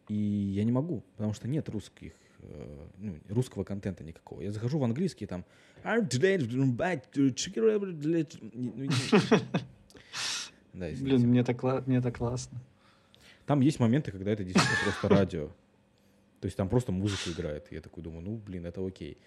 И 0.07 0.13
я 0.13 0.63
не 0.63 0.71
могу, 0.71 1.03
потому 1.15 1.33
что 1.33 1.47
нет 1.47 1.69
русских, 1.69 2.13
э, 2.39 2.88
ну, 2.97 3.17
русского 3.29 3.63
контента 3.63 4.03
никакого. 4.03 4.41
Я 4.41 4.51
захожу 4.51 4.79
в 4.79 4.83
английский, 4.83 5.25
там... 5.25 5.45
Да, 10.73 10.89
Блин, 10.89 11.21
мне 11.29 11.41
так, 11.41 11.88
мне 11.88 12.01
так 12.01 12.17
классно. 12.17 12.59
Там 13.45 13.61
есть 13.61 13.79
моменты, 13.79 14.11
когда 14.11 14.31
это 14.31 14.43
действительно 14.43 14.77
просто 14.83 15.07
радио. 15.07 15.47
То 16.41 16.47
есть 16.47 16.57
там 16.57 16.67
просто 16.67 16.91
музыка 16.91 17.31
играет. 17.31 17.71
Я 17.71 17.79
такой 17.79 18.03
думаю, 18.03 18.21
ну, 18.23 18.36
блин, 18.36 18.65
это 18.65 18.86
окей. 18.86 19.17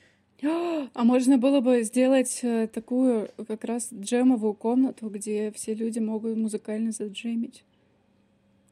А 0.42 1.04
можно 1.04 1.36
было 1.38 1.60
бы 1.60 1.82
сделать 1.82 2.40
э, 2.42 2.68
такую 2.68 3.28
как 3.48 3.64
раз 3.64 3.90
джемовую 3.92 4.54
комнату, 4.54 5.08
где 5.08 5.50
все 5.50 5.74
люди 5.74 5.98
могут 5.98 6.36
музыкально 6.36 6.92
заджемить. 6.92 7.64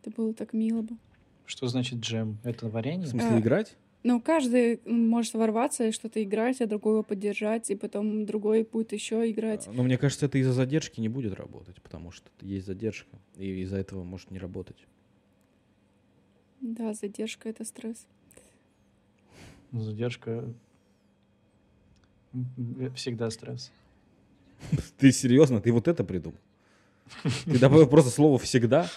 Это 0.01 0.15
было 0.15 0.33
так 0.33 0.53
мило 0.53 0.83
бы. 0.83 0.97
Что 1.45 1.67
значит 1.67 1.99
джем? 1.99 2.39
Это 2.45 2.69
варенье? 2.69 3.07
В 3.07 3.11
смысле, 3.11 3.31
а, 3.31 3.41
играть? 3.41 3.77
Ну, 4.05 4.21
каждый 4.21 4.81
может 4.85 5.35
ворваться 5.35 5.89
и 5.89 5.93
что-то 5.93 6.23
играть, 6.23 6.61
а 6.61 6.67
другого 6.67 7.03
поддержать, 7.03 7.71
и 7.71 7.75
потом 7.75 8.25
другой 8.25 8.63
будет 8.63 8.93
еще 8.93 9.29
играть. 9.29 9.67
Но 9.67 9.73
ну, 9.73 9.83
мне 9.83 9.99
кажется, 9.99 10.27
это 10.27 10.39
из-за 10.39 10.53
задержки 10.53 11.01
не 11.01 11.09
будет 11.09 11.35
работать, 11.35 11.83
потому 11.83 12.13
что 12.13 12.29
есть 12.41 12.67
задержка, 12.67 13.19
и 13.37 13.63
из-за 13.63 13.79
этого 13.79 14.05
может 14.05 14.31
не 14.31 14.39
работать. 14.39 14.87
Да, 16.61 16.95
задержка— 16.95 17.49
это 17.51 17.65
стресс. 17.65 18.07
Задержка 19.73 20.45
всегда 22.95 23.31
стресс. 23.31 23.71
Ты 24.99 25.13
серьезно? 25.13 25.61
Ты 25.61 25.73
вот 25.73 25.89
это 25.89 26.05
придумал? 26.05 26.39
Ты 27.45 27.59
добавил 27.59 27.87
просто 27.87 28.11
слово 28.11 28.39
«всегда»? 28.39 28.89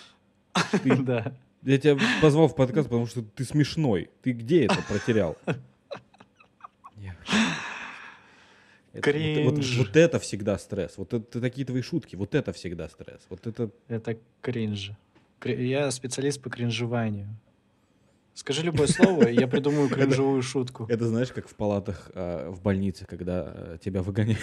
Да. 0.84 1.34
Я 1.64 1.78
тебя 1.78 1.98
позвал 2.22 2.48
в 2.48 2.56
подкаст, 2.56 2.88
потому 2.88 3.06
что 3.06 3.22
ты 3.22 3.44
смешной. 3.44 4.10
Ты 4.22 4.32
где 4.32 4.66
это 4.66 4.82
протерял? 4.88 5.38
Это, 8.94 9.44
вот, 9.44 9.58
вот, 9.58 9.66
вот 9.78 9.96
это 9.96 10.20
всегда 10.20 10.58
стресс. 10.58 10.98
Вот 10.98 11.14
это 11.14 11.42
такие 11.42 11.66
твои 11.66 11.82
шутки. 11.82 12.16
Вот 12.16 12.34
это 12.34 12.54
всегда 12.54 12.88
стресс. 12.90 13.22
Вот 13.30 13.46
это. 13.46 13.70
Это 13.88 14.18
кринж. 14.42 14.92
Я 15.44 15.92
специалист 15.92 16.42
по 16.42 16.50
кринжеванию. 16.50 17.28
Скажи 18.40 18.62
любое 18.62 18.88
слово, 18.88 19.26
и 19.26 19.38
я 19.38 19.50
придумаю 19.50 19.90
кринжевую 19.94 20.42
шутку. 20.42 20.86
Это 20.88 21.06
знаешь, 21.08 21.30
как 21.34 21.50
в 21.50 21.56
палатах 21.56 22.10
э, 22.14 22.50
в 22.50 22.62
больнице, 22.62 23.06
когда 23.06 23.52
э, 23.54 23.78
тебя 23.84 24.02
выгоняют. 24.02 24.40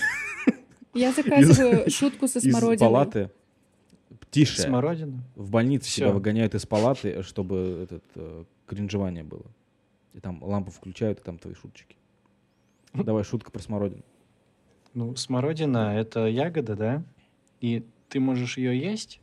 Я 0.92 1.12
заказываю 1.12 1.90
шутку 1.90 2.28
со 2.28 2.38
смородиной. 2.40 2.74
Из 2.74 2.80
палаты 2.80 3.30
Тише. 4.30 4.61
Смородина? 4.61 5.24
В 5.34 5.49
больнице 5.49 5.90
тебя 5.90 6.12
выгоняют 6.12 6.55
из 6.55 6.66
палаты, 6.66 7.22
чтобы 7.22 7.84
этот, 7.84 8.05
э, 8.16 8.44
кринжевание 8.66 9.24
было. 9.24 9.47
И 10.12 10.20
там 10.20 10.42
лампу 10.42 10.70
включают, 10.70 11.20
и 11.20 11.22
там 11.22 11.38
твои 11.38 11.55
шуточки. 11.55 11.97
Давай 12.92 13.24
шутка 13.24 13.51
про 13.51 13.62
смородину. 13.62 14.03
Ну, 14.92 15.16
смородина— 15.16 15.94
это 15.97 16.26
ягода, 16.26 16.76
да? 16.76 17.03
И 17.62 17.82
ты 18.11 18.20
можешь 18.20 18.59
ее 18.59 18.78
есть, 18.78 19.20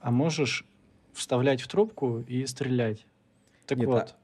а 0.00 0.10
можешь 0.10 0.66
вставлять 1.12 1.60
в 1.60 1.68
трубку 1.68 2.24
и 2.26 2.44
стрелять. 2.46 3.06
Так 3.70 3.78
Нет, 3.78 3.86
вот, 3.86 4.16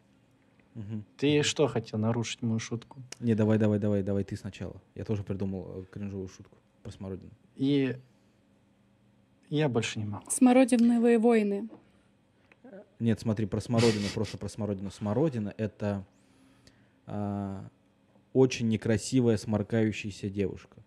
а... 0.74 0.78
угу. 0.80 1.04
ты 1.16 1.44
что 1.44 1.68
хотел 1.68 2.00
нарушить 2.00 2.42
мою 2.42 2.58
шутку? 2.58 3.00
Не, 3.20 3.36
давай, 3.36 3.58
давай, 3.58 3.78
давай, 3.78 4.02
давай 4.02 4.24
ты 4.24 4.36
сначала. 4.36 4.82
Я 4.96 5.04
тоже 5.04 5.22
придумал 5.22 5.82
э, 5.82 5.84
кринжовую 5.84 6.26
шутку 6.26 6.58
про 6.82 6.90
смородину. 6.90 7.30
И 7.54 7.96
я 9.48 9.68
больше 9.68 10.00
не 10.00 10.04
могу. 10.04 10.28
Смородиновые 10.28 11.20
войны. 11.20 11.68
Нет, 12.98 13.20
смотри, 13.20 13.46
про 13.46 13.60
смородину, 13.60 14.08
просто 14.12 14.36
про 14.36 14.48
смородину. 14.48 14.90
Смородина— 14.90 15.54
это 15.56 16.04
а, 17.06 17.68
очень 18.32 18.66
некрасивая 18.66 19.36
сморкающаяся 19.36 20.28
девушка. 20.28 20.78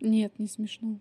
Нет, 0.00 0.32
не 0.38 0.46
смешно. 0.46 0.98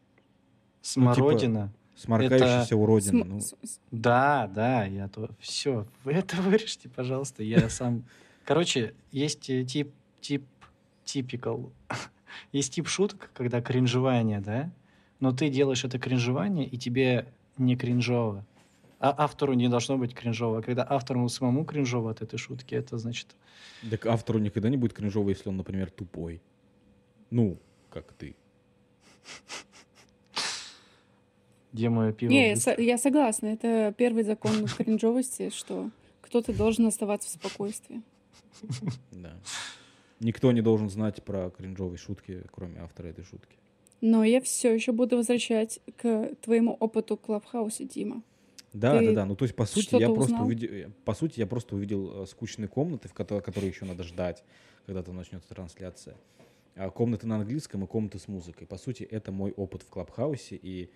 Смородина? 0.81 1.61
Ну, 1.61 1.67
типа, 1.67 1.73
сморкающаяся 1.97 2.65
это... 2.65 2.77
уродина. 2.77 3.41
См... 3.41 3.57
Ну. 3.61 3.67
Да, 3.91 4.47
да, 4.47 4.85
я 4.85 5.07
то... 5.07 5.29
Все, 5.39 5.85
вы 6.03 6.13
это 6.13 6.37
вырежьте, 6.41 6.89
пожалуйста, 6.89 7.43
я 7.43 7.69
сам... 7.69 8.05
Короче, 8.45 8.93
есть 9.11 9.49
э, 9.49 9.63
тип, 9.65 9.91
тип, 10.21 10.45
типикал. 11.03 11.71
есть 12.51 12.73
тип 12.73 12.87
шуток, 12.87 13.31
когда 13.33 13.61
кринжевание, 13.61 14.39
да? 14.39 14.71
но 15.19 15.31
ты 15.31 15.49
делаешь 15.49 15.83
это 15.83 15.99
кринжевание, 15.99 16.65
и 16.67 16.77
тебе 16.77 17.27
не 17.57 17.75
кринжово. 17.75 18.45
А 18.99 19.13
автору 19.17 19.53
не 19.53 19.67
должно 19.67 19.97
быть 19.97 20.13
кринжово. 20.13 20.59
А 20.59 20.61
когда 20.61 20.85
автору 20.87 21.27
самому 21.29 21.65
кринжово 21.65 22.11
от 22.11 22.21
этой 22.21 22.37
шутки, 22.37 22.75
это 22.75 22.97
значит... 22.97 23.35
Так 23.89 24.05
автору 24.07 24.39
никогда 24.39 24.69
не 24.69 24.77
будет 24.77 24.93
кринжово, 24.93 25.29
если 25.29 25.49
он, 25.49 25.57
например, 25.57 25.91
тупой. 25.91 26.41
Ну, 27.29 27.59
как 27.89 28.11
ты. 28.13 28.35
Где 31.73 31.89
мое 31.89 32.11
пиво? 32.13 32.31
Не, 32.31 32.55
я, 32.55 32.75
я 32.77 32.97
согласна. 32.97 33.47
Это 33.47 33.93
первый 33.97 34.23
закон 34.23 34.65
кринжовости, 34.77 35.49
что 35.49 35.89
кто-то 36.21 36.53
должен 36.53 36.85
оставаться 36.87 37.29
в 37.29 37.31
спокойствии. 37.31 38.01
Да. 39.11 39.33
Никто 40.19 40.51
не 40.51 40.61
должен 40.61 40.89
знать 40.89 41.23
про 41.23 41.51
кринжовые 41.51 41.97
шутки, 41.97 42.43
кроме 42.51 42.79
автора 42.79 43.07
этой 43.07 43.23
шутки. 43.23 43.55
Но 44.01 44.23
я 44.23 44.41
все 44.41 44.73
еще 44.73 44.91
буду 44.91 45.17
возвращать 45.17 45.79
к 45.97 46.31
твоему 46.41 46.73
опыту 46.73 47.17
Клабхаусе, 47.17 47.85
Дима. 47.85 48.23
Да, 48.73 48.99
Ты 48.99 49.07
да, 49.07 49.13
да. 49.13 49.25
Ну, 49.25 49.35
то 49.35 49.45
есть, 49.45 49.55
по 49.55 49.65
сути, 49.65 49.95
я 49.95 50.09
просто 50.09 50.35
увидел, 50.35 50.91
по 51.05 51.13
сути, 51.13 51.39
я 51.39 51.47
просто 51.47 51.75
увидел 51.75 52.23
э, 52.23 52.25
скучные 52.27 52.67
комнаты, 52.67 53.07
в 53.07 53.13
которые, 53.13 53.41
которые 53.41 53.71
еще 53.71 53.85
надо 53.85 54.03
ждать, 54.03 54.43
когда 54.85 55.01
там 55.01 55.15
начнется 55.15 55.49
трансляция. 55.49 56.15
А 56.75 56.89
комнаты 56.91 57.25
на 57.25 57.37
английском 57.37 57.83
и 57.83 57.87
комнаты 57.87 58.19
с 58.19 58.27
музыкой. 58.27 58.67
По 58.67 58.77
сути, 58.77 59.03
это 59.03 59.31
мой 59.31 59.51
опыт 59.51 59.81
в 59.81 59.89
Клабхаусе. 59.89 60.59
И 60.61 60.91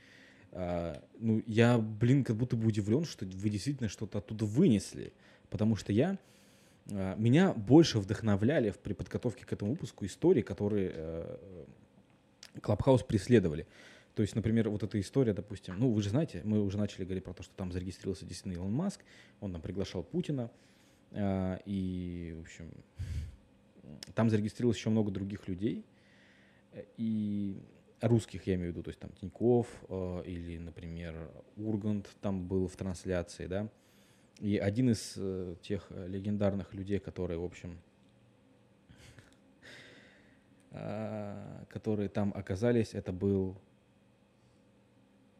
а, 0.51 1.01
ну, 1.19 1.41
я, 1.47 1.77
блин, 1.77 2.23
как 2.23 2.35
будто 2.35 2.55
бы 2.55 2.67
удивлен, 2.67 3.05
что 3.05 3.25
вы 3.25 3.49
действительно 3.49 3.89
что-то 3.89 4.19
оттуда 4.19 4.45
вынесли. 4.45 5.13
Потому 5.49 5.75
что 5.75 5.93
я 5.93 6.17
а, 6.91 7.15
меня 7.15 7.53
больше 7.53 7.99
вдохновляли 7.99 8.73
при 8.83 8.93
подготовке 8.93 9.45
к 9.45 9.53
этому 9.53 9.71
выпуску 9.71 10.05
истории, 10.05 10.41
которые 10.41 10.91
а, 10.93 11.65
Клабхаус 12.61 13.03
преследовали. 13.03 13.65
То 14.15 14.23
есть, 14.23 14.35
например, 14.35 14.69
вот 14.69 14.83
эта 14.83 14.99
история, 14.99 15.33
допустим, 15.33 15.75
ну, 15.77 15.91
вы 15.91 16.01
же 16.01 16.09
знаете, 16.09 16.41
мы 16.43 16.61
уже 16.61 16.77
начали 16.77 17.05
говорить 17.05 17.23
про 17.23 17.33
то, 17.33 17.43
что 17.43 17.53
там 17.55 17.71
зарегистрировался 17.71 18.25
действительно 18.25 18.61
Илон 18.61 18.73
Маск, 18.73 18.99
он 19.39 19.53
там 19.53 19.61
приглашал 19.61 20.03
Путина, 20.03 20.51
э, 21.11 21.59
и, 21.65 22.35
в 22.37 22.41
общем, 22.41 22.69
там 24.13 24.29
зарегистрировалось 24.29 24.77
еще 24.77 24.89
много 24.89 25.11
других 25.11 25.47
людей, 25.47 25.85
и 26.97 27.57
русских, 28.01 28.47
я 28.47 28.55
имею 28.55 28.71
в 28.71 28.73
виду, 28.73 28.83
то 28.83 28.89
есть 28.89 28.99
там 28.99 29.11
Тиньков 29.11 29.67
э, 29.89 30.23
или, 30.25 30.57
например, 30.57 31.15
Ургант 31.57 32.09
там 32.21 32.47
был 32.47 32.67
в 32.67 32.75
трансляции, 32.75 33.47
да, 33.47 33.69
и 34.39 34.57
один 34.57 34.89
из 34.89 35.13
э, 35.17 35.55
тех 35.61 35.91
легендарных 35.91 36.73
людей, 36.73 36.99
которые, 36.99 37.39
в 37.39 37.43
общем, 37.43 37.77
а, 40.71 41.63
которые 41.69 42.09
там 42.09 42.33
оказались, 42.35 42.93
это 42.93 43.11
был 43.11 43.55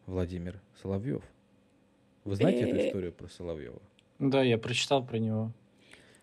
Владимир 0.06 0.62
Соловьев. 0.82 1.24
Вы 2.24 2.36
знаете 2.36 2.70
эту 2.70 2.88
историю 2.88 3.12
про 3.12 3.28
Соловьева? 3.28 3.82
Да, 4.20 4.44
я 4.44 4.58
прочитал 4.58 5.04
про 5.04 5.18
него. 5.18 5.52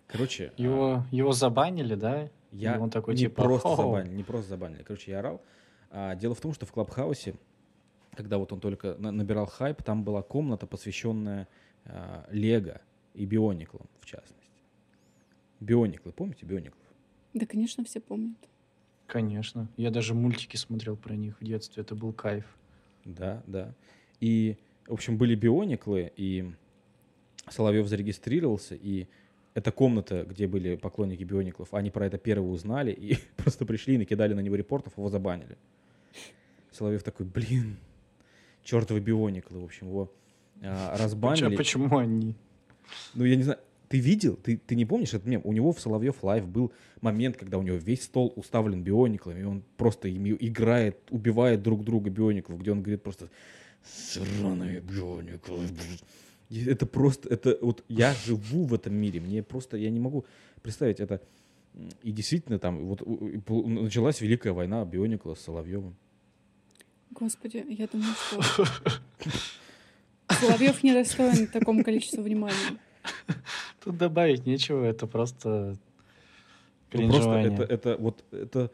Короче, 0.06 0.52
его, 0.56 0.86
а... 0.88 1.06
его 1.10 1.32
забанили, 1.32 1.94
да? 1.94 2.30
Я 2.52 2.76
И 2.76 2.78
он 2.78 2.90
такой 2.90 3.14
не 3.14 3.22
типа. 3.22 3.42
просто 3.42 3.76
забанили, 3.76 4.14
не 4.14 4.22
просто 4.22 4.48
забанили. 4.50 4.82
Короче, 4.82 5.10
я 5.10 5.18
орал. 5.18 5.42
А, 5.90 6.14
дело 6.14 6.34
в 6.34 6.40
том, 6.40 6.52
что 6.52 6.66
в 6.66 6.72
Клабхаусе, 6.72 7.34
когда 8.14 8.38
вот 8.38 8.52
он 8.52 8.60
только 8.60 8.94
набирал 8.98 9.46
хайп, 9.46 9.82
там 9.82 10.04
была 10.04 10.22
комната, 10.22 10.66
посвященная 10.66 11.48
а, 11.84 12.26
Лего 12.30 12.80
и 13.14 13.24
Биониклам, 13.24 13.86
в 14.00 14.06
частности. 14.06 14.36
Биониклы, 15.60 16.12
помните 16.12 16.46
Биониклов? 16.46 16.82
Да, 17.34 17.46
конечно, 17.46 17.84
все 17.84 18.00
помнят. 18.00 18.36
Конечно. 19.06 19.68
Я 19.76 19.90
даже 19.90 20.14
мультики 20.14 20.56
смотрел 20.56 20.96
про 20.96 21.14
них 21.14 21.40
в 21.40 21.44
детстве. 21.44 21.82
Это 21.82 21.94
был 21.94 22.12
кайф. 22.12 22.44
Да, 23.04 23.42
да. 23.46 23.74
И, 24.20 24.56
в 24.86 24.92
общем, 24.92 25.16
были 25.16 25.34
биониклы, 25.34 26.12
и 26.16 26.52
Соловьев 27.48 27.86
зарегистрировался, 27.86 28.74
и 28.74 29.06
эта 29.54 29.72
комната, 29.72 30.24
где 30.24 30.46
были 30.46 30.76
поклонники 30.76 31.24
Биониклов, 31.24 31.72
они 31.74 31.90
про 31.90 32.06
это 32.06 32.18
первые 32.18 32.52
узнали 32.52 32.92
и 32.92 33.18
просто 33.36 33.64
пришли 33.64 33.94
и 33.94 33.98
накидали 33.98 34.34
на 34.34 34.40
него 34.40 34.56
репортов, 34.56 34.96
его 34.96 35.08
забанили. 35.08 35.56
Соловьев 36.72 37.02
такой, 37.02 37.26
блин, 37.26 37.76
чертовы 38.62 39.00
Биониклы, 39.00 39.60
в 39.60 39.64
общем, 39.64 39.88
его 39.88 40.12
а, 40.62 40.96
разбанили. 40.96 41.56
Почему, 41.56 41.84
почему 41.84 41.98
они? 41.98 42.34
Ну, 43.14 43.24
я 43.24 43.36
не 43.36 43.42
знаю, 43.42 43.58
ты 43.88 43.98
видел, 43.98 44.36
ты, 44.36 44.58
ты 44.58 44.74
не 44.74 44.84
помнишь 44.84 45.14
этот 45.14 45.26
мем? 45.26 45.40
У 45.44 45.52
него 45.52 45.72
в 45.72 45.80
Соловьев 45.80 46.22
Лайв 46.22 46.46
был 46.46 46.72
момент, 47.00 47.36
когда 47.36 47.58
у 47.58 47.62
него 47.62 47.76
весь 47.76 48.04
стол 48.04 48.32
уставлен 48.36 48.82
биониклами, 48.82 49.40
и 49.40 49.44
он 49.44 49.62
просто 49.76 50.08
ими 50.08 50.36
играет, 50.38 50.98
убивает 51.10 51.62
друг 51.62 51.84
друга 51.84 52.10
биониклов, 52.10 52.60
где 52.60 52.72
он 52.72 52.82
говорит 52.82 53.02
просто 53.02 53.28
«Сраные 53.82 54.80
биониклы». 54.80 55.60
Это 56.50 56.86
просто, 56.86 57.28
это 57.28 57.58
вот 57.60 57.84
я 57.88 58.14
живу 58.14 58.64
в 58.64 58.74
этом 58.74 58.94
мире, 58.94 59.20
мне 59.20 59.42
просто, 59.42 59.76
я 59.76 59.90
не 59.90 60.00
могу 60.00 60.24
представить 60.62 61.00
это. 61.00 61.20
И 62.02 62.10
действительно 62.10 62.58
там 62.58 62.86
вот 62.86 63.02
началась 63.04 64.20
Великая 64.20 64.52
война 64.52 64.84
Бионикла 64.84 65.34
с 65.34 65.40
Соловьевым. 65.40 65.96
Господи, 67.10 67.64
я 67.68 67.86
думаю, 67.86 68.14
что 68.14 68.64
Соловьев 70.28 70.82
не 70.82 70.92
достоин 70.92 71.46
такому 71.46 71.84
количеству 71.84 72.22
внимания. 72.22 72.78
Тут 73.82 73.96
добавить 73.96 74.44
нечего, 74.44 74.84
это 74.84 75.06
просто 75.06 75.78
ну, 76.92 77.08
просто 77.08 77.30
это, 77.30 77.62
это 77.62 77.96
вот 77.98 78.24
это 78.32 78.72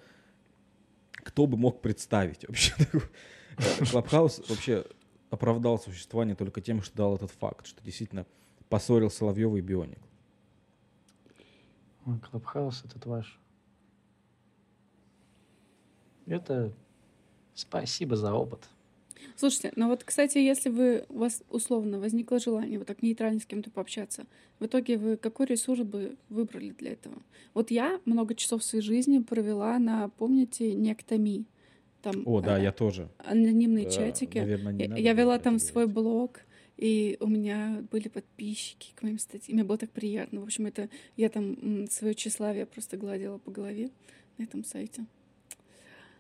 кто 1.15 1.47
бы 1.47 1.57
мог 1.57 1.81
представить 1.81 2.47
вообще 2.47 2.75
Клабхаус 3.91 4.43
вообще 4.49 4.85
оправдал 5.31 5.79
существование 5.79 6.35
только 6.37 6.61
тем, 6.61 6.83
что 6.83 6.97
дал 6.97 7.17
этот 7.17 7.31
факт, 7.31 7.67
что 7.67 7.83
действительно 7.83 8.27
поссорил 8.69 9.11
Соловьева 9.11 9.57
и 9.57 9.61
Бионик. 9.61 9.99
Клабхаус 12.05 12.85
этот 12.85 13.07
ваш. 13.07 13.39
Это 16.27 16.73
спасибо 17.55 18.17
за 18.17 18.33
опыт. 18.33 18.69
Слушайте, 19.37 19.73
ну 19.77 19.89
вот, 19.89 20.05
кстати, 20.05 20.39
если 20.39 20.69
вы, 20.69 21.07
у 21.09 21.19
вас 21.19 21.43
условно 21.51 21.99
возникло 21.99 22.39
желание 22.39 22.79
вот 22.79 22.87
так 22.87 23.03
нейтрально 23.03 23.41
с 23.41 23.47
кем-то 23.47 23.71
пообщаться, 23.71 24.27
в 24.59 24.67
итоге 24.67 24.97
вы 24.97 25.17
какой 25.17 25.47
ресурс 25.47 25.81
бы 25.81 26.17
выбрали 26.29 26.71
для 26.71 26.93
этого? 26.93 27.17
Вот 27.53 27.71
я 27.71 28.01
много 28.05 28.35
часов 28.35 28.63
своей 28.63 28.85
жизни 28.85 29.19
провела 29.19 29.79
на, 29.79 30.09
помните, 30.11 30.75
Нектоми. 30.75 31.47
Там, 32.03 32.23
О, 32.27 32.43
да, 32.43 32.59
э, 32.59 32.65
я 32.65 32.73
тоже. 32.73 33.09
Анонимные 33.19 33.87
да, 33.87 33.91
чатики. 33.91 34.39
Наверное, 34.39 34.73
не 34.73 34.85
я, 34.85 34.97
я 34.97 35.13
вела 35.15 35.39
там 35.39 35.59
свой 35.59 35.87
блог, 35.87 36.41
и 36.77 37.17
у 37.21 37.27
меня 37.27 37.83
были 37.91 38.09
подписчики 38.09 38.93
к 38.95 39.03
моим 39.03 39.19
статьям. 39.19 39.57
Мне 39.57 39.65
было 39.65 39.79
так 39.79 39.91
приятно. 39.91 40.41
В 40.41 40.45
общем, 40.45 40.67
это 40.67 40.89
я 41.17 41.29
там 41.29 41.89
свое 41.89 42.15
тщеславие 42.15 42.67
просто 42.67 42.97
гладила 42.97 43.39
по 43.39 43.51
голове 43.51 43.91
на 44.39 44.45
этом 44.45 44.65
сайте. 44.65 45.07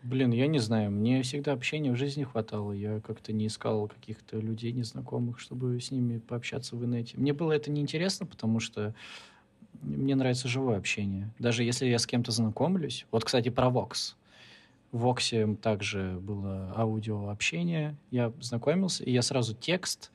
Блин, 0.04 0.32
я 0.32 0.46
не 0.46 0.58
знаю, 0.58 0.90
мне 0.90 1.22
всегда 1.22 1.52
общения 1.52 1.90
в 1.90 1.96
жизни 1.96 2.24
хватало. 2.24 2.72
Я 2.72 3.00
как-то 3.00 3.32
не 3.32 3.46
искал 3.46 3.88
каких-то 3.88 4.38
людей 4.38 4.70
незнакомых, 4.72 5.40
чтобы 5.40 5.80
с 5.80 5.90
ними 5.90 6.18
пообщаться 6.18 6.76
в 6.76 6.84
инете. 6.84 7.16
Мне 7.16 7.32
было 7.32 7.52
это 7.52 7.70
неинтересно, 7.70 8.26
потому 8.26 8.60
что 8.60 8.94
мне 9.80 10.14
нравится 10.14 10.46
живое 10.46 10.76
общение. 10.76 11.30
Даже 11.38 11.64
если 11.64 11.86
я 11.86 11.98
с 11.98 12.06
кем-то 12.06 12.32
знакомлюсь. 12.32 13.06
Вот, 13.10 13.24
кстати, 13.24 13.48
про 13.48 13.68
Vox. 13.68 14.14
В 14.92 14.98
Воксе 14.98 15.56
также 15.60 16.18
было 16.20 16.72
аудиообщение. 16.76 17.96
Я 18.10 18.30
знакомился, 18.40 19.04
и 19.04 19.10
я 19.10 19.22
сразу 19.22 19.54
текст. 19.54 20.12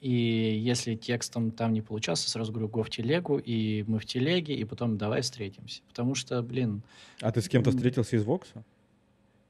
И 0.00 0.10
если 0.10 0.94
текстом 0.94 1.50
там 1.50 1.72
не 1.74 1.82
получался, 1.82 2.30
сразу 2.30 2.52
говорю, 2.52 2.68
го 2.68 2.82
в 2.82 2.90
телегу, 2.90 3.38
и 3.38 3.84
мы 3.86 3.98
в 3.98 4.06
телеге, 4.06 4.54
и 4.54 4.64
потом 4.64 4.96
давай 4.96 5.20
встретимся. 5.20 5.82
Потому 5.88 6.14
что, 6.14 6.42
блин... 6.42 6.82
А 7.20 7.30
ты 7.30 7.42
с 7.42 7.48
кем-то 7.48 7.70
встретился 7.70 8.16
из 8.16 8.24
Вокса? 8.24 8.64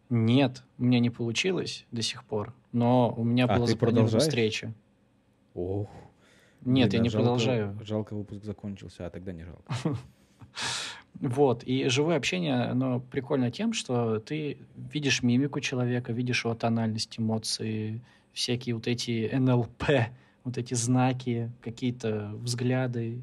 Нет, 0.08 0.64
у 0.78 0.84
меня 0.84 0.98
не 0.98 1.10
получилось 1.10 1.86
до 1.92 2.02
сих 2.02 2.24
пор, 2.24 2.52
но 2.72 3.14
у 3.16 3.22
меня 3.22 3.44
а 3.44 3.56
была 3.56 3.66
запланирована 3.68 4.18
встреча. 4.18 4.74
Ох. 5.54 5.88
Нет, 6.62 6.90
Блин, 6.90 7.00
я 7.00 7.04
не 7.04 7.08
жалко, 7.08 7.22
продолжаю. 7.22 7.78
Жалко, 7.84 8.14
выпуск 8.14 8.44
закончился, 8.44 9.06
а 9.06 9.10
тогда 9.10 9.32
не 9.32 9.44
жалко. 9.44 9.74
Вот, 11.14 11.64
и 11.64 11.88
живое 11.88 12.16
общение, 12.16 12.62
оно 12.62 13.00
прикольно 13.00 13.50
тем, 13.50 13.72
что 13.74 14.20
ты 14.20 14.58
видишь 14.76 15.22
мимику 15.22 15.60
человека, 15.60 16.12
видишь 16.12 16.44
его 16.44 16.54
тональность, 16.54 17.18
эмоции, 17.18 18.00
всякие 18.32 18.74
вот 18.74 18.86
эти 18.86 19.28
НЛП, 19.32 19.84
вот 20.44 20.58
эти 20.58 20.74
знаки, 20.74 21.50
какие-то 21.60 22.32
взгляды, 22.42 23.22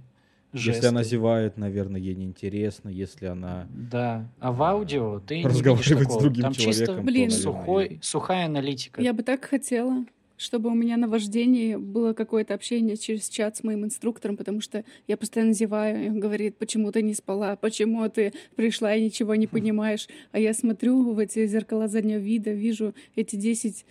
жесты. 0.54 0.78
Если 0.78 0.88
она 0.88 1.04
зевает, 1.04 1.58
наверное, 1.58 2.00
ей 2.00 2.16
неинтересно. 2.16 2.90
Если 2.90 3.26
она... 3.26 3.68
Да. 3.70 4.28
А 4.40 4.52
в 4.52 4.62
аудио 4.64 5.20
ты 5.20 5.42
разговаривает 5.44 6.12
с 6.12 6.18
другим 6.18 6.44
Там 6.44 6.54
человеком. 6.54 6.96
Чисто, 6.96 7.02
блин, 7.02 7.32
сухой, 7.32 8.00
сухая 8.02 8.46
аналитика. 8.46 9.02
Я 9.02 9.14
бы 9.14 9.24
так 9.24 9.46
хотела 9.46 10.06
чтобы 10.38 10.70
у 10.70 10.76
меня 10.76 10.98
на 10.98 11.08
вождении 11.08 11.76
было 11.76 12.14
какое-то 12.14 12.54
общение 12.54 12.96
через 12.96 13.28
чат 13.28 13.58
с 13.58 13.64
моим 13.64 13.84
инструктором, 13.86 14.38
потому 14.38 14.62
что 14.62 14.86
я 15.08 15.18
постоянно 15.18 15.54
зеваю, 15.54 16.06
и 16.06 16.10
он 16.10 16.20
говорит, 16.20 16.58
почему 16.58 16.92
ты 16.92 17.02
не 17.02 17.16
спала, 17.16 17.56
почему 17.56 18.08
ты 18.08 18.34
пришла 18.56 18.96
и 18.96 19.04
ничего 19.04 19.36
не 19.36 19.48
понимаешь. 19.48 20.08
А 20.32 20.40
я 20.40 20.54
смотрю 20.54 21.12
в 21.12 21.20
эти 21.20 21.46
зеркала 21.48 21.88
заднего 21.88 22.20
вида, 22.20 22.52
вижу 22.52 22.94
эти 23.16 23.36
10 23.36 23.84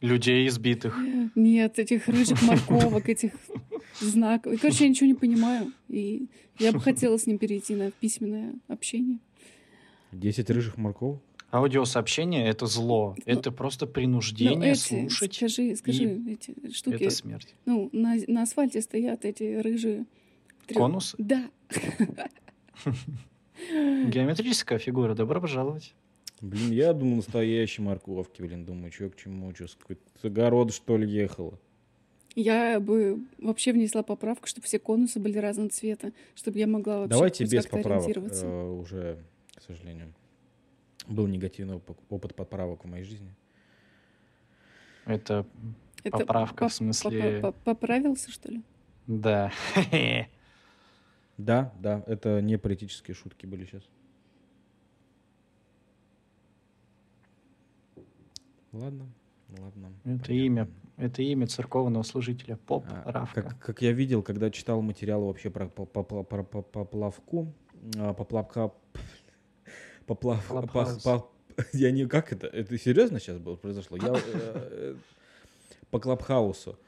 Людей 0.00 0.48
избитых. 0.48 0.98
Нет, 1.34 1.78
этих 1.78 2.08
рыжих 2.08 2.42
морковок, 2.48 3.08
этих 3.08 3.32
знаков. 4.00 4.58
Короче, 4.60 4.84
я 4.84 4.90
ничего 4.90 5.06
не 5.06 5.14
понимаю. 5.14 5.72
И 5.88 6.28
я 6.58 6.72
бы 6.72 6.80
хотела 6.80 7.18
с 7.18 7.26
ним 7.26 7.38
перейти 7.38 7.74
на 7.74 7.90
письменное 7.90 8.54
общение. 8.68 9.18
Десять 10.12 10.50
рыжих 10.50 10.76
морковок? 10.78 11.22
Аудиосообщение— 11.52 12.46
это 12.48 12.66
зло. 12.66 13.16
Ну, 13.16 13.22
это 13.26 13.50
просто 13.50 13.86
принуждение 13.86 14.56
ну, 14.56 14.64
эти, 14.64 14.78
слушать. 14.78 15.34
Скажи, 15.34 15.74
скажи, 15.74 16.04
эти 16.28 16.54
штуки. 16.72 16.94
Это 16.94 17.10
смерть. 17.10 17.54
Ну, 17.66 17.90
на, 17.92 18.16
на 18.28 18.42
асфальте 18.42 18.80
стоят 18.80 19.24
эти 19.24 19.60
рыжие... 19.60 20.06
Конусы? 20.72 21.16
Да. 21.18 21.50
Геометрическая 23.68 24.78
фигура. 24.78 25.14
Добро 25.14 25.40
пожаловать. 25.40 25.94
Блин, 26.40 26.70
я 26.70 26.92
думал, 26.92 27.16
настоящие 27.16 27.84
морковки, 27.84 28.40
блин, 28.40 28.64
думаю, 28.64 28.90
что 28.92 29.10
к 29.10 29.16
чему, 29.16 29.54
что 29.54 29.66
с 29.66 29.76
огород, 30.22 30.72
что 30.72 30.96
ли, 30.96 31.08
ехала. 31.08 31.58
Я 32.34 32.80
бы 32.80 33.20
вообще 33.38 33.72
внесла 33.72 34.02
поправку, 34.02 34.46
чтобы 34.46 34.66
все 34.66 34.78
конусы 34.78 35.18
были 35.18 35.36
разного 35.38 35.68
цвета, 35.68 36.12
чтобы 36.34 36.58
я 36.58 36.66
могла 36.66 37.00
вообще 37.00 37.10
Давайте 37.10 37.44
без 37.44 37.66
поправок 37.66 38.16
э, 38.16 38.70
уже, 38.70 39.18
к 39.54 39.62
сожалению. 39.62 40.14
Был 41.08 41.26
негативный 41.26 41.80
опыт 42.08 42.34
поправок 42.34 42.84
в 42.84 42.88
моей 42.88 43.04
жизни. 43.04 43.34
Это, 45.06 45.44
Это 46.04 46.18
поправка 46.18 46.68
в 46.68 46.72
смысле... 46.72 47.52
Поправился, 47.64 48.30
что 48.30 48.50
ли? 48.50 48.62
Да. 49.06 49.52
Да, 51.36 51.72
да, 51.80 52.04
это 52.06 52.42
не 52.42 52.58
политические 52.58 53.14
шутки 53.14 53.46
были 53.46 53.64
сейчас. 53.64 53.82
Ладно, 58.72 59.08
ладно. 59.58 59.92
Это 60.04 60.26
понятно. 60.26 60.32
имя, 60.32 60.68
это 60.96 61.22
имя 61.22 61.46
церковного 61.46 62.02
служителя 62.02 62.56
Поп 62.56 62.86
а, 62.88 63.10
Равка. 63.10 63.42
Как, 63.42 63.58
как 63.58 63.82
я 63.82 63.92
видел, 63.92 64.22
когда 64.22 64.50
читал 64.50 64.80
материалы 64.80 65.26
вообще 65.26 65.50
про 65.50 65.66
поплавку, 65.66 67.52
а, 67.96 68.14
поплавка, 68.14 68.72
поплав, 70.06 70.46
по, 71.02 71.30
я 71.72 71.90
не 71.90 72.06
как 72.06 72.32
это, 72.32 72.46
это 72.46 72.78
серьезно 72.78 73.18
сейчас 73.18 73.38
было 73.38 73.56
произошло? 73.56 73.96
Я 73.96 74.14
э, 74.14 74.96
по 75.90 75.98
Клабхаусу 75.98 76.78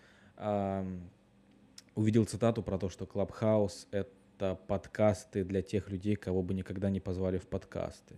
увидел 1.95 2.24
цитату 2.24 2.62
про 2.62 2.78
то, 2.78 2.89
что 2.89 3.07
Клабхаус 3.07 3.87
это 3.91 4.59
подкасты 4.66 5.45
для 5.45 5.62
тех 5.62 5.91
людей, 5.91 6.16
кого 6.16 6.43
бы 6.43 6.55
никогда 6.55 6.91
не 6.91 7.01
позвали 7.01 7.39
в 7.39 7.47
подкасты. 7.47 8.16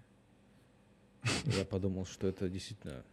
Я 1.45 1.65
подумал, 1.65 2.07
что 2.07 2.27
это 2.27 2.49
действительно 2.49 3.05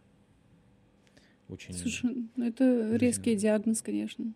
очень... 1.52 1.74
Слушай, 1.74 2.30
ну 2.36 2.46
это 2.46 2.96
резкий 2.96 3.36
диагноз, 3.36 3.82
конечно. 3.82 4.34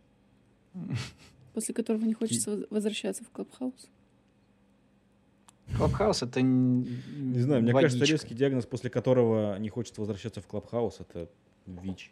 После 1.54 1.74
которого 1.74 2.04
не 2.04 2.14
хочется 2.14 2.66
возвращаться 2.70 3.24
в 3.24 3.30
Clubhouse. 3.30 3.90
Clubhouse 5.78 6.22
это 6.22 6.42
не, 6.42 6.88
не 7.18 7.40
знаю, 7.40 7.64
мне 7.64 7.74
водичка. 7.74 7.98
кажется, 7.98 8.12
резкий 8.12 8.36
диагноз, 8.36 8.66
после 8.66 8.90
которого 8.90 9.58
не 9.58 9.70
хочется 9.70 10.00
возвращаться 10.00 10.42
в 10.42 10.48
Clubhouse, 10.48 11.00
это 11.00 11.28
ВИЧ. 11.66 12.12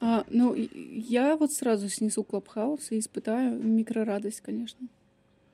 А, 0.00 0.26
ну, 0.28 0.54
я 0.54 1.36
вот 1.36 1.52
сразу 1.52 1.88
снесу 1.88 2.24
Clubhouse 2.24 2.92
и 2.92 2.98
испытаю 2.98 3.58
микрорадость, 3.62 4.42
конечно, 4.42 4.86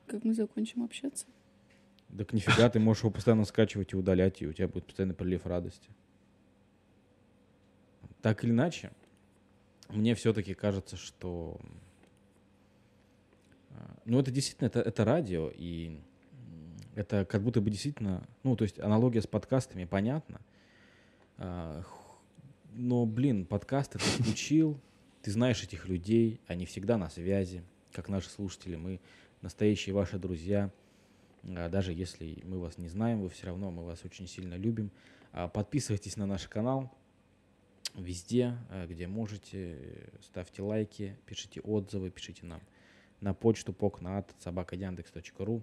как 0.07 0.25
мы 0.25 0.35
закончим 0.35 0.83
общаться. 0.83 1.27
Так 2.17 2.33
нифига, 2.33 2.69
ты 2.69 2.81
можешь 2.81 3.05
его 3.05 3.13
постоянно 3.13 3.45
скачивать 3.45 3.93
и 3.93 3.97
удалять, 3.97 4.43
и 4.43 4.47
у 4.47 4.53
тебя 4.53 4.67
будет 4.67 4.87
постоянный 4.87 5.15
прилив 5.15 5.47
радости 5.47 5.89
так 8.23 8.45
или 8.45 8.51
иначе, 8.51 8.93
мне 9.89 10.15
все-таки 10.15 10.55
кажется, 10.55 10.97
что 10.97 11.61
Ну, 14.05 14.19
это 14.19 14.31
действительно, 14.31 14.67
это, 14.67 14.81
это 14.81 15.05
радио, 15.05 15.51
и 15.55 16.01
это 16.95 17.25
как 17.25 17.43
будто 17.43 17.61
бы 17.61 17.71
действительно, 17.71 18.27
ну, 18.43 18.57
то 18.57 18.65
есть 18.65 18.79
аналогия 18.81 19.23
с 19.23 19.27
подкастами 19.27 19.85
понятна. 19.85 20.41
Но, 22.75 23.07
блин, 23.07 23.45
подкасты 23.45 23.99
ты 23.99 24.05
включил, 24.05 24.81
ты 25.23 25.31
знаешь 25.31 25.63
этих 25.63 25.89
людей, 25.89 26.41
они 26.47 26.65
всегда 26.67 26.97
на 26.97 27.11
связи, 27.11 27.63
как 27.93 28.09
наши 28.09 28.29
слушатели, 28.31 28.77
мы 28.77 29.01
настоящие 29.43 29.95
ваши 29.95 30.19
друзья. 30.19 30.71
А, 31.45 31.69
Даже 31.69 31.93
если 31.93 32.39
мы 32.45 32.59
вас 32.59 32.79
не 32.79 32.89
знаем, 32.89 33.21
вы 33.21 33.29
все 33.29 33.47
равно, 33.47 33.71
мы 33.71 33.85
вас 33.85 34.05
очень 34.05 34.27
сильно 34.27 34.55
любим. 34.55 34.91
А, 35.33 35.49
Подписывайтесь 35.49 36.17
на 36.17 36.27
наш 36.27 36.49
канал 36.49 36.91
везде, 37.97 38.57
а, 38.71 38.87
где 38.87 39.07
можете. 39.07 39.77
Ставьте 40.23 40.63
лайки, 40.63 41.17
пишите 41.27 41.61
отзывы, 41.61 42.11
пишите 42.11 42.47
нам 42.47 42.61
на 43.21 43.35
почту 43.35 43.73
покнат 43.73 44.35
собака 44.41 44.75
яндекс.ру. 44.77 45.63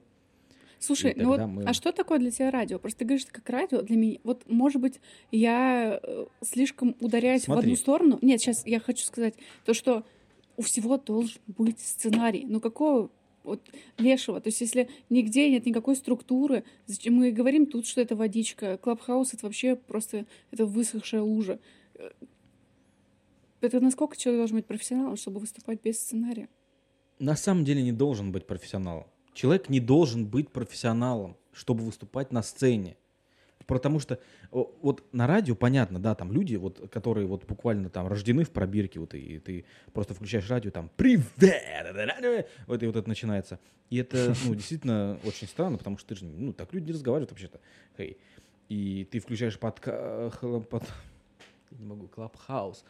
Слушай, 0.79 1.13
ну 1.17 1.27
вот, 1.27 1.45
мы- 1.45 1.63
а 1.63 1.73
что 1.73 1.91
такое 1.91 2.19
для 2.19 2.31
тебя 2.31 2.51
радио? 2.51 2.79
Просто 2.79 2.99
ты 2.99 3.05
говоришь, 3.05 3.25
как 3.29 3.49
радио 3.49 3.81
для 3.81 3.97
меня. 3.97 4.17
Вот, 4.23 4.49
может 4.49 4.81
быть, 4.81 5.01
я 5.29 5.99
э, 6.01 6.25
слишком 6.41 6.95
ударяюсь 7.01 7.41
в 7.41 7.45
Смотри. 7.45 7.63
одну 7.63 7.75
сторону. 7.75 8.19
Нет, 8.21 8.39
сейчас 8.39 8.65
я 8.65 8.79
хочу 8.79 9.03
сказать 9.03 9.35
то, 9.65 9.73
что 9.73 10.05
у 10.55 10.61
всего 10.61 10.97
должен 10.97 11.41
быть 11.47 11.79
сценарий. 11.81 12.45
Ну 12.47 12.61
какого 12.61 13.09
вот 13.43 13.61
лешего? 13.97 14.39
То 14.39 14.47
есть 14.47 14.61
если 14.61 14.89
нигде 15.09 15.49
нет 15.49 15.65
никакой 15.65 15.97
структуры, 15.97 16.63
зачем 16.85 17.15
мы 17.15 17.31
говорим 17.31 17.65
тут, 17.65 17.85
что 17.85 17.99
это 17.99 18.15
водичка, 18.15 18.77
Клабхаус— 18.77 19.33
это 19.33 19.45
вообще 19.47 19.75
просто 19.75 20.25
это 20.51 20.65
высохшая 20.65 21.21
лужа. 21.21 21.59
Это 23.61 23.79
насколько 23.79 24.15
человек 24.15 24.41
должен 24.41 24.57
быть 24.57 24.65
профессионалом, 24.65 25.17
чтобы 25.17 25.39
выступать 25.39 25.81
без 25.81 25.99
сценария? 25.99 26.47
На 27.19 27.35
самом 27.35 27.65
деле 27.65 27.81
не 27.81 27.91
должен 27.91 28.31
быть 28.31 28.47
профессионалом. 28.47 29.07
Человек 29.33 29.69
не 29.69 29.79
должен 29.79 30.25
быть 30.25 30.49
профессионалом, 30.49 31.37
чтобы 31.51 31.83
выступать 31.83 32.31
на 32.31 32.41
сцене. 32.41 32.95
Потому 33.67 33.99
что 33.99 34.19
вот 34.51 35.03
на 35.11 35.27
радио 35.27 35.53
понятно, 35.53 35.99
да, 35.99 36.15
там 36.15 36.31
люди, 36.31 36.55
вот, 36.55 36.89
которые 36.89 37.27
вот 37.27 37.45
буквально 37.45 37.89
там 37.89 38.07
рождены 38.07 38.43
в 38.43 38.49
пробирке, 38.49 38.99
вот 38.99 39.13
и 39.13 39.37
ты 39.37 39.65
просто 39.93 40.15
включаешь 40.15 40.49
радио, 40.49 40.71
там 40.71 40.89
привет, 40.95 42.49
вот 42.65 42.81
и 42.81 42.87
вот 42.87 42.95
это 42.95 43.07
начинается. 43.07 43.59
И 43.89 43.97
это, 43.97 44.33
ну, 44.45 44.55
действительно 44.55 45.19
очень 45.23 45.47
странно, 45.47 45.77
потому 45.77 45.97
что 45.97 46.09
ты 46.09 46.15
же, 46.15 46.25
ну, 46.25 46.53
так 46.53 46.73
люди 46.73 46.87
не 46.87 46.93
разговаривают 46.93 47.31
вообще-то. 47.31 47.59
Хей. 47.97 48.17
И 48.69 49.07
ты 49.11 49.19
включаешь 49.19 49.59
подка... 49.59 50.31
под... 50.41 50.83
Я 51.71 51.77
не 51.77 51.85
могу, 51.85 52.07
Clubhouse. 52.07 52.83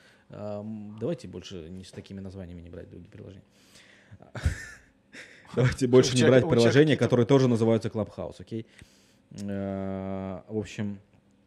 Давайте 0.99 1.27
больше 1.27 1.69
не 1.69 1.83
с 1.83 1.91
такими 1.91 2.19
названиями 2.21 2.61
не 2.61 2.69
брать 2.69 2.89
другие 2.89 3.09
приложения. 3.09 3.43
Давайте 5.55 5.87
больше 5.87 6.13
У 6.13 6.17
не 6.17 6.23
брать 6.23 6.43
у 6.43 6.49
приложения, 6.49 6.95
которые 6.97 7.25
тоже 7.25 7.47
называются 7.47 7.89
Clubhouse, 7.89 8.35
окей? 8.39 8.65
Э, 9.41 10.41
В 10.47 10.57
общем, 10.57 10.99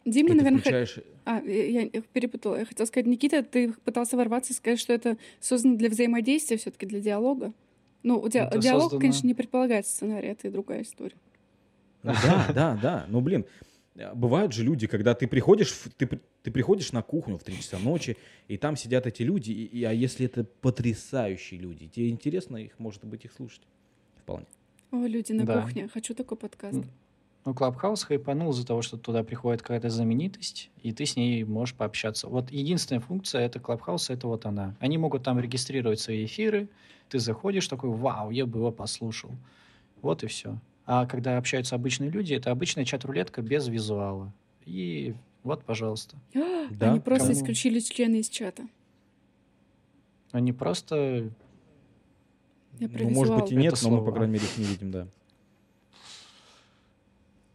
Дима, 0.05 0.31
ты 0.31 0.35
наверное, 0.35 0.59
включаешь... 0.61 0.99
А, 1.25 1.41
я, 1.41 1.89
перепутала. 2.13 2.57
Я 2.59 2.65
хотела 2.65 2.87
сказать, 2.87 3.07
Никита, 3.07 3.43
ты 3.45 3.73
пытался 3.85 4.17
ворваться 4.17 4.53
и 4.53 4.57
сказать, 4.57 4.81
что 4.81 4.93
это 4.93 5.17
создано 5.41 5.77
для 5.77 5.89
взаимодействия, 5.89 6.57
все 6.57 6.73
таки 6.73 6.87
для 6.87 7.01
диалога. 7.01 7.53
Ну, 8.03 8.29
ди- 8.29 8.39
Это 8.39 8.59
диалог, 8.59 8.93
создано- 8.93 9.01
конечно, 9.01 9.27
не 9.29 9.35
предполагает 9.35 9.87
сценарий, 9.87 10.29
это 10.29 10.49
и 10.49 10.51
другая 10.51 10.83
история. 10.83 11.15
Ну 12.03 12.13
Да, 12.25 12.53
да, 12.53 12.79
да. 12.83 13.07
Ну, 13.09 13.21
блин, 13.21 13.45
бывают 14.15 14.53
же 14.53 14.65
люди, 14.65 14.87
когда 14.87 15.15
ты 15.15 15.27
приходишь, 15.27 15.73
ты, 15.97 16.07
ты 16.43 16.51
приходишь 16.51 16.93
на 16.93 17.03
кухню 17.03 17.37
в 17.39 17.45
3 17.45 17.57
часа 17.59 17.79
ночи, 17.79 18.17
и 18.49 18.57
там 18.57 18.77
сидят 18.77 19.07
эти 19.07 19.23
люди, 19.23 19.51
и, 19.53 19.65
и- 19.65 19.85
а 19.85 19.93
если 19.93 20.27
это 20.27 20.45
потрясающие 20.45 21.61
люди, 21.61 21.89
тебе 21.89 22.09
интересно 22.11 22.57
их, 22.57 22.79
может 22.79 23.05
быть, 23.05 23.25
их 23.25 23.33
слушать? 23.33 23.63
Вполне. 24.23 24.47
О, 24.91 25.07
люди 25.07 25.33
на 25.33 25.45
Да. 25.45 25.63
кухне, 25.63 25.89
хочу 25.89 26.15
такой 26.15 26.37
подкаст. 26.39 26.79
Ну, 27.45 27.55
Clubhouse 27.55 28.05
хайпанул 28.05 28.53
из-за 28.53 28.65
того, 28.65 28.83
что 28.83 28.97
туда 28.97 29.25
приходит 29.25 29.63
какая-то 29.63 29.91
знаменитость, 29.91 30.71
и 30.81 30.93
ты 30.93 31.05
с 31.07 31.17
ней 31.17 31.43
можешь 31.43 31.75
пообщаться. 31.75 32.29
Вот 32.29 32.53
единственная 32.53 33.01
функция 33.01 33.41
это 33.43 33.59
Клабхауса, 33.59 34.13
это 34.13 34.29
вот 34.29 34.47
она. 34.47 34.77
Они 34.79 34.97
могут 34.97 35.25
там 35.25 35.41
регистрировать 35.41 35.99
свои 35.99 36.25
эфиры, 36.25 36.69
ты 37.09 37.19
заходишь 37.19 37.67
такой, 37.67 37.91
вау, 37.91 38.31
я 38.31 38.47
бы 38.47 38.59
его 38.61 38.71
послушал. 38.71 39.31
Вот 40.03 40.23
и 40.23 40.29
все. 40.29 40.57
А 40.85 41.07
когда 41.07 41.39
общаются 41.39 41.75
обычные 41.75 42.11
люди, 42.11 42.35
это 42.35 42.51
обычная 42.51 42.85
чат-рулетка 42.85 43.41
без 43.43 43.69
визуала. 43.69 44.33
И 44.65 45.15
вот, 45.43 45.65
пожалуйста. 45.65 46.17
Да, 46.71 46.91
Они 46.91 47.01
просто 47.01 47.29
кому? 47.29 47.39
исключили 47.41 47.81
члены 47.81 48.17
из 48.21 48.29
чата. 48.29 48.63
Они 50.31 50.53
просто... 50.53 51.31
Я 52.79 52.89
про 52.89 53.05
Ну, 53.05 53.11
может 53.11 53.37
быть, 53.37 53.53
и 53.53 53.57
нет, 53.57 53.75
Это 53.75 53.89
но 53.89 53.99
мы, 53.99 54.05
по 54.05 54.13
крайней 54.13 54.35
мере, 54.35 54.45
их 54.45 54.59
не 54.59 54.65
видим, 54.65 54.91
да. 54.91 55.09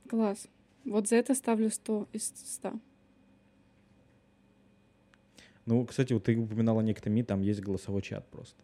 Класс. 0.09 0.47
Вот 0.85 1.07
за 1.07 1.15
это 1.15 1.33
ставлю 1.33 1.69
100 1.71 2.07
из 2.13 2.27
100. 2.27 2.73
Ну, 5.65 5.85
кстати, 5.85 6.13
вот 6.13 6.23
ты 6.23 6.37
упоминала 6.37 6.81
Некто.ми, 6.81 7.23
там 7.23 7.41
есть 7.41 7.59
голосовой 7.59 8.01
чат 8.01 8.25
просто. 8.29 8.55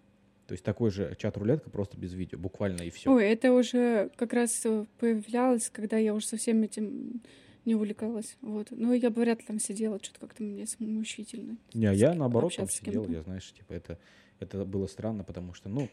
То 0.47 0.53
есть 0.53 0.63
такой 0.63 0.91
же 0.91 1.15
чат-рулетка, 1.17 1.69
просто 1.69 1.97
без 1.97 2.13
видео, 2.13 2.37
буквально 2.37 2.81
и 2.81 2.89
все. 2.89 3.09
Ой, 3.11 3.25
это 3.25 3.53
уже 3.53 4.09
как 4.17 4.33
раз 4.33 4.65
э, 4.65 4.85
появлялось, 4.99 5.69
когда 5.69 5.97
я 5.97 6.13
уже 6.13 6.25
совсем 6.25 6.61
этим 6.63 7.21
не 7.65 7.75
увлекалась. 7.75 8.35
Вот. 8.41 8.67
Но 8.71 8.93
я 8.93 9.09
бы 9.09 9.21
вряд 9.21 9.39
ли 9.39 9.45
там 9.45 9.59
сидела, 9.59 9.99
что-то 10.01 10.19
как-то 10.19 10.43
мне 10.43 10.67
смущительно. 10.67 11.57
Не, 11.73 11.85
а 11.85 11.95
с 11.95 11.97
я 11.97 12.13
наоборот 12.13 12.55
там 12.55 12.67
сидел, 12.69 13.07
я, 13.07 13.21
знаешь, 13.21 13.51
типа 13.53 13.73
это, 13.73 13.97
это 14.39 14.65
было 14.65 14.87
странно, 14.87 15.23
потому 15.23 15.53
что, 15.53 15.69
ну, 15.69 15.89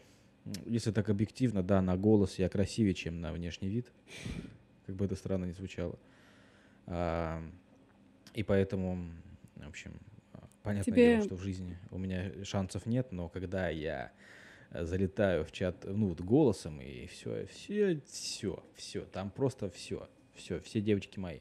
если 0.65 0.91
так 0.91 1.09
объективно, 1.09 1.63
да, 1.63 1.81
на 1.81 1.95
голос 1.97 2.39
я 2.39 2.49
красивее, 2.49 2.93
чем 2.93 3.21
на 3.21 3.31
внешний 3.31 3.69
вид, 3.69 3.87
как 4.85 4.95
бы 4.95 5.05
это 5.05 5.15
странно 5.15 5.45
не 5.45 5.53
звучало. 5.53 5.97
А, 6.87 7.41
и 8.33 8.43
поэтому, 8.43 9.11
в 9.55 9.67
общем, 9.69 9.93
а, 10.33 10.47
понятное 10.63 10.93
Тебе- 10.93 11.15
дело, 11.15 11.23
что 11.23 11.35
в 11.35 11.41
жизни 11.41 11.77
у 11.91 11.97
меня 11.97 12.31
шансов 12.43 12.85
нет, 12.85 13.11
но 13.11 13.29
когда 13.29 13.69
я 13.69 14.11
залетаю 14.73 15.43
в 15.45 15.51
чат, 15.51 15.85
ну, 15.85 16.09
вот 16.09 16.21
голосом, 16.21 16.79
и 16.81 17.05
все, 17.07 17.45
все, 17.47 17.99
все, 18.07 18.63
все, 18.75 19.01
там 19.05 19.29
просто 19.29 19.69
все, 19.69 20.07
все, 20.33 20.59
все 20.61 20.81
девочки 20.81 21.19
мои. 21.19 21.39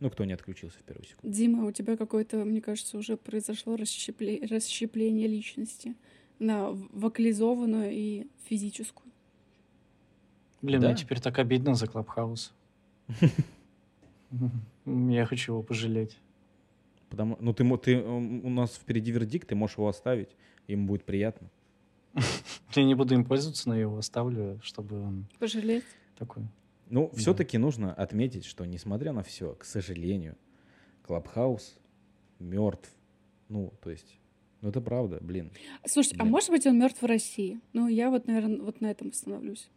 Ну, 0.00 0.10
кто 0.10 0.24
не 0.24 0.32
отключился 0.32 0.78
в 0.78 0.82
первую 0.82 1.06
секунду. 1.06 1.34
Дима, 1.36 1.64
у 1.64 1.72
тебя 1.72 1.96
какое-то, 1.96 2.44
мне 2.44 2.60
кажется, 2.60 2.98
уже 2.98 3.16
произошло 3.16 3.76
расщепле- 3.76 4.44
расщепление 4.46 5.28
личности 5.28 5.94
на 6.38 6.70
вокализованную 6.70 7.90
и 7.92 8.26
физическую. 8.48 9.10
Блин, 10.60 10.80
Да. 10.80 10.88
мне 10.88 10.96
теперь 10.96 11.20
так 11.20 11.38
обидно 11.38 11.74
за 11.74 11.86
Клабхаус. 11.86 12.52
Я 14.86 15.26
хочу 15.26 15.52
его 15.52 15.62
пожалеть. 15.62 16.18
Потому, 17.10 17.36
ну, 17.40 17.52
ты, 17.52 17.64
ты, 17.78 17.98
у 18.02 18.48
нас 18.48 18.74
впереди 18.74 19.12
вердикт, 19.12 19.48
ты 19.48 19.54
можешь 19.54 19.76
его 19.76 19.88
оставить, 19.88 20.30
ему 20.66 20.86
будет 20.86 21.04
приятно. 21.04 21.48
Я 22.74 22.84
не 22.84 22.94
буду 22.94 23.14
им 23.14 23.24
пользоваться, 23.24 23.68
но 23.68 23.74
я 23.74 23.82
его 23.82 23.98
оставлю, 23.98 24.60
чтобы 24.62 25.00
он 25.00 25.26
Пожалеть? 25.38 25.84
такой... 26.18 26.44
Ну, 26.88 27.08
Да. 27.12 27.18
все-таки 27.18 27.56
нужно 27.58 27.92
отметить, 27.94 28.44
что, 28.44 28.64
несмотря 28.66 29.12
на 29.12 29.22
все, 29.22 29.54
к 29.54 29.64
сожалению, 29.64 30.36
Клабхаус 31.06 31.78
мертв. 32.38 32.90
Ну, 33.48 33.72
то 33.82 33.90
есть, 33.90 34.18
ну, 34.60 34.68
это 34.68 34.80
правда, 34.80 35.18
блин. 35.22 35.50
Слушайте, 35.86 36.16
а 36.18 36.22
Блин. 36.22 36.32
может 36.32 36.50
быть 36.50 36.66
он 36.66 36.78
мертв 36.78 37.00
в 37.02 37.06
России? 37.06 37.60
Ну, 37.72 37.88
я 37.88 38.10
вот, 38.10 38.26
наверное, 38.26 38.60
вот 38.60 38.80
на 38.80 38.90
этом 38.90 39.08
остановлюсь. 39.08 39.68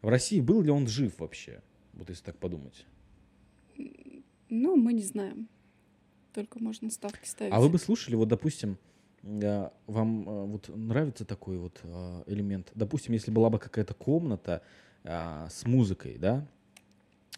В 0.00 0.08
России 0.08 0.40
был 0.40 0.62
ли 0.62 0.70
он 0.70 0.86
жив 0.86 1.18
вообще? 1.18 1.60
Вот 1.92 2.08
если 2.08 2.24
так 2.24 2.38
подумать. 2.38 2.86
Ну, 4.48 4.76
мы 4.76 4.92
не 4.92 5.02
знаем. 5.02 5.48
Только 6.34 6.58
можно 6.62 6.90
ставки 6.90 7.26
ставить. 7.26 7.52
А 7.52 7.60
вы 7.60 7.68
бы 7.68 7.78
слушали, 7.78 8.14
вот, 8.14 8.28
допустим, 8.28 8.78
вам 9.22 10.28
э, 10.28 10.46
вот 10.46 10.68
нравится 10.68 11.24
такой 11.24 11.58
вот 11.58 11.80
э, 11.82 12.22
элемент? 12.26 12.70
Допустим, 12.74 13.14
если 13.14 13.30
была 13.30 13.50
бы 13.50 13.58
какая-то 13.58 13.94
комната 13.94 14.62
э, 15.04 15.48
с 15.48 15.64
музыкой, 15.66 16.18
да? 16.18 16.46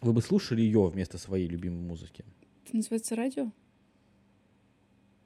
Вы 0.01 0.13
бы 0.13 0.21
слушали 0.21 0.61
ее 0.61 0.87
вместо 0.87 1.17
своей 1.17 1.47
любимой 1.47 1.81
музыки? 1.81 2.25
Это 2.65 2.75
называется 2.75 3.15
радио? 3.15 3.51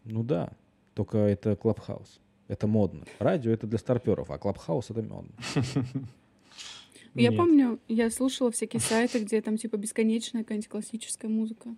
Ну 0.03 0.23
да, 0.23 0.51
только 0.93 1.17
это 1.17 1.55
Clubhouse. 1.55 2.19
Это 2.47 2.67
модно. 2.67 3.05
Радио 3.19 3.51
это 3.51 3.67
для 3.67 3.77
старперов, 3.77 4.29
а 4.31 4.37
Clubhouse 4.37 4.89
это 4.89 5.01
модно. 5.01 5.31
Я 7.15 7.31
помню, 7.31 7.79
я 7.87 8.11
слушала 8.11 8.51
всякие 8.51 8.79
сайты, 8.79 9.19
где 9.19 9.41
там 9.41 9.57
типа 9.57 9.77
бесконечная 9.77 10.43
какая-нибудь 10.43 10.69
классическая 10.69 11.27
музыка. 11.27 11.75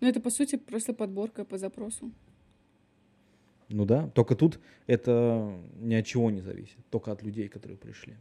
Но 0.00 0.08
это, 0.08 0.20
по 0.20 0.30
сути, 0.30 0.56
просто 0.56 0.92
подборка 0.92 1.44
по 1.44 1.58
запросу. 1.58 2.12
Ну 3.68 3.84
да, 3.84 4.08
только 4.08 4.34
тут 4.34 4.60
это 4.86 5.52
ни 5.78 5.94
от 5.94 6.06
чего 6.06 6.30
не 6.30 6.40
зависит, 6.40 6.78
только 6.90 7.12
от 7.12 7.22
людей, 7.22 7.48
которые 7.48 7.76
пришли. 7.76 8.14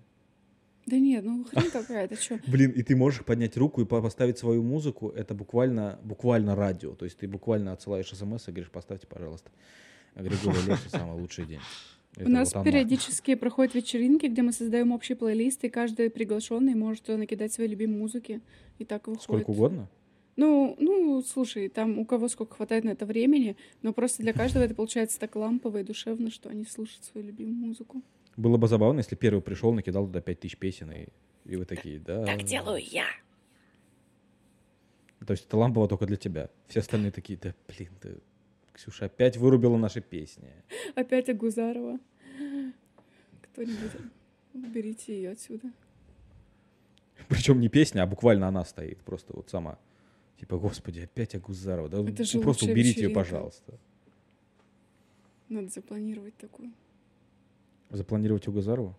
Да 0.86 0.98
нет, 0.98 1.24
ну 1.26 1.44
хрень 1.44 1.70
какая-то, 1.70 2.16
что? 2.16 2.40
Блин, 2.48 2.72
и 2.72 2.82
ты 2.82 2.96
можешь 2.96 3.24
поднять 3.26 3.58
руку 3.58 3.82
и 3.82 3.86
по- 3.86 4.02
поставить 4.02 4.38
свою 4.38 4.64
музыку, 4.64 5.10
это 5.10 5.34
буквально, 5.34 6.00
буквально 6.04 6.56
радио. 6.56 6.96
То 6.96 7.06
есть 7.06 7.18
ты 7.18 7.28
буквально 7.28 7.74
отсылаешь 7.74 8.10
смс 8.10 8.48
и 8.48 8.52
говоришь, 8.52 8.72
поставьте, 8.72 9.06
пожалуйста, 9.08 9.52
Григорий 10.16 10.66
Лепса 10.66 10.90
«Самый 10.90 11.20
лучший 11.20 11.46
день». 11.46 11.60
Это 12.16 12.26
У 12.26 12.30
нас 12.32 12.54
вот 12.54 12.64
периодически 12.64 13.36
проходят 13.36 13.76
вечеринки, 13.76 14.26
где 14.26 14.42
мы 14.42 14.52
создаем 14.52 14.92
общий 14.92 15.14
плейлист, 15.14 15.64
и 15.66 15.70
каждый 15.70 16.10
приглашенный 16.10 16.74
может 16.74 17.08
накидать 17.10 17.54
свои 17.54 17.68
любимые 17.68 18.00
музыки. 18.00 18.42
И 18.80 18.86
так 18.86 19.08
выходит. 19.08 19.24
Сколько 19.24 19.52
угодно? 19.52 19.88
Ну, 20.38 20.76
ну, 20.80 21.24
слушай, 21.24 21.68
там 21.68 21.98
у 21.98 22.06
кого 22.06 22.28
сколько 22.30 22.56
хватает 22.56 22.84
на 22.84 22.92
это 22.92 23.08
времени, 23.08 23.58
но 23.82 23.92
просто 23.92 24.22
для 24.22 24.34
каждого 24.34 24.64
это 24.64 24.76
получается 24.76 25.20
так 25.20 25.36
лампово 25.36 25.80
и 25.80 25.84
душевно, 25.84 26.30
что 26.30 26.50
они 26.50 26.64
слушают 26.64 27.04
свою 27.06 27.26
любимую 27.26 27.56
музыку. 27.56 28.04
Было 28.38 28.58
бы 28.58 28.68
забавно, 28.68 29.00
если 29.00 29.16
первый 29.16 29.42
пришел, 29.42 29.74
накидал 29.74 30.06
туда 30.06 30.22
5000 30.22 30.58
песен, 30.58 30.92
и, 30.92 31.08
и 31.46 31.56
вы 31.56 31.66
такие, 31.66 32.00
да. 32.00 32.24
Так 32.24 32.44
делаю 32.44 32.80
я. 32.84 33.08
То 35.26 35.32
есть 35.32 35.48
это 35.48 35.58
лампово 35.58 35.88
только 35.88 36.06
для 36.06 36.18
тебя. 36.18 36.52
Все 36.68 36.82
остальные 36.82 37.12
такие, 37.12 37.40
да 37.42 37.56
блин, 37.68 37.90
ты, 38.00 38.20
Ксюша, 38.74 39.06
опять 39.06 39.38
вырубила 39.38 39.76
наши 39.76 40.02
песни. 40.02 40.50
Опять 40.94 41.30
Агузарова. 41.30 42.00
Кто-нибудь, 43.42 43.92
уберите 44.54 45.16
ее 45.16 45.32
отсюда. 45.32 45.72
Причем 47.28 47.60
не 47.60 47.70
песня, 47.70 48.04
а 48.04 48.06
буквально 48.06 48.48
она 48.48 48.64
стоит, 48.64 49.00
просто 49.00 49.36
вот 49.36 49.50
сама. 49.50 49.80
Типа, 50.40 50.58
господи, 50.58 51.02
опять 51.02 51.36
Агузарова. 51.36 51.90
Да 51.90 52.00
Это 52.08 52.24
же 52.24 52.40
просто 52.40 52.66
уберите 52.66 52.90
ее, 52.90 52.96
вечеринка. 53.08 53.20
пожалуйста. 53.20 53.80
Надо 55.50 55.68
запланировать 55.70 56.36
такую. 56.38 56.72
Запланировать 57.90 58.48
Агузарову? 58.48 58.96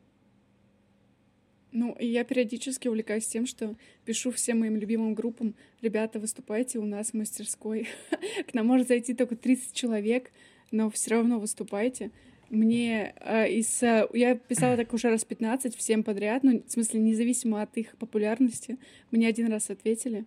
Ну, 1.71 1.95
и 1.99 2.07
я 2.07 2.25
периодически 2.25 2.89
увлекаюсь 2.89 3.27
тем, 3.27 3.47
что 3.47 3.77
пишу 4.05 4.31
всем 4.31 4.61
моим 4.61 4.77
любимым 4.77 5.15
группам, 5.15 5.55
ребята, 5.83 6.19
выступайте 6.19 6.79
у 6.79 6.87
нас 6.87 7.11
в 7.11 7.15
мастерской. 7.15 7.89
К 8.51 8.55
нам 8.55 8.67
может 8.67 8.89
зайти 8.89 9.15
только 9.15 9.37
30 9.37 9.75
человек, 9.75 10.33
но 10.71 10.89
все 10.91 11.11
равно 11.11 11.39
выступайте. 11.39 12.11
Мне 12.49 13.15
э, 13.21 13.53
из... 13.53 13.83
э, 13.83 14.09
я 14.15 14.35
писала 14.35 14.79
так 14.79 14.95
уже 14.95 15.11
раз 15.11 15.27
15 15.27 15.77
всем 15.77 16.03
подряд, 16.03 16.43
ну, 16.43 16.63
в 16.67 16.73
смысле, 16.73 17.01
независимо 17.01 17.61
от 17.61 17.77
их 17.77 17.95
популярности. 17.99 18.79
Мне 19.11 19.29
один 19.29 19.53
раз 19.53 19.69
ответили, 19.69 20.25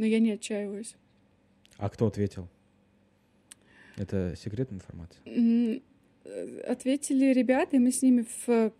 но 0.00 0.06
я 0.06 0.18
не 0.18 0.30
отчаиваюсь. 0.32 0.94
А 1.76 1.90
кто 1.90 2.06
ответил? 2.06 2.48
Это 3.96 4.34
секретная 4.34 4.78
информация? 4.78 5.20
Э, 5.26 5.80
Ответили 6.66 7.32
ребята, 7.34 7.76
и 7.76 7.78
мы 7.78 7.90
с 7.92 8.00
ними 8.02 8.24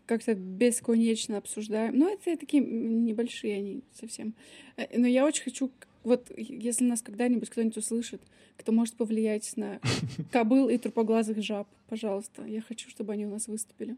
как-то 0.07 0.35
бесконечно 0.35 1.37
обсуждаем. 1.37 1.99
Ну, 1.99 2.13
это 2.13 2.37
такие 2.39 2.63
небольшие 2.63 3.57
они 3.57 3.83
совсем. 3.93 4.35
Э, 4.77 4.87
Но 4.99 5.07
я 5.07 5.27
очень 5.27 5.45
хочу, 5.45 5.71
вот 6.05 6.31
если 6.37 6.85
нас 6.85 7.03
когда-нибудь 7.03 7.51
кто-нибудь 7.51 7.77
услышит, 7.77 8.23
кто 8.57 8.73
может 8.73 8.95
повлиять 8.95 9.53
на 9.57 9.79
кобыл 10.33 10.69
и 10.71 10.79
трупоглазых 10.79 11.43
жаб, 11.43 11.69
пожалуйста, 11.89 12.45
я 12.47 12.63
хочу, 12.63 12.89
чтобы 12.89 13.13
они 13.13 13.27
у 13.27 13.31
нас 13.31 13.47
выступили. 13.47 13.97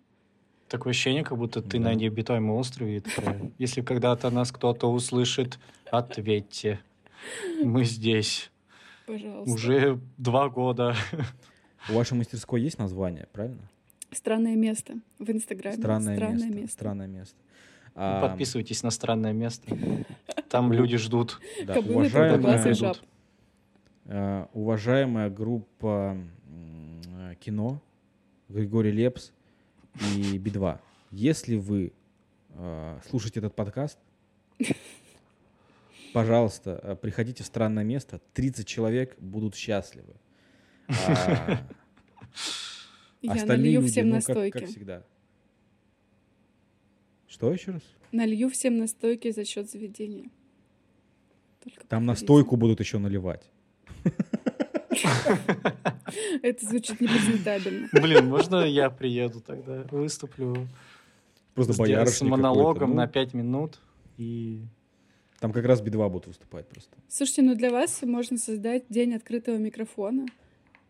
Такое 0.68 0.90
ощущение, 0.92 1.22
как 1.22 1.38
будто 1.38 1.62
ты 1.62 1.78
Да. 1.78 1.84
на 1.90 1.94
необитаемом 1.94 2.56
острове. 2.56 3.02
Если 3.58 3.82
когда-то 3.82 4.30
нас 4.30 4.50
кто-то 4.50 4.88
услышит, 4.90 5.58
ответьте. 5.90 6.80
Мы 7.62 7.84
здесь. 7.84 8.50
Пожалуйста. 9.06 9.52
Уже 9.52 10.00
два 10.18 10.48
года. 10.48 10.94
У 11.88 11.94
вашей 11.94 12.14
мастерской 12.14 12.60
есть 12.60 12.78
название, 12.78 13.28
правильно? 13.32 13.68
Странное 14.12 14.56
место 14.56 14.94
в 15.18 15.30
Инстаграме. 15.30 15.76
Странное, 15.76 16.18
место. 16.18 16.46
место. 16.48 16.72
Странное 16.72 17.06
место. 17.06 17.36
Ну, 17.94 18.00
А, 18.02 18.28
Подписывайтесь 18.28 18.82
на 18.82 18.90
странное 18.90 19.32
место. 19.32 19.76
Там 20.48 20.72
люди 20.72 20.96
ждут. 20.96 21.40
да, 21.64 21.74
Кобылы, 21.74 22.06
уважаемая, 22.06 22.94
э, 24.06 24.46
уважаемая 24.52 25.30
группа 25.30 26.16
кино 27.40 27.80
Григорий 28.48 28.92
Лепс 28.92 29.32
и 30.14 30.38
Би-2. 30.38 30.78
Если 31.10 31.56
вы 31.56 31.92
э, 32.50 32.98
слушаете 33.08 33.40
этот 33.40 33.54
подкаст, 33.54 33.98
пожалуйста, 36.12 36.80
э, 36.82 36.96
приходите 36.96 37.42
в 37.42 37.46
странное 37.46 37.84
место. 37.84 38.20
30 38.34 38.66
человек 38.66 39.16
будут 39.18 39.54
счастливы. 39.54 40.14
А 40.88 41.64
Я 43.20 43.46
налью 43.46 43.80
люди, 43.82 43.92
всем 43.92 44.08
ну, 44.08 44.16
как- 44.16 44.28
настойки. 44.28 44.58
как 44.58 44.68
всегда. 44.68 45.02
Что 47.28 47.52
еще 47.52 47.72
раз? 47.72 47.82
Налью 48.10 48.50
всем 48.50 48.78
настойки 48.78 49.30
за 49.30 49.44
счет 49.44 49.70
заведения. 49.70 50.28
Только 51.62 51.86
Там 51.86 52.04
настойку 52.04 52.56
будут 52.56 52.80
еще 52.80 52.98
наливать. 52.98 53.48
Это 56.42 56.66
звучит 56.66 57.00
непрезентабельно. 57.00 57.88
Блин, 57.92 58.26
можно 58.26 58.56
я 58.64 58.90
приеду 58.90 59.40
тогда? 59.40 59.84
Выступлю 59.90 60.68
Просто 61.54 61.72
с, 61.72 61.78
боярышник 61.78 62.16
с 62.16 62.20
монологом. 62.22 62.90
Ну, 62.90 62.96
на 62.96 63.06
пять 63.06 63.34
минут. 63.34 63.78
И 64.18 64.60
Там 65.42 65.52
как 65.52 65.64
раз 65.64 65.80
Би-2 65.80 66.08
будут 66.08 66.28
выступать 66.28 66.68
просто. 66.68 66.96
Слушайте, 67.08 67.42
ну 67.42 67.56
для 67.56 67.72
вас 67.72 68.00
можно 68.02 68.38
создать 68.38 68.84
день 68.88 69.12
открытого 69.12 69.56
микрофона. 69.56 70.26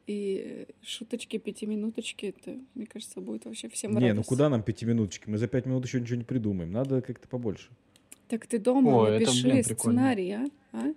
И 0.06 0.66
шуточки, 0.82 1.38
пятиминуточки, 1.38 2.26
это, 2.26 2.58
мне 2.74 2.84
кажется, 2.84 3.22
будет 3.22 3.46
вообще 3.46 3.70
всем 3.70 3.96
Не, 3.96 4.12
ну 4.12 4.22
куда 4.22 4.50
нам 4.50 4.62
пятиминуточки? 4.62 5.30
Мы 5.30 5.38
за 5.38 5.48
пять 5.48 5.64
минут 5.64 5.86
еще 5.86 6.02
ничего 6.02 6.18
не 6.18 6.24
придумаем. 6.24 6.70
Надо 6.70 7.00
как-то 7.00 7.28
побольше. 7.28 7.70
Так 8.28 8.46
ты 8.46 8.58
дома 8.58 8.90
О, 8.90 9.06
это, 9.06 9.24
напиши 9.24 9.42
блин, 9.48 9.64
прикольно. 9.64 10.00
сценарий, 10.00 10.32
а? 10.32 10.46
а? 10.72 10.94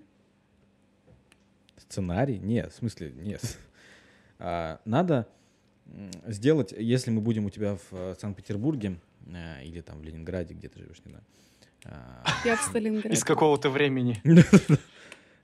Сценарий? 1.77 2.39
Нет, 2.39 2.73
в 2.73 2.75
смысле, 2.75 3.13
нет. 3.15 3.57
А, 4.37 4.81
надо 4.83 5.29
сделать, 6.27 6.73
если 6.77 7.09
мы 7.09 7.21
будем 7.21 7.45
у 7.45 7.49
тебя 7.49 7.77
в 7.77 7.93
э, 7.93 8.15
Санкт-Петербурге 8.19 8.99
э, 9.27 9.63
или 9.63 9.79
там 9.79 9.99
в 9.99 10.03
Ленинграде, 10.03 10.53
где 10.53 10.67
ты 10.67 10.79
живешь, 10.79 11.01
не 11.05 11.11
знаю. 11.11 11.23
Я 12.43 12.55
в 12.57 12.61
Сталинграде. 12.61 13.15
из 13.15 13.23
какого-то 13.23 13.69
времени. 13.69 14.21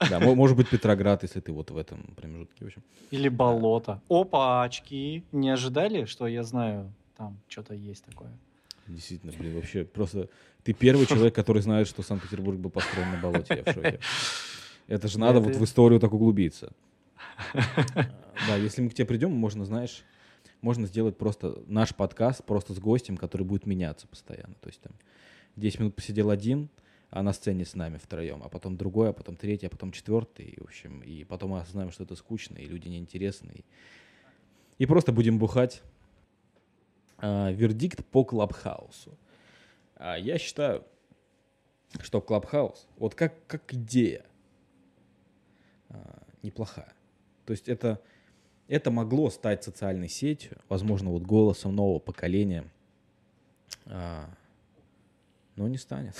Да, 0.09 0.19
мо- 0.19 0.33
может 0.33 0.57
быть, 0.57 0.67
Петроград, 0.67 1.21
если 1.21 1.41
ты 1.41 1.51
вот 1.51 1.69
в 1.69 1.77
этом 1.77 2.01
промежутке. 2.15 2.65
В 2.65 2.67
общем. 2.67 2.81
Или 3.11 3.29
болото. 3.29 4.01
Опа, 4.09 4.63
очки. 4.63 5.23
Не 5.31 5.51
ожидали, 5.51 6.05
что 6.05 6.25
я 6.25 6.41
знаю, 6.43 6.91
там 7.15 7.37
что-то 7.47 7.75
есть 7.75 8.03
такое? 8.05 8.31
Действительно, 8.87 9.31
блин, 9.31 9.53
вообще 9.53 9.85
просто 9.85 10.27
ты 10.63 10.73
первый 10.73 11.05
человек, 11.05 11.35
который 11.35 11.61
знает, 11.61 11.87
что 11.87 12.01
Санкт-Петербург 12.01 12.57
был 12.57 12.71
построен 12.71 13.11
на 13.11 13.17
болоте. 13.17 13.63
Я 13.63 13.71
в 13.71 13.75
шоке. 13.75 13.99
Это 14.87 15.07
же 15.07 15.19
надо 15.19 15.39
вот 15.39 15.55
в 15.55 15.63
историю 15.63 15.99
так 15.99 16.11
углубиться. 16.13 16.71
Да, 18.47 18.55
если 18.55 18.81
мы 18.81 18.89
к 18.89 18.95
тебе 18.95 19.05
придем, 19.05 19.31
можно, 19.31 19.65
знаешь, 19.65 20.01
можно 20.61 20.87
сделать 20.87 21.15
просто 21.15 21.61
наш 21.67 21.93
подкаст 21.93 22.43
просто 22.43 22.73
с 22.73 22.79
гостем, 22.79 23.17
который 23.17 23.43
будет 23.43 23.67
меняться 23.67 24.07
постоянно. 24.07 24.55
То 24.61 24.67
есть 24.69 24.81
там 24.81 24.93
10 25.61 25.79
минут 25.79 25.95
посидел 25.95 26.29
один, 26.29 26.69
а 27.09 27.23
на 27.23 27.33
сцене 27.33 27.65
с 27.65 27.75
нами 27.75 27.97
втроем, 27.97 28.41
а 28.43 28.49
потом 28.49 28.77
другой, 28.77 29.09
а 29.09 29.13
потом 29.13 29.35
третий, 29.35 29.67
а 29.67 29.69
потом 29.69 29.91
четвертый, 29.91 30.45
и, 30.45 30.59
в 30.59 30.63
общем, 30.63 31.01
и 31.01 31.23
потом 31.23 31.51
мы 31.51 31.59
осознаем, 31.59 31.91
что 31.91 32.03
это 32.03 32.15
скучно, 32.15 32.57
и 32.57 32.65
люди 32.65 32.87
неинтересны. 32.87 33.51
И, 33.51 33.65
и 34.79 34.85
просто 34.85 35.11
будем 35.11 35.37
бухать. 35.37 35.81
А, 37.17 37.51
вердикт 37.51 38.05
по 38.05 38.23
Клабхаусу. 38.23 39.17
А, 39.95 40.17
я 40.17 40.37
считаю, 40.37 40.83
что 41.99 42.21
Клабхаус, 42.21 42.87
вот 42.97 43.13
как, 43.13 43.45
как 43.45 43.73
идея, 43.73 44.25
а, 45.89 46.23
неплохая. 46.41 46.93
То 47.45 47.51
есть 47.51 47.67
это, 47.67 48.01
это 48.67 48.89
могло 48.89 49.29
стать 49.29 49.63
социальной 49.63 50.09
сетью, 50.09 50.57
возможно, 50.69 51.11
вот 51.11 51.23
голосом 51.23 51.75
нового 51.75 51.99
поколения, 51.99 52.71
а, 53.85 54.33
но 55.55 55.67
не 55.67 55.77
станет. 55.77 56.15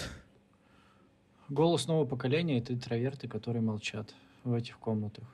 Голос 1.49 1.87
нового 1.87 2.05
поколения— 2.05 2.57
это 2.59 2.73
интроверты, 2.73 3.27
которые 3.27 3.61
молчат 3.61 4.15
в 4.43 4.53
этих 4.53 4.79
комнатах. 4.79 5.25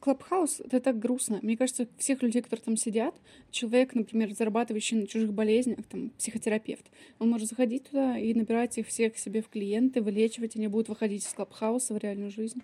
Clubhouse — 0.00 0.64
это 0.64 0.80
так 0.80 0.98
грустно. 0.98 1.40
Мне 1.42 1.56
кажется, 1.56 1.88
всех 1.98 2.22
людей, 2.22 2.40
которые 2.40 2.64
там 2.64 2.76
сидят, 2.76 3.14
человек, 3.50 3.94
например, 3.94 4.32
зарабатывающий 4.32 4.96
на 4.96 5.06
чужих 5.06 5.32
болезнях, 5.32 5.78
там, 5.88 6.10
психотерапевт, 6.10 6.86
он 7.18 7.30
может 7.30 7.48
заходить 7.48 7.88
туда 7.90 8.16
и 8.16 8.32
набирать 8.32 8.78
их 8.78 8.86
всех 8.86 9.14
к 9.14 9.18
себе 9.18 9.42
в 9.42 9.48
клиенты, 9.48 10.00
вылечивать, 10.00 10.56
они 10.56 10.68
будут 10.68 10.88
выходить 10.88 11.24
из 11.24 11.32
Клабхауса 11.32 11.94
в 11.94 11.98
реальную 11.98 12.30
жизнь. 12.30 12.62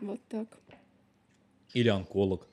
Вот 0.00 0.20
так. 0.28 0.58
Или 1.72 1.88
онколог. 1.88 2.48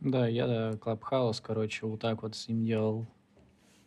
Да, 0.00 0.28
я 0.28 0.46
да, 0.46 0.76
Clubhouse, 0.76 1.40
короче, 1.40 1.86
вот 1.86 2.00
так 2.00 2.22
вот 2.22 2.36
с 2.36 2.48
ним 2.48 2.64
делал. 2.64 3.06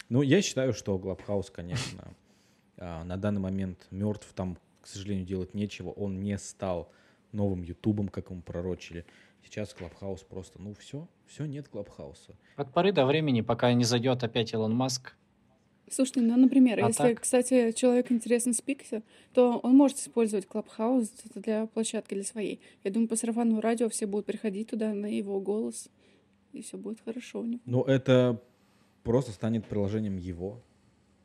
Ну, 0.10 0.22
я 0.22 0.42
считаю, 0.42 0.74
что 0.74 1.00
Clubhouse, 1.00 1.50
конечно, 1.50 2.14
а, 2.78 3.04
на 3.04 3.18
данный 3.18 3.40
момент 3.40 3.88
мертв. 3.92 4.32
Там, 4.34 4.58
к 4.82 4.88
сожалению, 4.88 5.26
делать 5.26 5.54
нечего. 5.54 5.90
Он 5.92 6.22
не 6.22 6.38
стал 6.38 6.92
новым 7.32 7.64
Ютубом, 7.64 8.10
как 8.10 8.30
ему 8.30 8.42
пророчили. 8.42 9.06
Сейчас 9.44 9.74
Clubhouse 9.74 10.22
просто, 10.24 10.62
ну 10.62 10.74
все, 10.74 11.08
все, 11.28 11.46
нет 11.46 11.68
Клабхауса. 11.70 12.36
От 12.58 12.74
поры 12.74 12.92
до 12.92 13.06
времени, 13.06 13.42
пока 13.42 13.74
не 13.74 13.86
зайдет 13.86 14.24
опять 14.24 14.54
Илон 14.54 14.76
Маск, 14.76 15.16
Слушайте, 15.92 16.22
ну, 16.22 16.38
например, 16.38 16.80
А 16.82 16.88
если, 16.88 17.04
так? 17.04 17.22
кстати, 17.22 17.74
человек 17.74 18.14
интересен 18.14 18.54
спикер, 18.54 19.04
то 19.34 19.60
он 19.62 19.76
может 19.76 19.98
использовать 19.98 20.46
Clubhouse 20.46 21.12
для 21.36 21.66
площадки 21.66 22.14
для 22.14 22.24
своей. 22.24 22.62
Я 22.86 22.92
думаю, 22.92 23.10
по 23.10 23.18
сарафанному 23.18 23.60
радио 23.60 23.90
все 23.90 24.06
будут 24.06 24.26
приходить 24.26 24.70
туда 24.70 24.94
на 24.94 25.08
его 25.08 25.42
голос 25.42 25.90
и 26.54 26.62
все 26.62 26.78
будет 26.78 27.02
хорошо 27.02 27.42
у 27.42 27.46
него. 27.46 27.62
Но 27.66 27.84
это 27.84 28.42
просто 29.04 29.32
станет 29.32 29.68
приложением 29.68 30.18
его. 30.18 30.62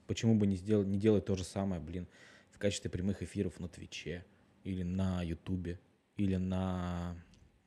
Почему 0.06 0.36
бы 0.36 0.46
не, 0.46 0.56
сделать, 0.56 0.86
не 0.86 0.98
делать 0.98 1.24
то 1.24 1.34
же 1.34 1.44
самое, 1.44 1.80
блин, 1.80 2.06
в 2.50 2.58
качестве 2.58 2.90
прямых 2.90 3.22
эфиров 3.22 3.58
на 3.60 3.68
Твиче 3.68 4.24
или 4.64 4.82
на 4.82 5.22
Ютубе 5.22 5.78
или 6.16 6.36
на... 6.36 7.16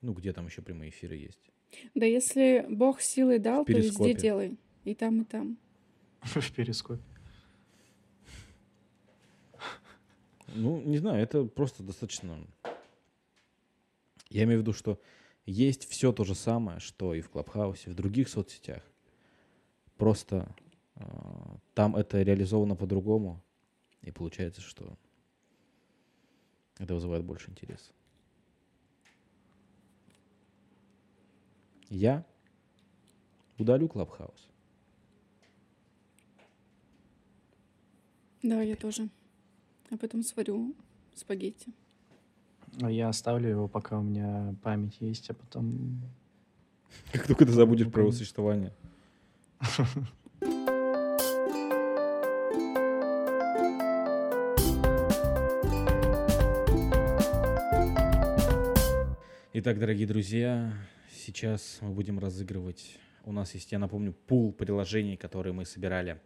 Ну, 0.02 0.14
где 0.14 0.34
там 0.34 0.48
еще 0.48 0.62
прямые 0.62 0.90
эфиры 0.90 1.16
есть? 1.16 1.52
Да 1.94 2.06
если 2.06 2.66
Бог 2.70 3.02
силой 3.02 3.40
дал, 3.40 3.66
то 3.66 3.74
везде 3.74 4.14
делай. 4.14 4.58
И 4.86 4.96
там, 4.96 5.22
и 5.22 5.26
там. 5.26 5.58
В 6.22 6.52
перископе. 6.54 7.02
Ну, 10.56 10.82
не 10.82 10.98
знаю, 10.98 11.22
это 11.22 11.44
просто 11.46 11.84
достаточно... 11.84 12.40
Я 14.30 14.44
имею 14.44 14.60
в 14.60 14.62
виду, 14.62 14.74
что 14.74 15.00
есть 15.50 15.90
все 15.90 16.12
то 16.12 16.24
же 16.24 16.36
самое, 16.36 16.80
что 16.80 17.14
и 17.14 17.22
в 17.22 17.30
Клабхаусе, 17.30 17.90
в 17.90 17.96
других 17.96 18.30
соцсетях. 18.30 18.84
Просто 19.98 20.56
э, 20.96 21.02
там 21.74 21.96
это 21.96 22.22
реализовано 22.22 22.76
по-другому, 22.76 23.44
и 24.02 24.12
получается, 24.12 24.62
что 24.62 24.98
это 26.78 26.94
вызывает 26.94 27.26
больше 27.26 27.50
интереса. 27.50 27.92
Я 31.90 32.24
удалю 33.58 33.90
Клабхаус. 33.90 34.48
Да, 38.44 38.62
я 38.62 38.76
тоже. 38.76 39.10
А 39.90 39.98
потом 39.98 40.22
сварю 40.22 40.76
спагетти. 41.16 41.74
Я 42.88 43.10
оставлю 43.10 43.50
его, 43.50 43.68
пока 43.68 44.00
у 44.00 44.02
меня 44.02 44.56
память 44.64 44.98
есть, 45.02 45.30
а 45.30 45.34
потом... 45.34 46.02
Как 47.12 47.28
только 47.28 47.46
ты 47.46 47.52
забудешь 47.52 47.92
про 47.92 48.04
его 48.04 48.12
существование. 48.12 48.74
Итак, 59.52 59.78
дорогие 59.78 60.08
друзья, 60.08 60.72
сейчас 61.12 61.80
мы 61.82 61.90
будем 61.90 62.18
разыгрывать. 62.18 62.98
У 63.26 63.34
нас 63.34 63.54
есть, 63.56 63.74
я 63.74 63.80
напомню, 63.80 64.14
пул 64.14 64.54
приложений, 64.54 65.18
которые 65.18 65.52
мы 65.52 65.66
собирали, 65.66 66.22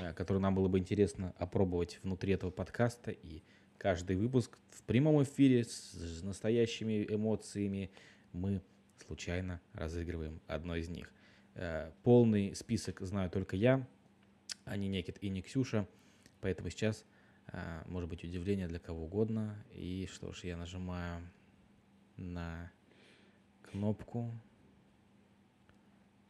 э, 0.00 0.12
которые 0.14 0.42
нам 0.42 0.56
было 0.56 0.66
бы 0.66 0.80
интересно 0.80 1.32
опробовать 1.38 2.00
внутри 2.02 2.32
этого 2.32 2.50
подкаста. 2.50 3.12
И 3.12 3.44
каждый 3.78 4.16
выпуск 4.16 4.58
в 4.70 4.82
прямом 4.82 5.22
эфире 5.22 5.64
с 5.64 6.22
настоящими 6.22 7.06
эмоциями 7.08 7.90
мы 8.32 8.62
случайно 9.06 9.60
разыгрываем 9.72 10.40
одно 10.46 10.76
из 10.76 10.88
них. 10.88 11.12
Э, 11.54 11.92
Полный 12.02 12.54
список 12.54 13.00
знаю 13.00 13.30
только 13.30 13.56
я, 13.56 13.86
а 14.64 14.76
не 14.76 14.88
Некит 14.88 15.22
и 15.22 15.28
не 15.28 15.42
Ксюша. 15.42 15.86
Поэтому 16.40 16.70
сейчас 16.70 17.04
э, 17.48 17.82
может 17.86 18.10
быть 18.10 18.24
удивление 18.24 18.68
для 18.68 18.78
кого 18.78 19.04
угодно. 19.04 19.64
И 19.72 20.08
что 20.12 20.32
ж, 20.32 20.44
я 20.44 20.56
нажимаю 20.56 21.22
на 22.16 22.70
кнопку, 23.62 24.32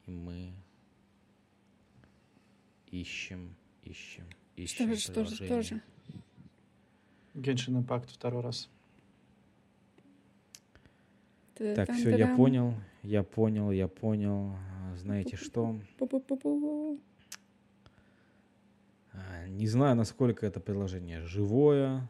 и 0.07 0.11
мы 0.11 0.53
ищем, 2.87 3.57
ищем, 3.83 4.27
ищем 4.57 4.87
Что 4.87 4.95
же, 4.95 5.01
что 5.01 5.25
же, 5.25 5.35
что 5.37 5.63
же? 5.63 5.83
Геншин 7.41 7.77
Импакт 7.79 8.11
второй 8.11 8.43
раз. 8.43 8.69
Так, 11.55 11.91
все, 11.93 12.11
я 12.11 12.27
понял, 12.37 12.75
я 13.03 13.23
понял, 13.23 13.71
я 13.71 13.89
понял. 13.89 14.53
А, 14.55 14.97
Знаете 14.97 15.37
что? 15.37 15.79
А, 19.13 19.47
Не 19.49 19.67
знаю, 19.67 19.97
насколько 19.97 20.47
это 20.47 20.61
приложение 20.61 21.23
живое, 21.23 22.09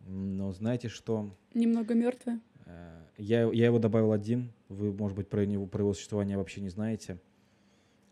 но 0.00 0.52
знаете 0.52 0.88
что? 0.88 1.30
Немного 1.54 1.94
мертвое. 1.94 2.40
Э, 2.66 3.02
Я, 3.18 3.50
я 3.52 3.66
его 3.66 3.78
добавил 3.78 4.12
один. 4.12 4.52
Вы, 4.68 4.92
может 4.92 5.16
быть, 5.16 5.28
про 5.28 5.44
него, 5.46 5.66
про 5.66 5.82
его 5.82 5.94
существование 5.94 6.36
вообще 6.36 6.60
не 6.60 6.68
знаете. 6.68 7.18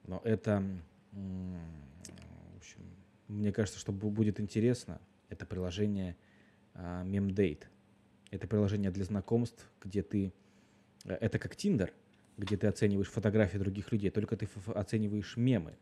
Но 0.06 0.20
это, 0.24 0.62
в 1.12 2.56
общем, 2.56 2.80
мне 3.28 3.52
кажется, 3.52 3.78
что 3.80 3.92
бу- 3.92 4.10
будет 4.10 4.38
интересно. 4.38 5.00
Это 5.30 5.46
приложение 5.46 6.12
а, 6.12 6.23
Memdate. 6.74 7.64
Это 8.30 8.46
приложение 8.48 8.90
для 8.90 9.04
знакомств, 9.04 9.70
где 9.82 10.02
ты... 10.02 10.32
э, 11.04 11.14
Это 11.14 11.38
как 11.38 11.54
Tinder, 11.54 11.92
где 12.36 12.56
ты 12.56 12.66
оцениваешь 12.66 13.08
фотографии 13.08 13.58
других 13.58 13.92
людей, 13.92 14.10
только 14.10 14.36
ты 14.36 14.48
оцениваешь 14.74 15.36
мемы. 15.36 15.74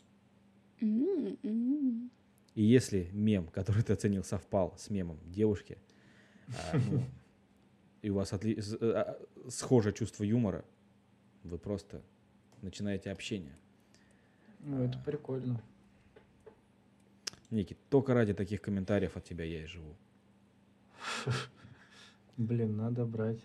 М, 0.81 1.39
м. 1.43 2.11
И 2.55 2.63
если 2.63 3.09
мем, 3.13 3.47
который 3.47 3.83
ты 3.83 3.93
оценил, 3.95 4.23
совпал 4.25 4.75
с 4.77 4.91
мемом 4.91 5.19
девушки, 5.25 5.79
а, 6.49 6.79
ну, 6.91 7.03
и 8.03 8.11
у 8.11 8.15
вас 8.17 8.33
отли- 8.35 8.59
э, 8.81 8.93
а, 8.93 9.19
схожее 9.49 9.95
чувство 9.95 10.25
юмора, 10.25 10.65
вы 11.45 11.57
просто 11.57 12.03
начинаете 12.61 13.11
общение. 13.11 13.57
Ну, 14.61 14.83
это 14.85 14.99
прикольно. 14.99 15.63
Ники, 17.51 17.77
только 17.91 18.13
ради 18.15 18.35
таких 18.35 18.61
комментариев 18.61 19.17
от 19.17 19.25
тебя 19.25 19.45
я 19.45 19.63
и 19.63 19.67
живу. 19.67 19.95
Блин, 22.37 22.77
надо 22.77 23.05
брать. 23.05 23.41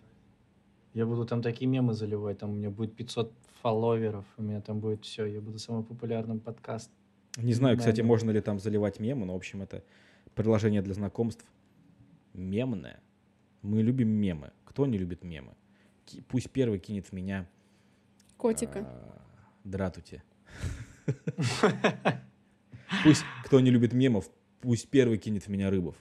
Я 0.94 1.06
буду 1.06 1.26
там 1.26 1.42
такие 1.42 1.68
мемы 1.68 1.94
заливать, 1.94 2.40
там 2.40 2.52
у 2.52 2.54
меня 2.54 2.70
будет 2.70 2.96
500 2.96 3.32
фолловеров, 3.62 4.26
у 4.38 4.42
меня 4.42 4.62
там 4.62 4.80
будет 4.80 5.04
все, 5.04 5.26
я 5.26 5.42
буду 5.42 5.60
самым 5.60 5.84
популярным 5.84 6.40
подкаст. 6.40 6.90
Не 7.38 7.54
знаю, 7.54 7.78
кстати, 7.78 8.02
можно 8.02 8.32
ли 8.32 8.42
там 8.42 8.60
заливать 8.60 9.00
мемы, 9.00 9.26
но, 9.26 9.34
в 9.34 9.36
общем, 9.36 9.62
это 9.62 9.84
приложение 10.34 10.82
для 10.82 10.94
знакомств 10.94 11.46
мемное. 12.34 13.00
Мы 13.62 13.84
любим 13.84 14.10
мемы. 14.10 14.52
Кто 14.66 14.86
не 14.86 14.98
любит 14.98 15.24
мемы? 15.24 15.54
Пусть 16.30 16.50
первый 16.50 16.80
кинет 16.80 17.08
в 17.08 17.12
меня 17.12 17.48
Котика. 18.38 18.80
а, 18.80 19.22
дратути. 19.64 20.24
Пусть 23.04 23.24
кто 23.44 23.60
не 23.60 23.70
любит 23.70 23.94
мемов, 23.94 24.30
пусть 24.62 24.90
первый 24.90 25.18
кинет 25.18 25.44
в 25.44 25.50
меня 25.50 25.70
рыбов. 25.70 25.96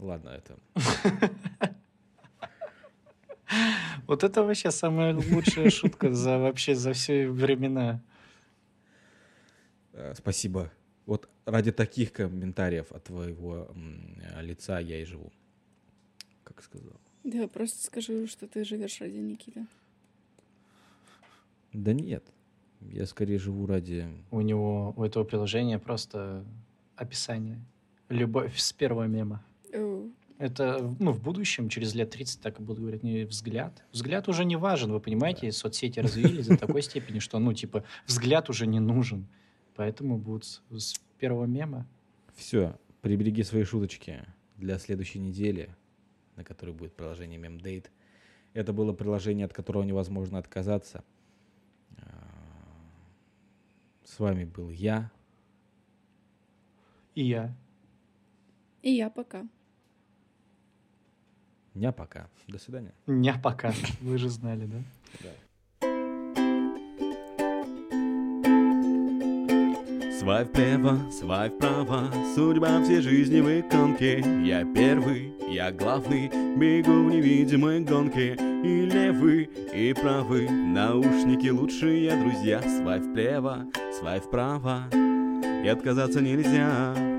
Ладно, 0.00 0.30
это... 0.30 0.56
Вот 4.06 4.24
это 4.24 4.42
вообще 4.42 4.70
самая 4.70 5.14
лучшая 5.14 5.70
шутка 5.70 6.12
за 6.12 6.38
вообще 6.38 6.74
за 6.74 6.92
все 6.92 7.28
времена. 7.28 8.00
э, 9.92 10.14
Спасибо. 10.16 10.72
Вот 11.06 11.28
ради 11.44 11.70
таких 11.72 12.12
комментариев 12.12 12.90
от 12.92 13.04
твоего 13.04 13.68
лица 14.40 14.78
я 14.80 15.00
и 15.00 15.04
живу. 15.04 15.32
Как 16.44 16.62
сказал. 16.62 16.94
Да, 17.24 17.46
просто 17.48 17.84
скажу, 17.84 18.26
что 18.26 18.46
ты 18.48 18.64
живешь 18.64 19.00
ради 19.00 19.18
Никиты. 19.18 19.66
Да 21.72 21.92
нет. 21.92 22.24
Я 22.80 23.06
скорее 23.06 23.38
живу 23.38 23.66
ради... 23.66 24.08
У 24.30 24.40
него, 24.40 24.94
у 24.96 25.04
этого 25.04 25.24
приложения 25.24 25.78
просто 25.78 26.44
описание. 26.96 27.60
Любовь 28.08 28.58
с 28.58 28.72
первого 28.72 29.06
мема. 29.06 29.44
Это, 30.40 30.96
ну, 30.98 31.12
в 31.12 31.22
будущем, 31.22 31.68
через 31.68 31.94
лет 31.94 32.08
30, 32.12 32.40
так 32.40 32.60
и 32.60 32.62
будут 32.62 32.80
говорить, 32.80 33.02
не 33.02 33.24
взгляд. 33.24 33.84
Взгляд 33.92 34.26
уже 34.26 34.46
не 34.46 34.56
важен, 34.56 34.90
вы 34.90 34.98
понимаете, 34.98 35.52
соцсети 35.52 36.00
развились 36.00 36.46
до 36.46 36.56
такой 36.56 36.80
степени, 36.80 37.18
что, 37.18 37.38
ну, 37.38 37.52
типа, 37.52 37.84
взгляд 38.06 38.48
уже 38.48 38.66
не 38.66 38.80
нужен. 38.80 39.28
Поэтому 39.76 40.16
будут 40.16 40.62
с, 40.70 40.94
первого 41.18 41.44
мема. 41.44 41.86
Все, 42.34 42.78
прибереги 43.02 43.42
свои 43.42 43.64
шуточки 43.64 44.24
для 44.56 44.78
следующей 44.78 45.18
недели, 45.18 45.76
на 46.36 46.42
которой 46.42 46.70
будет 46.70 46.94
приложение 46.94 47.38
Memdate. 47.38 47.90
Это 48.54 48.72
было 48.72 48.94
приложение, 48.94 49.44
от 49.44 49.52
которого 49.52 49.82
невозможно 49.82 50.38
отказаться. 50.38 51.04
А, 51.98 52.02
С 54.04 54.18
вами 54.18 54.44
был 54.46 54.70
я. 54.70 55.12
И 57.14 57.24
я. 57.24 57.54
И 58.80 58.90
я 58.92 59.10
пока. 59.10 59.46
Ня 61.74 61.92
пока. 61.92 62.26
До 62.48 62.58
свидания. 62.58 62.92
Не 63.06 63.32
пока. 63.34 63.72
Вы 64.00 64.18
же 64.18 64.28
знали, 64.28 64.66
да? 64.66 64.78
Свай 70.18 70.44
вправо, 70.44 71.10
свай 71.10 71.48
вправо, 71.48 72.10
судьба 72.34 72.82
всей 72.82 73.00
жизни 73.00 73.40
в 73.40 73.48
иконке. 73.48 74.18
Я 74.44 74.66
первый, 74.74 75.32
я 75.48 75.72
главный, 75.72 76.28
бегу 76.58 77.04
в 77.04 77.10
невидимой 77.10 77.80
гонке. 77.80 78.34
И 78.34 78.84
левый, 78.84 79.44
и 79.72 79.94
правый, 79.94 80.50
наушники 80.50 81.48
лучшие 81.48 82.14
друзья. 82.16 82.60
Свай 82.60 83.00
вправо, 83.00 83.64
свай 83.98 84.20
вправо, 84.20 84.90
и 84.92 85.68
отказаться 85.68 86.20
нельзя. 86.20 87.09